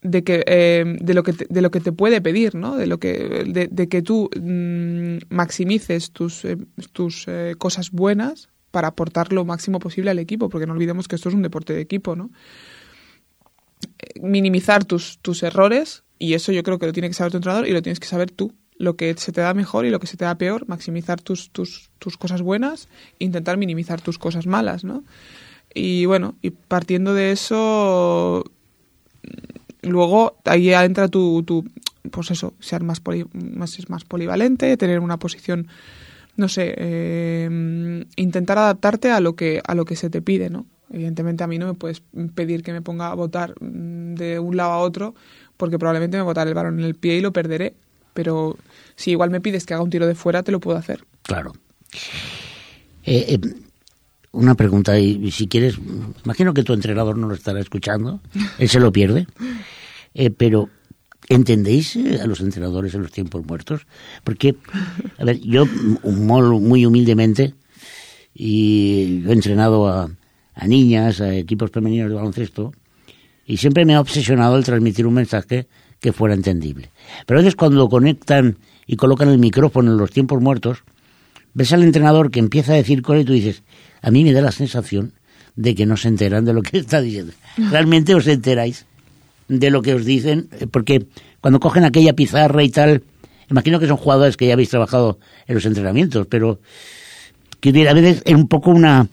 de 0.02 0.24
que 0.24 0.44
eh, 0.46 0.84
de 1.00 1.14
lo 1.14 1.22
que 1.22 1.32
te, 1.32 1.46
de 1.48 1.62
lo 1.62 1.70
que 1.70 1.80
te 1.80 1.92
puede 1.92 2.20
pedir 2.20 2.54
no 2.54 2.76
de 2.76 2.86
lo 2.86 2.98
que 2.98 3.68
de, 3.70 3.88
que 3.88 4.02
tú 4.02 4.28
mm, 4.38 5.34
maximices 5.34 6.10
tus 6.10 6.44
eh, 6.44 6.58
tus 6.92 7.26
eh, 7.28 7.54
cosas 7.56 7.90
buenas 7.90 8.50
para 8.70 8.88
aportar 8.88 9.32
lo 9.32 9.44
máximo 9.44 9.78
posible 9.78 10.10
al 10.10 10.18
equipo 10.18 10.50
porque 10.50 10.66
no 10.66 10.74
olvidemos 10.74 11.08
que 11.08 11.16
esto 11.16 11.30
es 11.30 11.34
un 11.34 11.42
deporte 11.42 11.72
de 11.72 11.80
equipo 11.80 12.14
no 12.14 12.30
minimizar 14.20 14.84
tus 14.84 15.18
tus 15.20 15.42
errores 15.42 16.04
y 16.18 16.34
eso 16.34 16.52
yo 16.52 16.62
creo 16.62 16.78
que 16.78 16.86
lo 16.86 16.92
tiene 16.92 17.08
que 17.08 17.14
saber 17.14 17.32
tu 17.32 17.38
entrenador 17.38 17.66
y 17.66 17.72
lo 17.72 17.80
tienes 17.80 18.00
que 18.00 18.06
saber 18.06 18.30
tú 18.30 18.54
lo 18.80 18.96
que 18.96 19.14
se 19.18 19.30
te 19.30 19.42
da 19.42 19.52
mejor 19.52 19.84
y 19.84 19.90
lo 19.90 20.00
que 20.00 20.06
se 20.06 20.16
te 20.16 20.24
da 20.24 20.36
peor, 20.36 20.66
maximizar 20.66 21.20
tus, 21.20 21.50
tus, 21.50 21.90
tus 21.98 22.16
cosas 22.16 22.40
buenas 22.40 22.88
intentar 23.18 23.58
minimizar 23.58 24.00
tus 24.00 24.16
cosas 24.16 24.46
malas, 24.46 24.84
¿no? 24.84 25.04
Y 25.74 26.06
bueno, 26.06 26.34
y 26.40 26.48
partiendo 26.48 27.12
de 27.12 27.30
eso, 27.30 28.42
luego 29.82 30.38
ahí 30.46 30.72
entra 30.72 31.08
tu, 31.08 31.42
tu 31.42 31.62
pues 32.10 32.30
eso, 32.30 32.54
ser 32.58 32.82
más, 32.82 33.02
más, 33.34 33.90
más 33.90 34.04
polivalente, 34.04 34.74
tener 34.78 35.00
una 35.00 35.18
posición, 35.18 35.68
no 36.36 36.48
sé, 36.48 36.74
eh, 36.78 38.06
intentar 38.16 38.56
adaptarte 38.56 39.10
a 39.10 39.20
lo 39.20 39.36
que 39.36 39.60
a 39.62 39.74
lo 39.74 39.84
que 39.84 39.94
se 39.94 40.08
te 40.08 40.22
pide, 40.22 40.48
¿no? 40.48 40.64
Evidentemente 40.90 41.44
a 41.44 41.46
mí 41.46 41.58
no 41.58 41.66
me 41.66 41.74
puedes 41.74 42.02
pedir 42.34 42.62
que 42.62 42.72
me 42.72 42.80
ponga 42.80 43.08
a 43.08 43.14
votar 43.14 43.54
mm, 43.60 44.14
de 44.14 44.38
un 44.38 44.56
lado 44.56 44.72
a 44.72 44.78
otro 44.78 45.14
porque 45.58 45.78
probablemente 45.78 46.16
me 46.16 46.22
botaré 46.22 46.48
el 46.48 46.54
balón 46.54 46.78
en 46.78 46.86
el 46.86 46.94
pie 46.94 47.18
y 47.18 47.20
lo 47.20 47.34
perderé 47.34 47.74
pero 48.14 48.56
si 49.00 49.12
igual 49.12 49.30
me 49.30 49.40
pides 49.40 49.64
que 49.64 49.72
haga 49.72 49.82
un 49.82 49.88
tiro 49.88 50.06
de 50.06 50.14
fuera, 50.14 50.42
te 50.42 50.52
lo 50.52 50.60
puedo 50.60 50.76
hacer. 50.76 51.04
Claro. 51.22 51.52
Eh, 53.02 53.24
eh, 53.28 53.40
una 54.32 54.54
pregunta, 54.54 54.98
y 54.98 55.30
si 55.30 55.48
quieres, 55.48 55.78
imagino 56.22 56.52
que 56.52 56.62
tu 56.62 56.74
entrenador 56.74 57.16
no 57.16 57.26
lo 57.26 57.34
estará 57.34 57.60
escuchando, 57.60 58.20
él 58.58 58.68
se 58.68 58.78
lo 58.78 58.92
pierde, 58.92 59.26
eh, 60.12 60.30
pero 60.30 60.68
¿entendéis 61.30 61.96
a 61.96 62.26
los 62.26 62.40
entrenadores 62.40 62.94
en 62.94 63.00
los 63.00 63.10
tiempos 63.10 63.42
muertos? 63.46 63.86
Porque, 64.22 64.56
a 65.18 65.24
ver, 65.24 65.40
yo 65.40 65.64
muy 66.04 66.84
humildemente, 66.84 67.54
y 68.34 69.24
he 69.26 69.32
entrenado 69.32 69.88
a, 69.88 70.10
a 70.54 70.66
niñas, 70.66 71.22
a 71.22 71.34
equipos 71.34 71.70
femeninos 71.70 72.10
de 72.10 72.16
baloncesto, 72.16 72.72
y 73.46 73.56
siempre 73.56 73.86
me 73.86 73.94
ha 73.94 74.00
obsesionado 74.00 74.58
el 74.58 74.64
transmitir 74.64 75.06
un 75.06 75.14
mensaje 75.14 75.68
que 76.00 76.12
fuera 76.12 76.34
entendible. 76.34 76.90
Pero 77.26 77.38
a 77.38 77.42
veces 77.42 77.56
cuando 77.56 77.88
conectan 77.88 78.56
y 78.86 78.96
colocan 78.96 79.28
el 79.28 79.38
micrófono 79.38 79.92
en 79.92 79.98
los 79.98 80.10
tiempos 80.10 80.40
muertos, 80.40 80.82
ves 81.54 81.72
al 81.72 81.82
entrenador 81.82 82.30
que 82.30 82.40
empieza 82.40 82.72
a 82.72 82.76
decir 82.76 83.02
cosas 83.02 83.22
y 83.22 83.24
tú 83.24 83.32
dices, 83.32 83.62
a 84.02 84.10
mí 84.10 84.24
me 84.24 84.32
da 84.32 84.40
la 84.40 84.52
sensación 84.52 85.12
de 85.56 85.74
que 85.74 85.86
no 85.86 85.96
se 85.96 86.08
enteran 86.08 86.44
de 86.44 86.54
lo 86.54 86.62
que 86.62 86.78
está 86.78 87.00
diciendo. 87.00 87.32
Realmente 87.56 88.14
os 88.14 88.26
enteráis 88.26 88.86
de 89.48 89.70
lo 89.70 89.82
que 89.82 89.94
os 89.94 90.04
dicen, 90.04 90.48
eh, 90.58 90.66
porque 90.66 91.06
cuando 91.40 91.60
cogen 91.60 91.84
aquella 91.84 92.14
pizarra 92.14 92.62
y 92.62 92.70
tal, 92.70 93.02
imagino 93.50 93.80
que 93.80 93.86
son 93.86 93.96
jugadores 93.96 94.36
que 94.36 94.46
ya 94.46 94.54
habéis 94.54 94.70
trabajado 94.70 95.18
en 95.46 95.54
los 95.54 95.66
entrenamientos, 95.66 96.26
pero 96.28 96.60
que 97.60 97.88
a 97.88 97.92
veces 97.92 98.22
es 98.24 98.34
un 98.34 98.48
poco 98.48 98.70
una, 98.70 99.08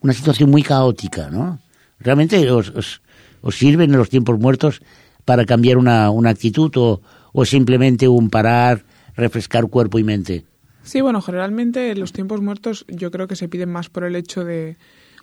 una 0.00 0.12
situación 0.12 0.50
muy 0.50 0.62
caótica, 0.62 1.30
¿no? 1.30 1.60
Realmente 2.00 2.50
os, 2.50 2.70
os, 2.70 3.00
os 3.42 3.56
sirven 3.56 3.90
en 3.90 3.98
los 3.98 4.08
tiempos 4.08 4.38
muertos 4.38 4.80
para 5.26 5.44
cambiar 5.44 5.76
una, 5.76 6.08
una 6.10 6.30
actitud 6.30 6.72
o, 6.76 7.02
o 7.34 7.44
simplemente 7.44 8.08
un 8.08 8.30
parar, 8.30 8.84
refrescar 9.14 9.66
cuerpo 9.66 9.98
y 9.98 10.04
mente? 10.04 10.46
Sí, 10.82 11.02
bueno, 11.02 11.20
generalmente 11.20 11.94
los 11.96 12.12
tiempos 12.12 12.40
muertos 12.40 12.86
yo 12.88 13.10
creo 13.10 13.26
que 13.26 13.36
se 13.36 13.48
piden 13.48 13.70
más 13.70 13.90
por 13.90 14.04
el 14.04 14.16
hecho 14.16 14.44
de 14.44 14.76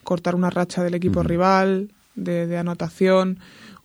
cortar 0.03 0.35
una 0.35 0.49
racha 0.49 0.83
del 0.83 0.93
equipo 0.93 1.23
rival, 1.23 1.89
de, 2.15 2.57
anotación 2.57 3.39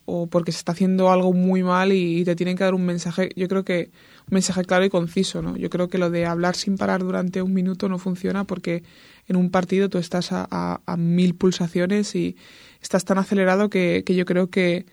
o 0.04 0.26
porque 0.26 0.52
se 0.52 0.58
está 0.58 0.72
haciendo 0.72 1.10
algo 1.10 1.32
muy 1.32 1.62
mal 1.62 1.92
y, 1.92 2.24
te 2.24 2.34
tienen 2.34 2.56
que 2.56 2.64
dar 2.64 2.74
un 2.74 2.84
mensaje, 2.84 3.30
yo 3.36 3.46
creo 3.46 3.64
que 3.64 3.90
un 4.28 4.34
mensaje 4.34 4.64
claro 4.64 4.84
y 4.84 4.90
conciso, 4.90 5.42
¿no? 5.42 5.56
Yo 5.56 5.70
creo 5.70 5.88
que 5.88 5.98
lo 5.98 6.10
de 6.10 6.26
hablar 6.26 6.56
sin 6.56 6.76
parar 6.76 7.02
durante 7.02 7.42
un 7.42 7.52
minuto 7.52 7.88
no 7.88 7.98
funciona 7.98 8.44
porque 8.44 8.82
en 9.26 9.36
un 9.36 9.50
partido 9.50 9.88
tú 9.88 9.98
estás 9.98 10.30
a, 10.32 10.80
mil 10.96 11.34
pulsaciones 11.34 12.14
y 12.14 12.36
estás 12.80 13.04
tan 13.04 13.18
acelerado 13.18 13.68
que, 13.68 14.02
yo 14.06 14.24
creo 14.24 14.48
que, 14.48 14.86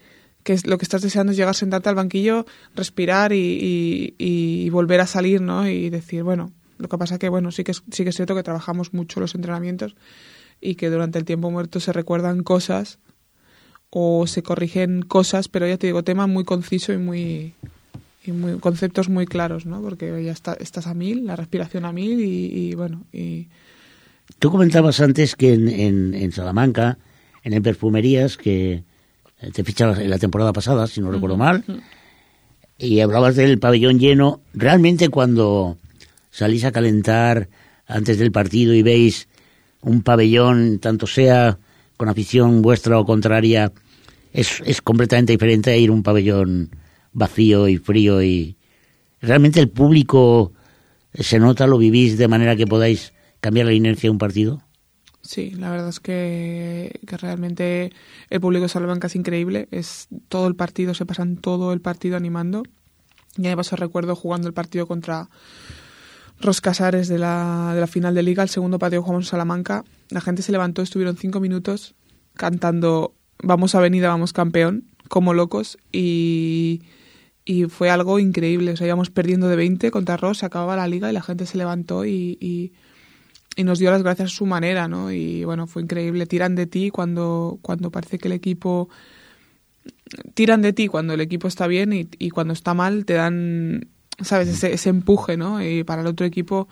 que 0.45 0.55
lo 0.65 0.77
que 0.77 0.85
estás 0.85 1.01
deseando 1.01 1.31
es 1.31 1.37
llegar 1.37 1.55
sentarte 1.55 1.89
al 1.89 1.95
banquillo, 1.95 2.45
respirar 2.75 3.33
y, 3.33 4.69
volver 4.69 5.01
a 5.01 5.07
salir, 5.07 5.41
¿no? 5.41 5.67
Y 5.67 5.89
decir, 5.89 6.21
bueno, 6.21 6.51
lo 6.77 6.87
que 6.87 6.97
pasa 6.99 7.17
que, 7.17 7.29
bueno, 7.29 7.51
sí 7.51 7.63
que, 7.63 7.73
sí 7.73 8.03
que 8.03 8.09
es 8.09 8.15
cierto 8.15 8.35
que 8.35 8.43
trabajamos 8.43 8.93
mucho 8.93 9.19
los 9.19 9.33
entrenamientos 9.33 9.95
y 10.61 10.75
que 10.75 10.91
durante 10.91 11.17
el 11.17 11.25
tiempo 11.25 11.49
muerto 11.49 11.79
se 11.79 11.91
recuerdan 11.93 12.43
cosas 12.43 12.99
o 13.89 14.27
se 14.27 14.43
corrigen 14.43 15.01
cosas, 15.01 15.47
pero 15.47 15.67
ya 15.67 15.77
te 15.77 15.87
digo, 15.87 16.03
tema 16.03 16.27
muy 16.27 16.43
conciso 16.43 16.93
y 16.93 16.97
muy, 16.97 17.55
y 18.23 18.31
muy 18.31 18.59
conceptos 18.59 19.09
muy 19.09 19.25
claros, 19.25 19.65
¿no? 19.65 19.81
Porque 19.81 20.23
ya 20.23 20.31
está, 20.31 20.53
estás 20.53 20.85
a 20.85 20.93
mil, 20.93 21.25
la 21.25 21.35
respiración 21.35 21.85
a 21.85 21.91
mil 21.91 22.19
y, 22.21 22.75
bueno, 22.75 23.03
y... 23.11 23.47
Tú 24.37 24.51
comentabas 24.51 24.99
antes 25.01 25.35
que 25.35 25.53
en, 25.53 26.13
en, 26.13 26.31
Salamanca, 26.31 26.99
en 27.43 27.53
el 27.53 27.61
Perfumerías, 27.61 28.37
que 28.37 28.83
te 29.53 29.63
fichabas 29.63 29.99
en 29.99 30.09
la 30.09 30.17
temporada 30.17 30.53
pasada, 30.53 30.87
si 30.87 31.01
no 31.01 31.11
recuerdo 31.11 31.37
mal, 31.37 31.63
y 32.77 32.99
hablabas 32.99 33.35
del 33.35 33.59
pabellón 33.59 33.99
lleno. 33.99 34.41
Realmente 34.53 35.09
cuando 35.09 35.77
salís 36.31 36.65
a 36.65 36.71
calentar 36.71 37.49
antes 37.87 38.17
del 38.17 38.31
partido 38.31 38.73
y 38.73 38.81
veis 38.81 39.27
un 39.81 40.01
pabellón, 40.01 40.79
tanto 40.79 41.07
sea 41.07 41.57
con 41.97 42.09
afición 42.09 42.61
vuestra 42.61 42.99
o 42.99 43.05
contraria, 43.05 43.71
es, 44.33 44.61
es 44.65 44.81
completamente 44.81 45.33
diferente 45.33 45.71
a 45.71 45.77
ir 45.77 45.89
a 45.89 45.93
un 45.93 46.03
pabellón 46.03 46.69
vacío 47.13 47.67
y 47.67 47.77
frío 47.77 48.21
y 48.21 48.57
realmente 49.21 49.59
el 49.59 49.69
público 49.69 50.51
se 51.13 51.39
nota, 51.39 51.67
lo 51.67 51.77
vivís 51.77 52.17
de 52.17 52.27
manera 52.27 52.55
que 52.55 52.67
podáis 52.67 53.13
cambiar 53.39 53.67
la 53.67 53.73
inercia 53.73 54.07
de 54.07 54.11
un 54.11 54.17
partido. 54.17 54.61
Sí, 55.25 55.51
la 55.51 55.71
verdad 55.71 55.89
es 55.89 55.99
que, 55.99 56.99
que 57.07 57.17
realmente 57.17 57.91
el 58.29 58.39
público 58.39 58.63
de 58.63 58.69
Salamanca 58.69 59.07
es 59.07 59.15
increíble. 59.15 59.67
Es 59.71 60.07
todo 60.29 60.47
el 60.47 60.55
partido, 60.55 60.93
se 60.93 61.05
pasan 61.05 61.37
todo 61.37 61.73
el 61.73 61.81
partido 61.81 62.15
animando. 62.15 62.63
Y 63.35 63.47
además 63.47 63.71
recuerdo 63.71 64.15
jugando 64.15 64.47
el 64.47 64.53
partido 64.53 64.87
contra 64.87 65.29
Roscasares 66.39 67.07
de 67.07 67.17
la, 67.17 67.71
de 67.73 67.81
la 67.81 67.87
final 67.87 68.13
de 68.13 68.23
Liga, 68.23 68.43
el 68.43 68.49
segundo 68.49 68.77
partido 68.77 69.01
jugamos 69.01 69.25
en 69.25 69.29
Salamanca. 69.31 69.83
La 70.09 70.21
gente 70.21 70.41
se 70.41 70.51
levantó, 70.51 70.81
estuvieron 70.81 71.17
cinco 71.17 71.39
minutos 71.39 71.95
cantando 72.35 73.15
Vamos 73.41 73.75
Avenida, 73.75 74.09
vamos 74.09 74.31
campeón, 74.31 74.85
como 75.09 75.33
locos. 75.33 75.77
Y, 75.91 76.83
y 77.45 77.65
fue 77.65 77.89
algo 77.89 78.19
increíble. 78.19 78.71
O 78.71 78.77
sea, 78.77 78.87
íbamos 78.87 79.09
perdiendo 79.09 79.47
de 79.47 79.55
20 79.55 79.91
contra 79.91 80.17
Ross, 80.17 80.39
se 80.39 80.45
acababa 80.45 80.75
la 80.75 80.87
liga 80.87 81.09
y 81.09 81.13
la 81.13 81.21
gente 81.21 81.45
se 81.45 81.57
levantó 81.57 82.05
y, 82.05 82.73
nos 83.63 83.79
dio 83.79 83.91
las 83.91 84.03
gracias 84.03 84.31
a 84.31 84.35
su 84.35 84.45
manera, 84.45 84.87
¿no? 84.87 85.11
Y 85.11 85.45
bueno, 85.45 85.67
fue 85.67 85.81
increíble. 85.81 86.25
Tiran 86.25 86.55
de 86.55 86.65
ti 86.65 86.89
cuando, 86.89 87.59
cuando 87.61 87.91
parece 87.91 88.17
que 88.17 88.27
el 88.27 88.33
equipo... 88.33 88.89
Tiran 90.33 90.61
de 90.61 90.73
ti 90.73 90.87
cuando 90.87 91.13
el 91.13 91.21
equipo 91.21 91.47
está 91.47 91.67
bien 91.67 91.93
y, 91.93 92.07
y 92.17 92.29
cuando 92.31 92.53
está 92.53 92.73
mal 92.73 93.05
te 93.05 93.13
dan 93.13 93.87
¿sabes? 94.21 94.47
Ese, 94.47 94.73
ese 94.73 94.89
empuje, 94.89 95.37
¿no? 95.37 95.63
Y 95.63 95.83
para 95.83 96.01
el 96.01 96.07
otro 96.07 96.25
equipo 96.25 96.67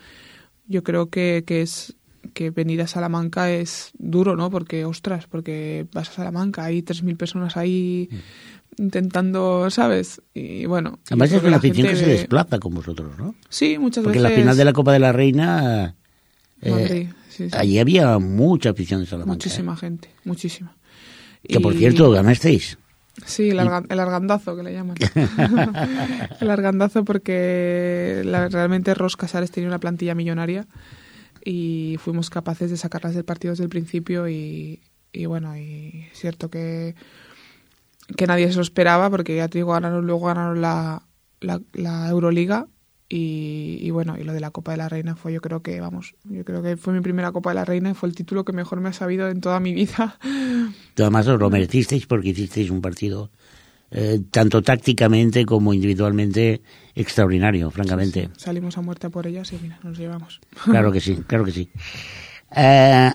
yo 0.67 0.83
creo 0.83 1.09
que, 1.09 1.43
que 1.45 1.61
es 1.61 1.95
que 2.33 2.51
venir 2.51 2.81
a 2.81 2.87
Salamanca 2.87 3.51
es 3.51 3.91
duro, 3.97 4.35
¿no? 4.35 4.49
Porque, 4.49 4.85
ostras, 4.85 5.27
porque 5.27 5.85
vas 5.93 6.09
a 6.09 6.13
Salamanca, 6.13 6.63
hay 6.63 6.81
3.000 6.81 7.17
personas 7.17 7.57
ahí 7.57 8.09
intentando, 8.77 9.69
¿sabes? 9.69 10.21
Y 10.33 10.65
bueno... 10.65 10.99
Además 11.07 11.31
es 11.33 11.43
la 11.43 11.57
afición 11.57 11.87
que 11.87 11.95
se 11.95 12.05
desplaza 12.07 12.59
con 12.59 12.73
vosotros, 12.73 13.17
¿no? 13.17 13.35
Sí, 13.49 13.77
muchas 13.77 14.03
porque 14.03 14.19
veces... 14.19 14.31
Porque 14.31 14.41
en 14.41 14.45
la 14.45 14.51
final 14.53 14.57
de 14.57 14.65
la 14.65 14.73
Copa 14.73 14.93
de 14.93 14.99
la 14.99 15.11
Reina... 15.11 15.95
Eh, 16.63 17.09
allí 17.51 17.79
había 17.79 18.19
mucha 18.19 18.71
afición 18.71 19.01
de 19.01 19.07
Salamanca. 19.07 19.35
Muchísima 19.35 19.73
¿eh? 19.73 19.77
gente, 19.77 20.09
muchísima. 20.23 20.75
Que 21.47 21.59
por 21.59 21.73
cierto, 21.73 22.09
ganasteis. 22.11 22.77
Sí, 23.25 23.49
el, 23.49 23.59
argandazo 23.59 24.55
que 24.55 24.63
le 24.63 24.73
llaman. 24.73 24.95
el 26.39 26.49
argandazo 26.49 27.05
porque 27.05 28.21
realmente 28.23 28.93
Ros 28.93 29.17
Casares 29.17 29.51
tenía 29.51 29.67
una 29.67 29.79
plantilla 29.79 30.15
millonaria 30.15 30.67
y 31.45 31.97
fuimos 31.99 32.29
capaces 32.29 32.71
de 32.71 32.77
sacarlas 32.77 33.13
del 33.13 33.25
partido 33.25 33.51
desde 33.51 33.65
el 33.65 33.69
principio 33.69 34.27
y, 34.29 34.81
bueno, 35.27 35.55
y 35.57 36.07
es 36.11 36.19
cierto 36.19 36.49
que, 36.49 36.95
que 38.15 38.25
nadie 38.25 38.49
se 38.49 38.55
lo 38.55 38.61
esperaba 38.61 39.09
porque 39.09 39.35
ya 39.35 39.47
te 39.47 39.59
digo, 39.59 39.73
ganaron, 39.73 40.07
luego 40.07 40.27
ganaron 40.27 40.61
la, 40.61 41.03
la 41.41 42.09
Euroliga 42.09 42.67
y, 43.15 43.91
bueno, 43.91 44.17
y 44.17 44.23
lo 44.23 44.33
de 44.33 44.39
la 44.39 44.49
Copa 44.49 44.71
de 44.71 44.77
la 44.77 44.89
Reina 44.89 45.15
fue, 45.15 45.31
yo 45.31 45.39
creo 45.39 45.61
que, 45.61 45.79
vamos, 45.79 46.15
yo 46.23 46.43
creo 46.43 46.63
que 46.63 46.77
fue 46.77 46.93
mi 46.93 47.01
primera 47.01 47.31
Copa 47.31 47.51
de 47.51 47.55
la 47.55 47.65
Reina 47.65 47.91
y 47.91 47.93
fue 47.93 48.09
el 48.09 48.15
título 48.15 48.43
que 48.43 48.53
mejor 48.53 48.81
me 48.81 48.89
ha 48.89 48.93
sabido 48.93 49.29
en 49.29 49.39
toda 49.39 49.59
mi 49.59 49.71
vida. 49.71 50.17
Además 50.97 51.27
os 51.27 51.39
lo 51.39 51.51
merecisteis 51.51 52.07
porque 52.07 52.29
hicisteis 52.29 52.71
un 52.71 52.81
partido 52.81 53.29
eh, 53.91 54.19
tanto 54.31 54.63
tácticamente 54.63 55.45
como 55.45 55.75
individualmente 55.75 56.63
extraordinario, 56.95 57.69
francamente. 57.69 58.31
Salimos 58.35 58.79
a 58.79 58.81
muerte 58.81 59.11
por 59.11 59.27
ellas 59.27 59.53
y 59.53 59.59
mira, 59.61 59.79
nos 59.83 59.95
llevamos. 59.95 60.41
Claro 60.63 60.91
que 60.91 60.99
sí, 60.99 61.17
claro 61.27 61.45
que 61.45 61.51
sí. 61.51 61.69
Eh, 62.55 63.11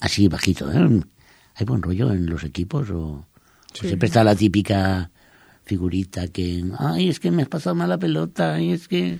así 0.00 0.26
bajito, 0.26 0.72
¿eh? 0.72 1.00
¿Hay 1.54 1.64
buen 1.64 1.80
rollo 1.80 2.10
en 2.10 2.26
los 2.26 2.42
equipos 2.42 2.90
o, 2.90 3.24
siempre 3.72 4.06
está 4.06 4.24
la 4.24 4.34
típica 4.34 5.12
figurita 5.68 6.28
que, 6.28 6.64
ay, 6.78 7.08
es 7.08 7.20
que 7.20 7.30
me 7.30 7.42
has 7.42 7.48
pasado 7.48 7.76
mal 7.76 7.88
la 7.88 7.98
pelota, 7.98 8.60
y 8.60 8.72
es 8.72 8.88
que... 8.88 9.18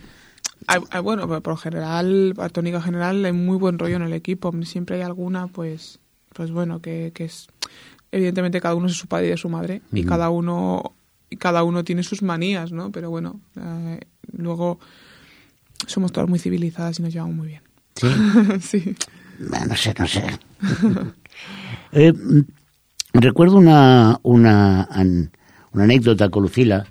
bueno, 1.02 1.42
por 1.42 1.58
general, 1.58 2.34
a 2.38 2.48
tónica 2.48 2.80
general, 2.80 3.24
hay 3.24 3.32
muy 3.32 3.56
buen 3.56 3.78
rollo 3.78 3.96
en 3.96 4.02
el 4.02 4.12
equipo. 4.12 4.52
Siempre 4.64 4.96
hay 4.96 5.02
alguna, 5.02 5.46
pues, 5.46 6.00
pues 6.34 6.50
bueno, 6.50 6.80
que, 6.80 7.12
que 7.14 7.26
es... 7.26 7.46
Evidentemente 8.10 8.60
cada 8.60 8.74
uno 8.74 8.86
es 8.86 8.94
su 8.94 9.06
padre 9.06 9.26
y 9.26 9.30
de 9.30 9.36
su 9.36 9.50
madre, 9.50 9.82
y 9.92 10.02
cada 10.02 10.30
uno 10.30 10.94
y 11.30 11.36
cada 11.36 11.62
uno 11.62 11.84
tiene 11.84 12.02
sus 12.02 12.22
manías, 12.22 12.72
¿no? 12.72 12.90
Pero 12.90 13.10
bueno, 13.10 13.40
eh, 13.56 14.00
luego 14.32 14.78
somos 15.86 16.12
todas 16.12 16.28
muy 16.28 16.38
civilizadas 16.38 16.98
y 16.98 17.02
nos 17.02 17.12
llevamos 17.12 17.36
muy 17.36 17.48
bien. 17.48 17.62
Sí. 17.94 18.08
sí. 18.60 18.96
no 19.38 19.76
sé, 19.76 19.94
no 19.98 20.06
sé. 20.06 20.24
Eh, 21.92 22.12
recuerdo 23.14 23.56
una, 23.56 24.18
una, 24.22 24.88
una 25.78 25.84
anécdota 25.84 26.28
con 26.28 26.42
Lucila, 26.42 26.84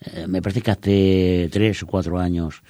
eh, 0.00 0.26
me 0.28 0.42
parece 0.42 0.60
que 0.60 0.70
hace 0.70 1.48
tres 1.50 1.82
o 1.82 1.86
cuatro 1.86 2.18
años. 2.18 2.62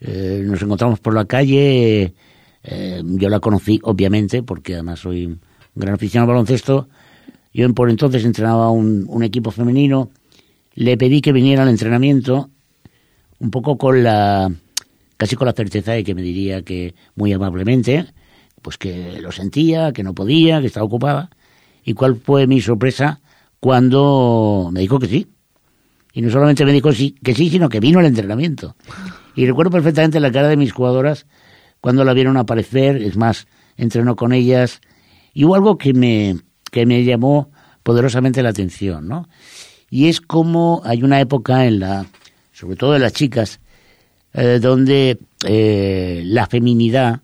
Eh, 0.00 0.42
nos 0.46 0.62
encontramos 0.62 0.98
por 0.98 1.14
la 1.14 1.26
calle, 1.26 2.14
eh, 2.62 3.02
yo 3.04 3.28
la 3.28 3.38
conocí 3.38 3.78
obviamente 3.82 4.42
porque 4.42 4.74
además 4.74 5.00
soy 5.00 5.26
un 5.26 5.40
gran 5.74 5.94
aficionado 5.94 6.30
al 6.30 6.36
baloncesto. 6.36 6.88
Yo 7.52 7.72
por 7.74 7.90
entonces 7.90 8.24
entrenaba 8.24 8.70
un, 8.70 9.04
un 9.08 9.22
equipo 9.22 9.50
femenino, 9.50 10.10
le 10.74 10.96
pedí 10.96 11.20
que 11.20 11.32
viniera 11.32 11.64
al 11.64 11.68
entrenamiento 11.68 12.48
un 13.40 13.50
poco 13.50 13.76
con 13.76 14.02
la 14.02 14.50
casi 15.18 15.36
con 15.36 15.46
la 15.46 15.52
certeza 15.52 15.92
de 15.92 16.02
que 16.02 16.14
me 16.14 16.22
diría 16.22 16.62
que 16.62 16.94
muy 17.14 17.32
amablemente 17.32 18.06
pues 18.62 18.78
que 18.78 19.20
lo 19.20 19.32
sentía, 19.32 19.92
que 19.92 20.02
no 20.02 20.14
podía, 20.14 20.60
que 20.60 20.66
estaba 20.68 20.86
ocupada. 20.86 21.30
¿Y 21.84 21.94
cuál 21.94 22.16
fue 22.16 22.46
mi 22.46 22.60
sorpresa? 22.60 23.20
Cuando 23.60 24.70
me 24.72 24.80
dijo 24.80 24.98
que 24.98 25.08
sí. 25.08 25.26
Y 26.12 26.22
no 26.22 26.30
solamente 26.30 26.64
me 26.64 26.72
dijo 26.72 26.92
sí, 26.92 27.14
que 27.22 27.34
sí, 27.34 27.50
sino 27.50 27.68
que 27.68 27.80
vino 27.80 27.98
al 27.98 28.06
entrenamiento. 28.06 28.76
Y 29.34 29.46
recuerdo 29.46 29.70
perfectamente 29.70 30.20
la 30.20 30.32
cara 30.32 30.48
de 30.48 30.56
mis 30.56 30.72
jugadoras 30.72 31.26
cuando 31.80 32.04
la 32.04 32.12
vieron 32.12 32.36
aparecer, 32.36 32.96
es 32.96 33.16
más, 33.16 33.46
entrenó 33.76 34.16
con 34.16 34.32
ellas, 34.32 34.80
y 35.32 35.44
hubo 35.44 35.54
algo 35.54 35.78
que 35.78 35.92
me, 35.94 36.38
que 36.72 36.86
me 36.86 37.04
llamó 37.04 37.50
poderosamente 37.82 38.42
la 38.42 38.48
atención, 38.48 39.06
¿no? 39.06 39.28
Y 39.90 40.08
es 40.08 40.20
como 40.20 40.82
hay 40.84 41.02
una 41.02 41.20
época 41.20 41.66
en 41.66 41.80
la, 41.80 42.06
sobre 42.52 42.76
todo 42.76 42.96
en 42.96 43.02
las 43.02 43.12
chicas, 43.12 43.60
eh, 44.34 44.58
donde 44.60 45.18
eh, 45.46 46.22
la 46.26 46.46
feminidad 46.46 47.20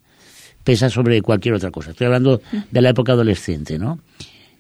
pesa 0.63 0.89
sobre 0.89 1.21
cualquier 1.21 1.55
otra 1.55 1.71
cosa. 1.71 1.91
Estoy 1.91 2.07
hablando 2.07 2.41
de 2.71 2.81
la 2.81 2.91
época 2.91 3.13
adolescente, 3.13 3.79
¿no? 3.79 3.99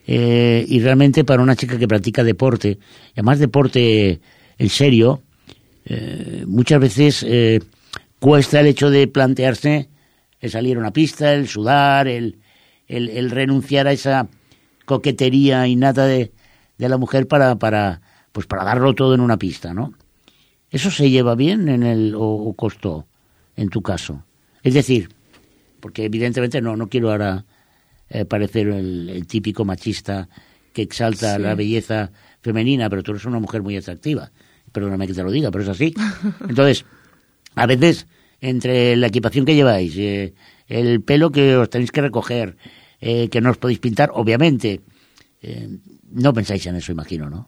Eh, 0.06 0.64
y 0.68 0.80
realmente 0.80 1.24
para 1.24 1.42
una 1.42 1.56
chica 1.56 1.78
que 1.78 1.88
practica 1.88 2.22
deporte, 2.22 2.78
y 3.08 3.12
además 3.14 3.38
deporte 3.38 4.20
en 4.58 4.68
serio, 4.68 5.22
eh, 5.86 6.44
muchas 6.46 6.80
veces 6.80 7.24
eh, 7.26 7.60
cuesta 8.18 8.60
el 8.60 8.66
hecho 8.66 8.90
de 8.90 9.06
plantearse 9.08 9.88
el 10.40 10.50
salir 10.50 10.76
a 10.76 10.80
una 10.80 10.92
pista, 10.92 11.32
el 11.32 11.48
sudar, 11.48 12.06
el, 12.06 12.38
el, 12.86 13.30
renunciar 13.30 13.86
a 13.86 13.92
esa 13.92 14.28
coquetería 14.84 15.66
innata 15.66 16.04
de, 16.04 16.32
de 16.76 16.88
la 16.88 16.98
mujer 16.98 17.26
para, 17.26 17.56
para, 17.56 18.02
pues 18.30 18.46
para 18.46 18.62
darlo 18.62 18.94
todo 18.94 19.14
en 19.14 19.20
una 19.20 19.38
pista, 19.38 19.72
¿no? 19.72 19.94
¿Eso 20.70 20.90
se 20.90 21.08
lleva 21.08 21.34
bien 21.34 21.68
en 21.68 21.82
el, 21.82 22.14
o, 22.14 22.52
costó 22.54 23.06
en 23.56 23.68
tu 23.70 23.80
caso? 23.80 24.24
Es 24.62 24.74
decir, 24.74 25.08
porque 25.80 26.04
evidentemente 26.04 26.60
no, 26.60 26.76
no 26.76 26.88
quiero 26.88 27.10
ahora 27.10 27.46
eh, 28.08 28.24
parecer 28.24 28.68
el, 28.68 29.26
típico 29.26 29.64
machista 29.64 30.28
que 30.72 30.82
exalta 30.82 31.38
la 31.38 31.54
belleza 31.54 32.10
femenina, 32.42 32.90
pero 32.90 33.02
tú 33.02 33.12
eres 33.12 33.24
una 33.24 33.38
mujer 33.38 33.62
muy 33.62 33.76
atractiva. 33.76 34.30
Perdóname 34.72 35.06
que 35.06 35.14
te 35.14 35.22
lo 35.22 35.30
diga, 35.30 35.50
pero 35.50 35.64
es 35.64 35.70
así. 35.70 35.94
Entonces, 36.48 36.84
a 37.54 37.66
veces, 37.66 38.06
entre 38.40 38.96
la 38.96 39.06
equipación 39.06 39.46
que 39.46 39.54
lleváis, 39.54 39.96
eh, 39.96 40.34
el 40.66 41.00
pelo 41.02 41.30
que 41.30 41.56
os 41.56 41.70
tenéis 41.70 41.92
que 41.92 42.00
recoger, 42.00 42.56
eh, 43.00 43.28
que 43.28 43.40
no 43.40 43.50
os 43.50 43.58
podéis 43.58 43.78
pintar, 43.78 44.10
obviamente, 44.12 44.80
no 46.10 46.32
pensáis 46.32 46.66
en 46.66 46.76
eso, 46.76 46.90
imagino, 46.90 47.28
¿no? 47.28 47.46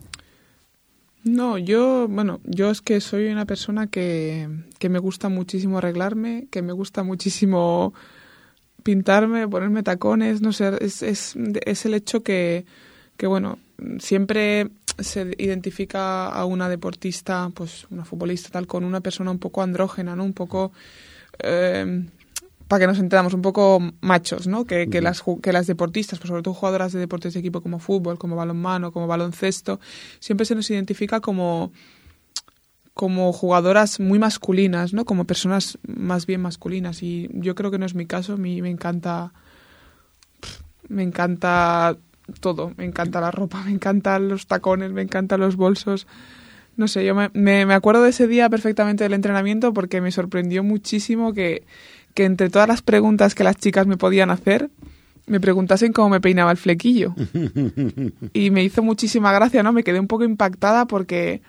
No, 1.27 1.59
yo, 1.59 2.07
bueno, 2.09 2.41
yo 2.45 2.71
es 2.71 2.81
que 2.81 3.01
soy 3.01 3.27
una 3.27 3.47
persona 3.47 3.89
que, 3.89 4.49
que 4.79 4.89
me 4.89 5.01
gusta 5.01 5.29
muchísimo 5.29 5.79
arreglarme, 5.79 6.47
que 6.53 6.63
me 6.63 6.73
gusta 6.73 7.03
muchísimo 7.03 7.95
pintarme, 8.87 9.49
ponerme 9.49 9.82
tacones, 9.82 10.41
no 10.43 10.53
sé, 10.53 10.70
es, 10.80 11.03
es, 11.03 11.34
es 11.34 11.87
el 11.87 11.95
hecho 11.95 12.22
que, 12.22 12.64
que, 13.16 13.26
bueno, 13.26 13.59
siempre 13.99 14.68
se 15.01 15.34
identifica 15.39 16.28
a 16.28 16.45
una 16.45 16.68
deportista, 16.68 17.51
pues 17.53 17.89
una 17.91 18.05
futbolista 18.05 18.51
tal, 18.51 18.68
con 18.68 18.84
una 18.84 19.01
persona 19.01 19.32
un 19.32 19.41
poco 19.41 19.61
andrógena, 19.62 20.14
¿no? 20.14 20.22
Un 20.22 20.34
poco... 20.34 20.70
Eh, 21.41 22.07
para 22.68 22.80
que 22.80 22.87
nos 22.87 22.99
entendamos, 22.99 23.34
un 23.34 23.43
poco 23.43 23.80
machos, 24.01 24.47
¿no? 24.47 24.64
Que, 24.64 24.89
que, 24.89 25.01
las, 25.01 25.22
que 25.43 25.53
las 25.53 25.66
deportistas, 25.66 26.20
pues 26.20 26.28
sobre 26.28 26.43
todo 26.43 26.55
jugadoras 26.55 26.93
de 26.93 27.01
deportes 27.01 27.34
de 27.34 27.41
equipo 27.41 27.61
como 27.61 27.80
fútbol, 27.80 28.18
como 28.18 28.37
balonmano, 28.37 28.93
como 28.93 29.09
baloncesto, 29.09 29.80
siempre 30.20 30.47
se 30.47 30.55
nos 30.55 30.70
identifica 30.70 31.20
como, 31.20 31.72
como 32.97 33.32
jugadoras 33.32 34.01
muy 34.01 34.18
masculinas, 34.18 34.92
¿no? 34.92 35.05
Como 35.05 35.26
personas 35.26 35.78
más 35.86 36.26
bien 36.26 36.40
masculinas. 36.40 37.03
Y 37.03 37.28
yo 37.34 37.55
creo 37.55 37.70
que 37.70 37.78
no 37.78 37.86
es 37.86 37.94
mi 37.94 38.07
caso. 38.07 38.32
A 38.32 38.36
mí 38.36 38.61
me 38.62 38.70
encanta. 38.70 39.32
Me 40.88 41.05
encanta 41.05 41.97
todo. 42.40 42.72
Me 42.76 42.84
encanta 42.86 43.20
la 43.20 43.30
ropa, 43.30 43.62
me 43.62 43.70
encantan 43.70 44.28
los 44.28 44.47
tacones, 44.47 44.92
me 44.92 45.03
encantan 45.03 45.40
los 45.40 45.57
bolsos. 45.57 46.07
No 46.76 46.88
sé, 46.88 47.05
yo 47.05 47.14
me, 47.14 47.30
me, 47.32 47.66
me 47.66 47.74
acuerdo 47.74 48.03
de 48.03 48.11
ese 48.11 48.26
día 48.26 48.51
perfectamente 48.51 49.05
del 49.05 49.14
entrenamiento 49.14 49.72
porque 49.72 50.01
me 50.01 50.11
sorprendió 50.11 50.64
muchísimo 50.64 51.32
que 51.32 51.64
que 52.16 52.24
entre 52.24 52.49
todas 52.49 52.66
las 52.66 52.82
preguntas 52.82 53.34
que 53.34 53.44
las 53.44 53.59
chicas 53.59 53.86
me 53.86 53.99
podían 53.99 54.30
hacer, 54.30 54.70
me 55.26 55.38
preguntasen 55.38 55.92
cómo 55.92 56.09
me 56.09 56.20
peinaba 56.20 56.51
el 56.51 56.57
flequillo. 56.57 57.14
y 58.32 58.51
me 58.51 58.64
hizo 58.64 58.82
muchísima 58.82 59.32
gracia, 59.32 59.62
¿no? 59.62 59.72
Me 59.72 59.84
quedé 59.84 60.01
un 60.01 60.07
poco 60.09 60.24
impactada 60.24 60.86
porque, 60.86 61.42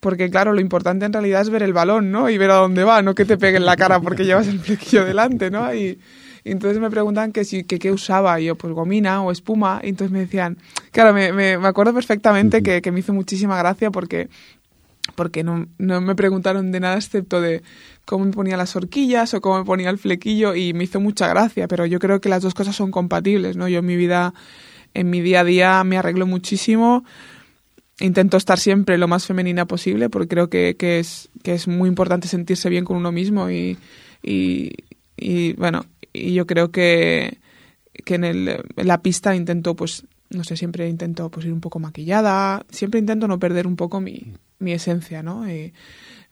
porque 0.00 0.30
claro, 0.30 0.52
lo 0.52 0.60
importante 0.60 1.04
en 1.04 1.12
realidad 1.12 1.42
es 1.42 1.50
ver 1.50 1.62
el 1.62 1.74
balón, 1.74 2.10
¿no? 2.10 2.30
Y 2.30 2.38
ver 2.38 2.50
a 2.50 2.54
dónde 2.54 2.84
va, 2.84 3.02
no 3.02 3.14
que 3.14 3.26
te 3.26 3.36
pegue 3.36 3.58
en 3.58 3.66
la 3.66 3.76
cara 3.76 4.00
porque 4.00 4.24
llevas 4.24 4.48
el 4.48 4.58
flequillo 4.60 5.04
delante, 5.04 5.50
¿no? 5.50 5.72
Y, 5.74 5.98
entonces 6.42 6.80
me 6.80 6.90
preguntan 6.90 7.32
que 7.32 7.44
si 7.44 7.64
que 7.64 7.78
qué 7.78 7.92
usaba 7.92 8.40
y 8.40 8.46
yo 8.46 8.54
pues 8.54 8.72
gomina 8.72 9.22
o 9.22 9.30
espuma 9.30 9.80
y 9.82 9.90
entonces 9.90 10.10
me 10.10 10.20
decían 10.20 10.56
claro 10.90 11.12
me, 11.12 11.34
me, 11.34 11.52
acuerdo 11.66 11.92
perfectamente 11.92 12.62
que, 12.62 12.80
que, 12.80 12.90
me 12.92 13.00
hizo 13.00 13.12
muchísima 13.12 13.58
gracia 13.58 13.90
porque 13.90 14.30
porque 15.14 15.44
no, 15.44 15.66
no 15.78 16.00
me 16.00 16.14
preguntaron 16.14 16.72
de 16.72 16.80
nada 16.80 16.96
excepto 16.96 17.40
de 17.40 17.62
cómo 18.04 18.24
me 18.24 18.32
ponía 18.32 18.56
las 18.56 18.74
horquillas 18.76 19.34
o 19.34 19.40
cómo 19.40 19.58
me 19.58 19.64
ponía 19.64 19.90
el 19.90 19.98
flequillo 19.98 20.54
y 20.54 20.72
me 20.72 20.84
hizo 20.84 21.00
mucha 21.00 21.28
gracia, 21.28 21.68
pero 21.68 21.86
yo 21.86 21.98
creo 21.98 22.20
que 22.20 22.28
las 22.28 22.42
dos 22.42 22.54
cosas 22.54 22.76
son 22.76 22.90
compatibles, 22.90 23.56
¿no? 23.56 23.68
Yo 23.68 23.80
en 23.80 23.86
mi 23.86 23.96
vida, 23.96 24.34
en 24.94 25.10
mi 25.10 25.20
día 25.20 25.40
a 25.40 25.44
día 25.44 25.84
me 25.84 25.96
arreglo 25.96 26.26
muchísimo, 26.26 27.04
intento 28.00 28.36
estar 28.36 28.58
siempre 28.58 28.98
lo 28.98 29.08
más 29.08 29.26
femenina 29.26 29.66
posible 29.66 30.08
porque 30.10 30.28
creo 30.28 30.50
que, 30.50 30.76
que, 30.76 30.98
es, 30.98 31.28
que 31.42 31.54
es 31.54 31.68
muy 31.68 31.88
importante 31.88 32.28
sentirse 32.28 32.68
bien 32.68 32.84
con 32.84 32.96
uno 32.96 33.12
mismo 33.12 33.50
y, 33.50 33.78
y, 34.22 34.72
y 35.16 35.52
bueno, 35.54 35.84
y 36.12 36.34
yo 36.34 36.46
creo 36.46 36.70
que, 36.70 37.38
que 38.04 38.14
en, 38.16 38.24
el, 38.24 38.48
en 38.76 38.86
la 38.86 39.02
pista 39.02 39.36
intento 39.36 39.76
pues 39.76 40.04
no 40.30 40.44
sé, 40.44 40.56
siempre 40.56 40.88
intento 40.88 41.28
pues 41.28 41.46
ir 41.46 41.52
un 41.52 41.60
poco 41.60 41.80
maquillada, 41.80 42.64
siempre 42.70 43.00
intento 43.00 43.26
no 43.26 43.38
perder 43.38 43.66
un 43.66 43.76
poco 43.76 44.00
mi, 44.00 44.32
mi 44.60 44.72
esencia, 44.72 45.22
¿no? 45.24 45.50
Y, 45.50 45.72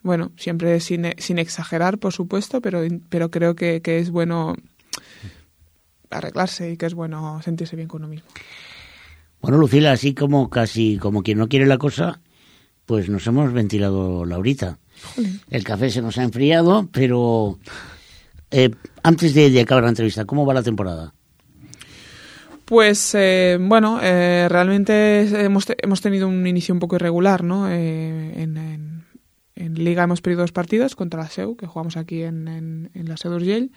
bueno, 0.02 0.30
siempre 0.36 0.78
sin, 0.80 1.12
sin 1.18 1.38
exagerar, 1.38 1.98
por 1.98 2.12
supuesto, 2.12 2.60
pero, 2.60 2.82
pero 3.08 3.30
creo 3.30 3.56
que, 3.56 3.82
que 3.82 3.98
es 3.98 4.10
bueno 4.10 4.54
arreglarse 6.10 6.70
y 6.70 6.76
que 6.76 6.86
es 6.86 6.94
bueno 6.94 7.42
sentirse 7.42 7.76
bien 7.76 7.88
con 7.88 8.02
uno 8.02 8.08
mismo. 8.08 8.28
Bueno, 9.40 9.58
Lucila, 9.58 9.92
así 9.92 10.14
como 10.14 10.50
casi 10.50 10.98
como 10.98 11.22
quien 11.22 11.38
no 11.38 11.48
quiere 11.48 11.66
la 11.66 11.78
cosa, 11.78 12.20
pues 12.86 13.08
nos 13.08 13.26
hemos 13.26 13.52
ventilado 13.52 14.24
la 14.24 14.38
horita. 14.38 14.78
El 15.50 15.64
café 15.64 15.90
se 15.90 16.02
nos 16.02 16.18
ha 16.18 16.24
enfriado, 16.24 16.88
pero 16.92 17.58
eh, 18.50 18.70
antes 19.02 19.34
de, 19.34 19.50
de, 19.50 19.60
acabar 19.60 19.84
la 19.84 19.90
entrevista, 19.90 20.24
¿cómo 20.24 20.44
va 20.44 20.54
la 20.54 20.62
temporada? 20.62 21.14
Pues 22.68 23.14
eh, 23.14 23.56
bueno, 23.58 23.98
eh, 24.02 24.46
realmente 24.50 25.22
hemos, 25.42 25.66
hemos 25.78 26.02
tenido 26.02 26.28
un 26.28 26.46
inicio 26.46 26.74
un 26.74 26.80
poco 26.80 26.96
irregular, 26.96 27.42
¿no? 27.42 27.66
Eh, 27.70 28.42
en, 28.42 28.97
Liga 29.58 30.04
hemos 30.04 30.20
perdido 30.20 30.42
dos 30.42 30.52
partidos 30.52 30.94
contra 30.94 31.22
la 31.22 31.28
SEU, 31.28 31.56
que 31.56 31.66
jugamos 31.66 31.96
aquí 31.96 32.22
en, 32.22 32.48
en, 32.92 33.08
la 33.08 33.16
SEU 33.16 33.34
Urgell, 33.34 33.72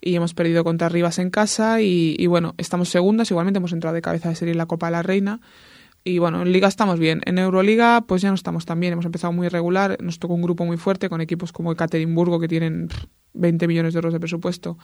y 0.00 0.14
hemos 0.14 0.34
perdido 0.34 0.64
contra 0.64 0.88
Rivas 0.88 1.18
en 1.18 1.30
casa, 1.30 1.80
y, 1.80 2.26
bueno, 2.26 2.54
estamos 2.58 2.88
segundas, 2.88 3.30
igualmente 3.30 3.58
hemos 3.58 3.72
entrado 3.72 3.94
de 3.94 4.02
cabeza 4.02 4.28
de 4.28 4.36
serie 4.36 4.52
en 4.52 4.58
la 4.58 4.66
Copa 4.66 4.86
de 4.86 4.92
la 4.92 5.02
Reina, 5.02 5.40
y 6.04 6.18
bueno, 6.18 6.42
en 6.42 6.52
Liga 6.52 6.68
estamos 6.68 6.98
bien. 6.98 7.22
En 7.24 7.38
Euroliga, 7.38 8.02
pues 8.06 8.20
ya 8.20 8.28
no 8.28 8.34
estamos 8.34 8.66
tan 8.66 8.78
bien. 8.78 8.92
Hemos 8.92 9.06
empezado 9.06 9.32
muy 9.32 9.46
irregular. 9.46 9.96
Nos 10.02 10.18
tocó 10.18 10.34
un 10.34 10.42
grupo 10.42 10.66
muy 10.66 10.76
fuerte 10.76 11.08
con 11.08 11.22
equipos 11.22 11.50
como 11.50 11.72
Ekaterimburgo, 11.72 12.38
que 12.38 12.46
tienen 12.46 12.90
20 13.34 13.66
millones 13.66 13.94
de 13.94 13.98
euros 13.98 14.12
de 14.12 14.20
presupuesto, 14.20 14.78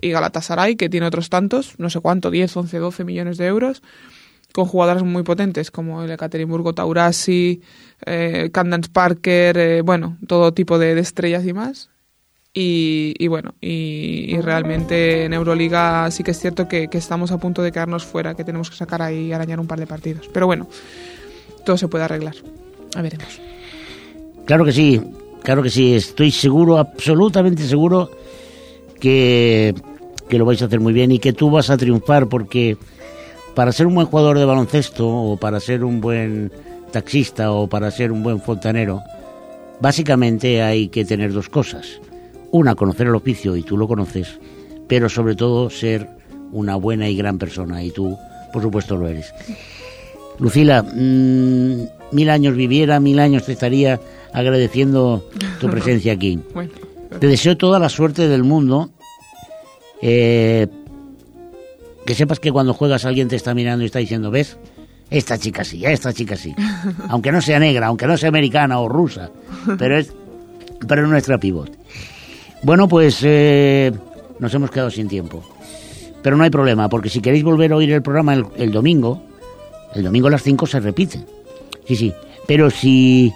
y 0.00 0.10
Galatasaray, 0.10 0.76
que 0.76 0.88
tiene 0.88 1.06
otros 1.06 1.28
tantos, 1.28 1.74
no 1.78 1.90
sé 1.90 2.00
cuánto, 2.00 2.30
10, 2.30 2.56
11, 2.56 2.78
12 2.78 3.04
millones 3.04 3.36
de 3.36 3.46
euros, 3.46 3.82
con 4.52 4.66
jugadoras 4.66 5.02
muy 5.02 5.22
potentes 5.22 5.70
como 5.70 6.02
el 6.02 6.10
Ekaterimburgo 6.10 6.74
Taurasi, 6.74 7.62
eh, 8.06 8.50
Candance 8.52 8.90
Parker, 8.92 9.56
eh, 9.58 9.82
bueno, 9.82 10.16
todo 10.26 10.52
tipo 10.52 10.78
de, 10.78 10.98
estrellas 10.98 11.46
y 11.46 11.52
más. 11.52 11.90
Y, 12.52 13.28
bueno, 13.28 13.54
y, 13.60 14.36
realmente 14.40 15.24
en 15.24 15.32
Euroliga 15.32 16.10
sí 16.10 16.24
que 16.24 16.32
es 16.32 16.40
cierto 16.40 16.66
que, 16.66 16.88
que, 16.88 16.98
estamos 16.98 17.30
a 17.30 17.38
punto 17.38 17.62
de 17.62 17.70
quedarnos 17.70 18.04
fuera, 18.04 18.34
que 18.34 18.42
tenemos 18.42 18.70
que 18.70 18.76
sacar 18.76 19.02
ahí 19.02 19.32
arañar 19.32 19.60
un 19.60 19.68
par 19.68 19.78
de 19.78 19.86
partidos. 19.86 20.28
Pero 20.32 20.46
bueno, 20.46 20.66
todo 21.64 21.76
se 21.76 21.86
puede 21.86 22.04
arreglar. 22.04 22.34
A 22.96 23.02
veremos. 23.02 23.40
Claro 24.46 24.64
que 24.64 24.72
sí. 24.72 25.00
Claro 25.42 25.62
que 25.62 25.70
sí, 25.70 25.94
estoy 25.94 26.30
seguro, 26.30 26.78
absolutamente 26.78 27.62
seguro 27.62 28.10
que, 29.00 29.74
lo 30.30 30.44
vais 30.44 30.60
a 30.62 30.66
hacer 30.66 30.80
muy 30.80 30.92
bien 30.92 31.12
y 31.12 31.18
que 31.18 31.32
tú 31.32 31.50
vas 31.50 31.70
a 31.70 31.76
triunfar 31.76 32.28
porque 32.28 32.76
para 33.54 33.72
ser 33.72 33.86
un 33.86 33.94
buen 33.94 34.06
jugador 34.06 34.38
de 34.38 34.44
baloncesto 34.44 35.08
o 35.08 35.36
para 35.38 35.60
ser 35.60 35.82
un 35.82 36.00
buen 36.00 36.52
taxista 36.90 37.52
o 37.52 37.68
para 37.68 37.90
ser 37.90 38.12
un 38.12 38.22
buen 38.22 38.40
fontanero, 38.40 39.02
básicamente 39.80 40.62
hay 40.62 40.88
que 40.88 41.04
tener 41.04 41.32
dos 41.32 41.48
cosas. 41.48 42.00
Una, 42.50 42.74
conocer 42.74 43.06
el 43.06 43.14
oficio 43.14 43.56
y 43.56 43.62
tú 43.62 43.76
lo 43.76 43.86
conoces, 43.86 44.38
pero 44.88 45.08
sobre 45.08 45.34
todo 45.34 45.70
ser 45.70 46.08
una 46.52 46.76
buena 46.76 47.08
y 47.08 47.16
gran 47.16 47.38
persona 47.38 47.82
y 47.82 47.90
tú, 47.90 48.16
por 48.52 48.62
supuesto, 48.62 48.96
lo 48.96 49.08
eres. 49.08 49.32
Lucila, 50.38 50.82
mm, 50.82 51.88
mil 52.12 52.30
años 52.30 52.56
viviera, 52.56 52.98
mil 52.98 53.18
años 53.20 53.44
te 53.44 53.52
estaría 53.52 54.00
agradeciendo 54.32 55.28
tu 55.60 55.66
presencia 55.70 56.12
aquí. 56.12 56.40
Te 57.18 57.26
deseo 57.26 57.56
toda 57.56 57.78
la 57.78 57.88
suerte 57.88 58.28
del 58.28 58.44
mundo. 58.44 58.90
Eh, 60.02 60.66
que 62.06 62.14
sepas 62.14 62.40
que 62.40 62.50
cuando 62.50 62.72
juegas 62.72 63.04
alguien 63.04 63.28
te 63.28 63.36
está 63.36 63.54
mirando 63.54 63.82
y 63.82 63.86
está 63.86 63.98
diciendo, 63.98 64.30
¿ves? 64.30 64.56
Esta 65.10 65.36
chica 65.38 65.64
sí, 65.64 65.84
esta 65.84 66.12
chica 66.12 66.36
sí. 66.36 66.54
Aunque 67.08 67.32
no 67.32 67.40
sea 67.40 67.58
negra, 67.58 67.88
aunque 67.88 68.06
no 68.06 68.16
sea 68.16 68.28
americana 68.28 68.78
o 68.78 68.88
rusa, 68.88 69.30
pero 69.78 69.98
es, 69.98 70.12
pero 70.86 71.06
nuestra 71.06 71.38
pivot. 71.38 71.70
Bueno, 72.62 72.88
pues 72.88 73.20
eh, 73.22 73.92
nos 74.38 74.54
hemos 74.54 74.70
quedado 74.70 74.90
sin 74.90 75.08
tiempo. 75.08 75.42
Pero 76.22 76.36
no 76.36 76.44
hay 76.44 76.50
problema, 76.50 76.88
porque 76.88 77.08
si 77.08 77.20
queréis 77.20 77.42
volver 77.42 77.72
a 77.72 77.76
oír 77.76 77.92
el 77.92 78.02
programa 78.02 78.34
el, 78.34 78.44
el 78.56 78.70
domingo, 78.70 79.22
el 79.94 80.04
domingo 80.04 80.28
a 80.28 80.32
las 80.32 80.42
5 80.42 80.66
se 80.66 80.80
repite. 80.80 81.24
Sí, 81.86 81.96
sí. 81.96 82.12
Pero 82.46 82.70
si 82.70 83.32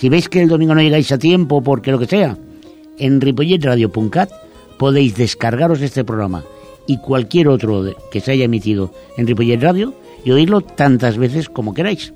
si 0.00 0.08
veis 0.08 0.30
que 0.30 0.40
el 0.40 0.48
domingo 0.48 0.74
no 0.74 0.80
llegáis 0.80 1.12
a 1.12 1.18
tiempo, 1.18 1.60
porque 1.62 1.90
lo 1.90 1.98
que 1.98 2.06
sea, 2.06 2.38
en 2.96 3.20
ripolletradio.cat 3.20 4.30
podéis 4.78 5.14
descargaros 5.14 5.82
este 5.82 6.04
programa 6.04 6.42
y 6.86 6.96
cualquier 6.96 7.48
otro 7.48 7.84
que 8.10 8.22
se 8.22 8.32
haya 8.32 8.46
emitido 8.46 8.94
en 9.18 9.26
Ripollet 9.26 9.60
Radio 9.60 9.92
y 10.24 10.30
oírlo 10.30 10.60
tantas 10.60 11.16
veces 11.16 11.48
como 11.48 11.74
queráis. 11.74 12.12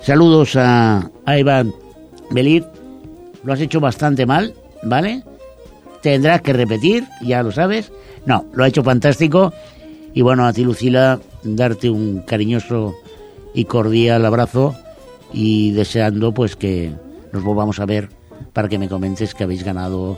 Saludos 0.00 0.56
a, 0.56 1.10
a 1.24 1.38
Iván 1.38 1.72
Belir. 2.30 2.64
Lo 3.44 3.52
has 3.52 3.60
hecho 3.60 3.80
bastante 3.80 4.26
mal, 4.26 4.54
¿vale? 4.82 5.22
Tendrás 6.02 6.42
que 6.42 6.52
repetir, 6.52 7.04
ya 7.22 7.42
lo 7.42 7.52
sabes. 7.52 7.90
No, 8.26 8.44
lo 8.52 8.64
ha 8.64 8.68
hecho 8.68 8.82
fantástico. 8.82 9.52
Y 10.12 10.22
bueno, 10.22 10.46
a 10.46 10.52
ti, 10.52 10.64
Lucila, 10.64 11.20
darte 11.42 11.90
un 11.90 12.22
cariñoso 12.22 12.94
y 13.54 13.64
cordial 13.64 14.24
abrazo 14.24 14.74
y 15.32 15.72
deseando 15.72 16.32
pues 16.32 16.56
que 16.56 16.92
nos 17.32 17.42
volvamos 17.42 17.80
a 17.80 17.86
ver 17.86 18.08
para 18.52 18.68
que 18.68 18.78
me 18.78 18.88
comentes 18.88 19.34
que 19.34 19.44
habéis 19.44 19.64
ganado 19.64 20.16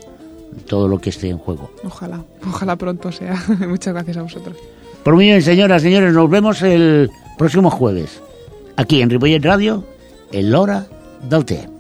todo 0.67 0.89
lo 0.89 0.99
que 0.99 1.11
esté 1.11 1.29
en 1.29 1.39
juego. 1.39 1.71
Ojalá, 1.85 2.25
ojalá 2.47 2.77
pronto 2.77 3.13
sea. 3.13 3.43
Muchas 3.69 3.95
gracias 3.95 4.17
a 4.17 4.23
vosotros. 4.23 4.57
Por 5.07 5.15
muy 5.15 5.27
bien, 5.27 5.41
señoras, 5.41 5.83
señores, 5.83 6.13
nos 6.13 6.29
vemos 6.29 6.63
el 6.63 7.13
próximo 7.39 7.71
jueves, 7.71 8.21
aquí 8.75 9.03
en 9.03 9.09
Ripollet 9.09 9.39
Radio, 9.39 9.85
en 10.33 10.51
Lora 10.51 10.89
del. 11.31 11.76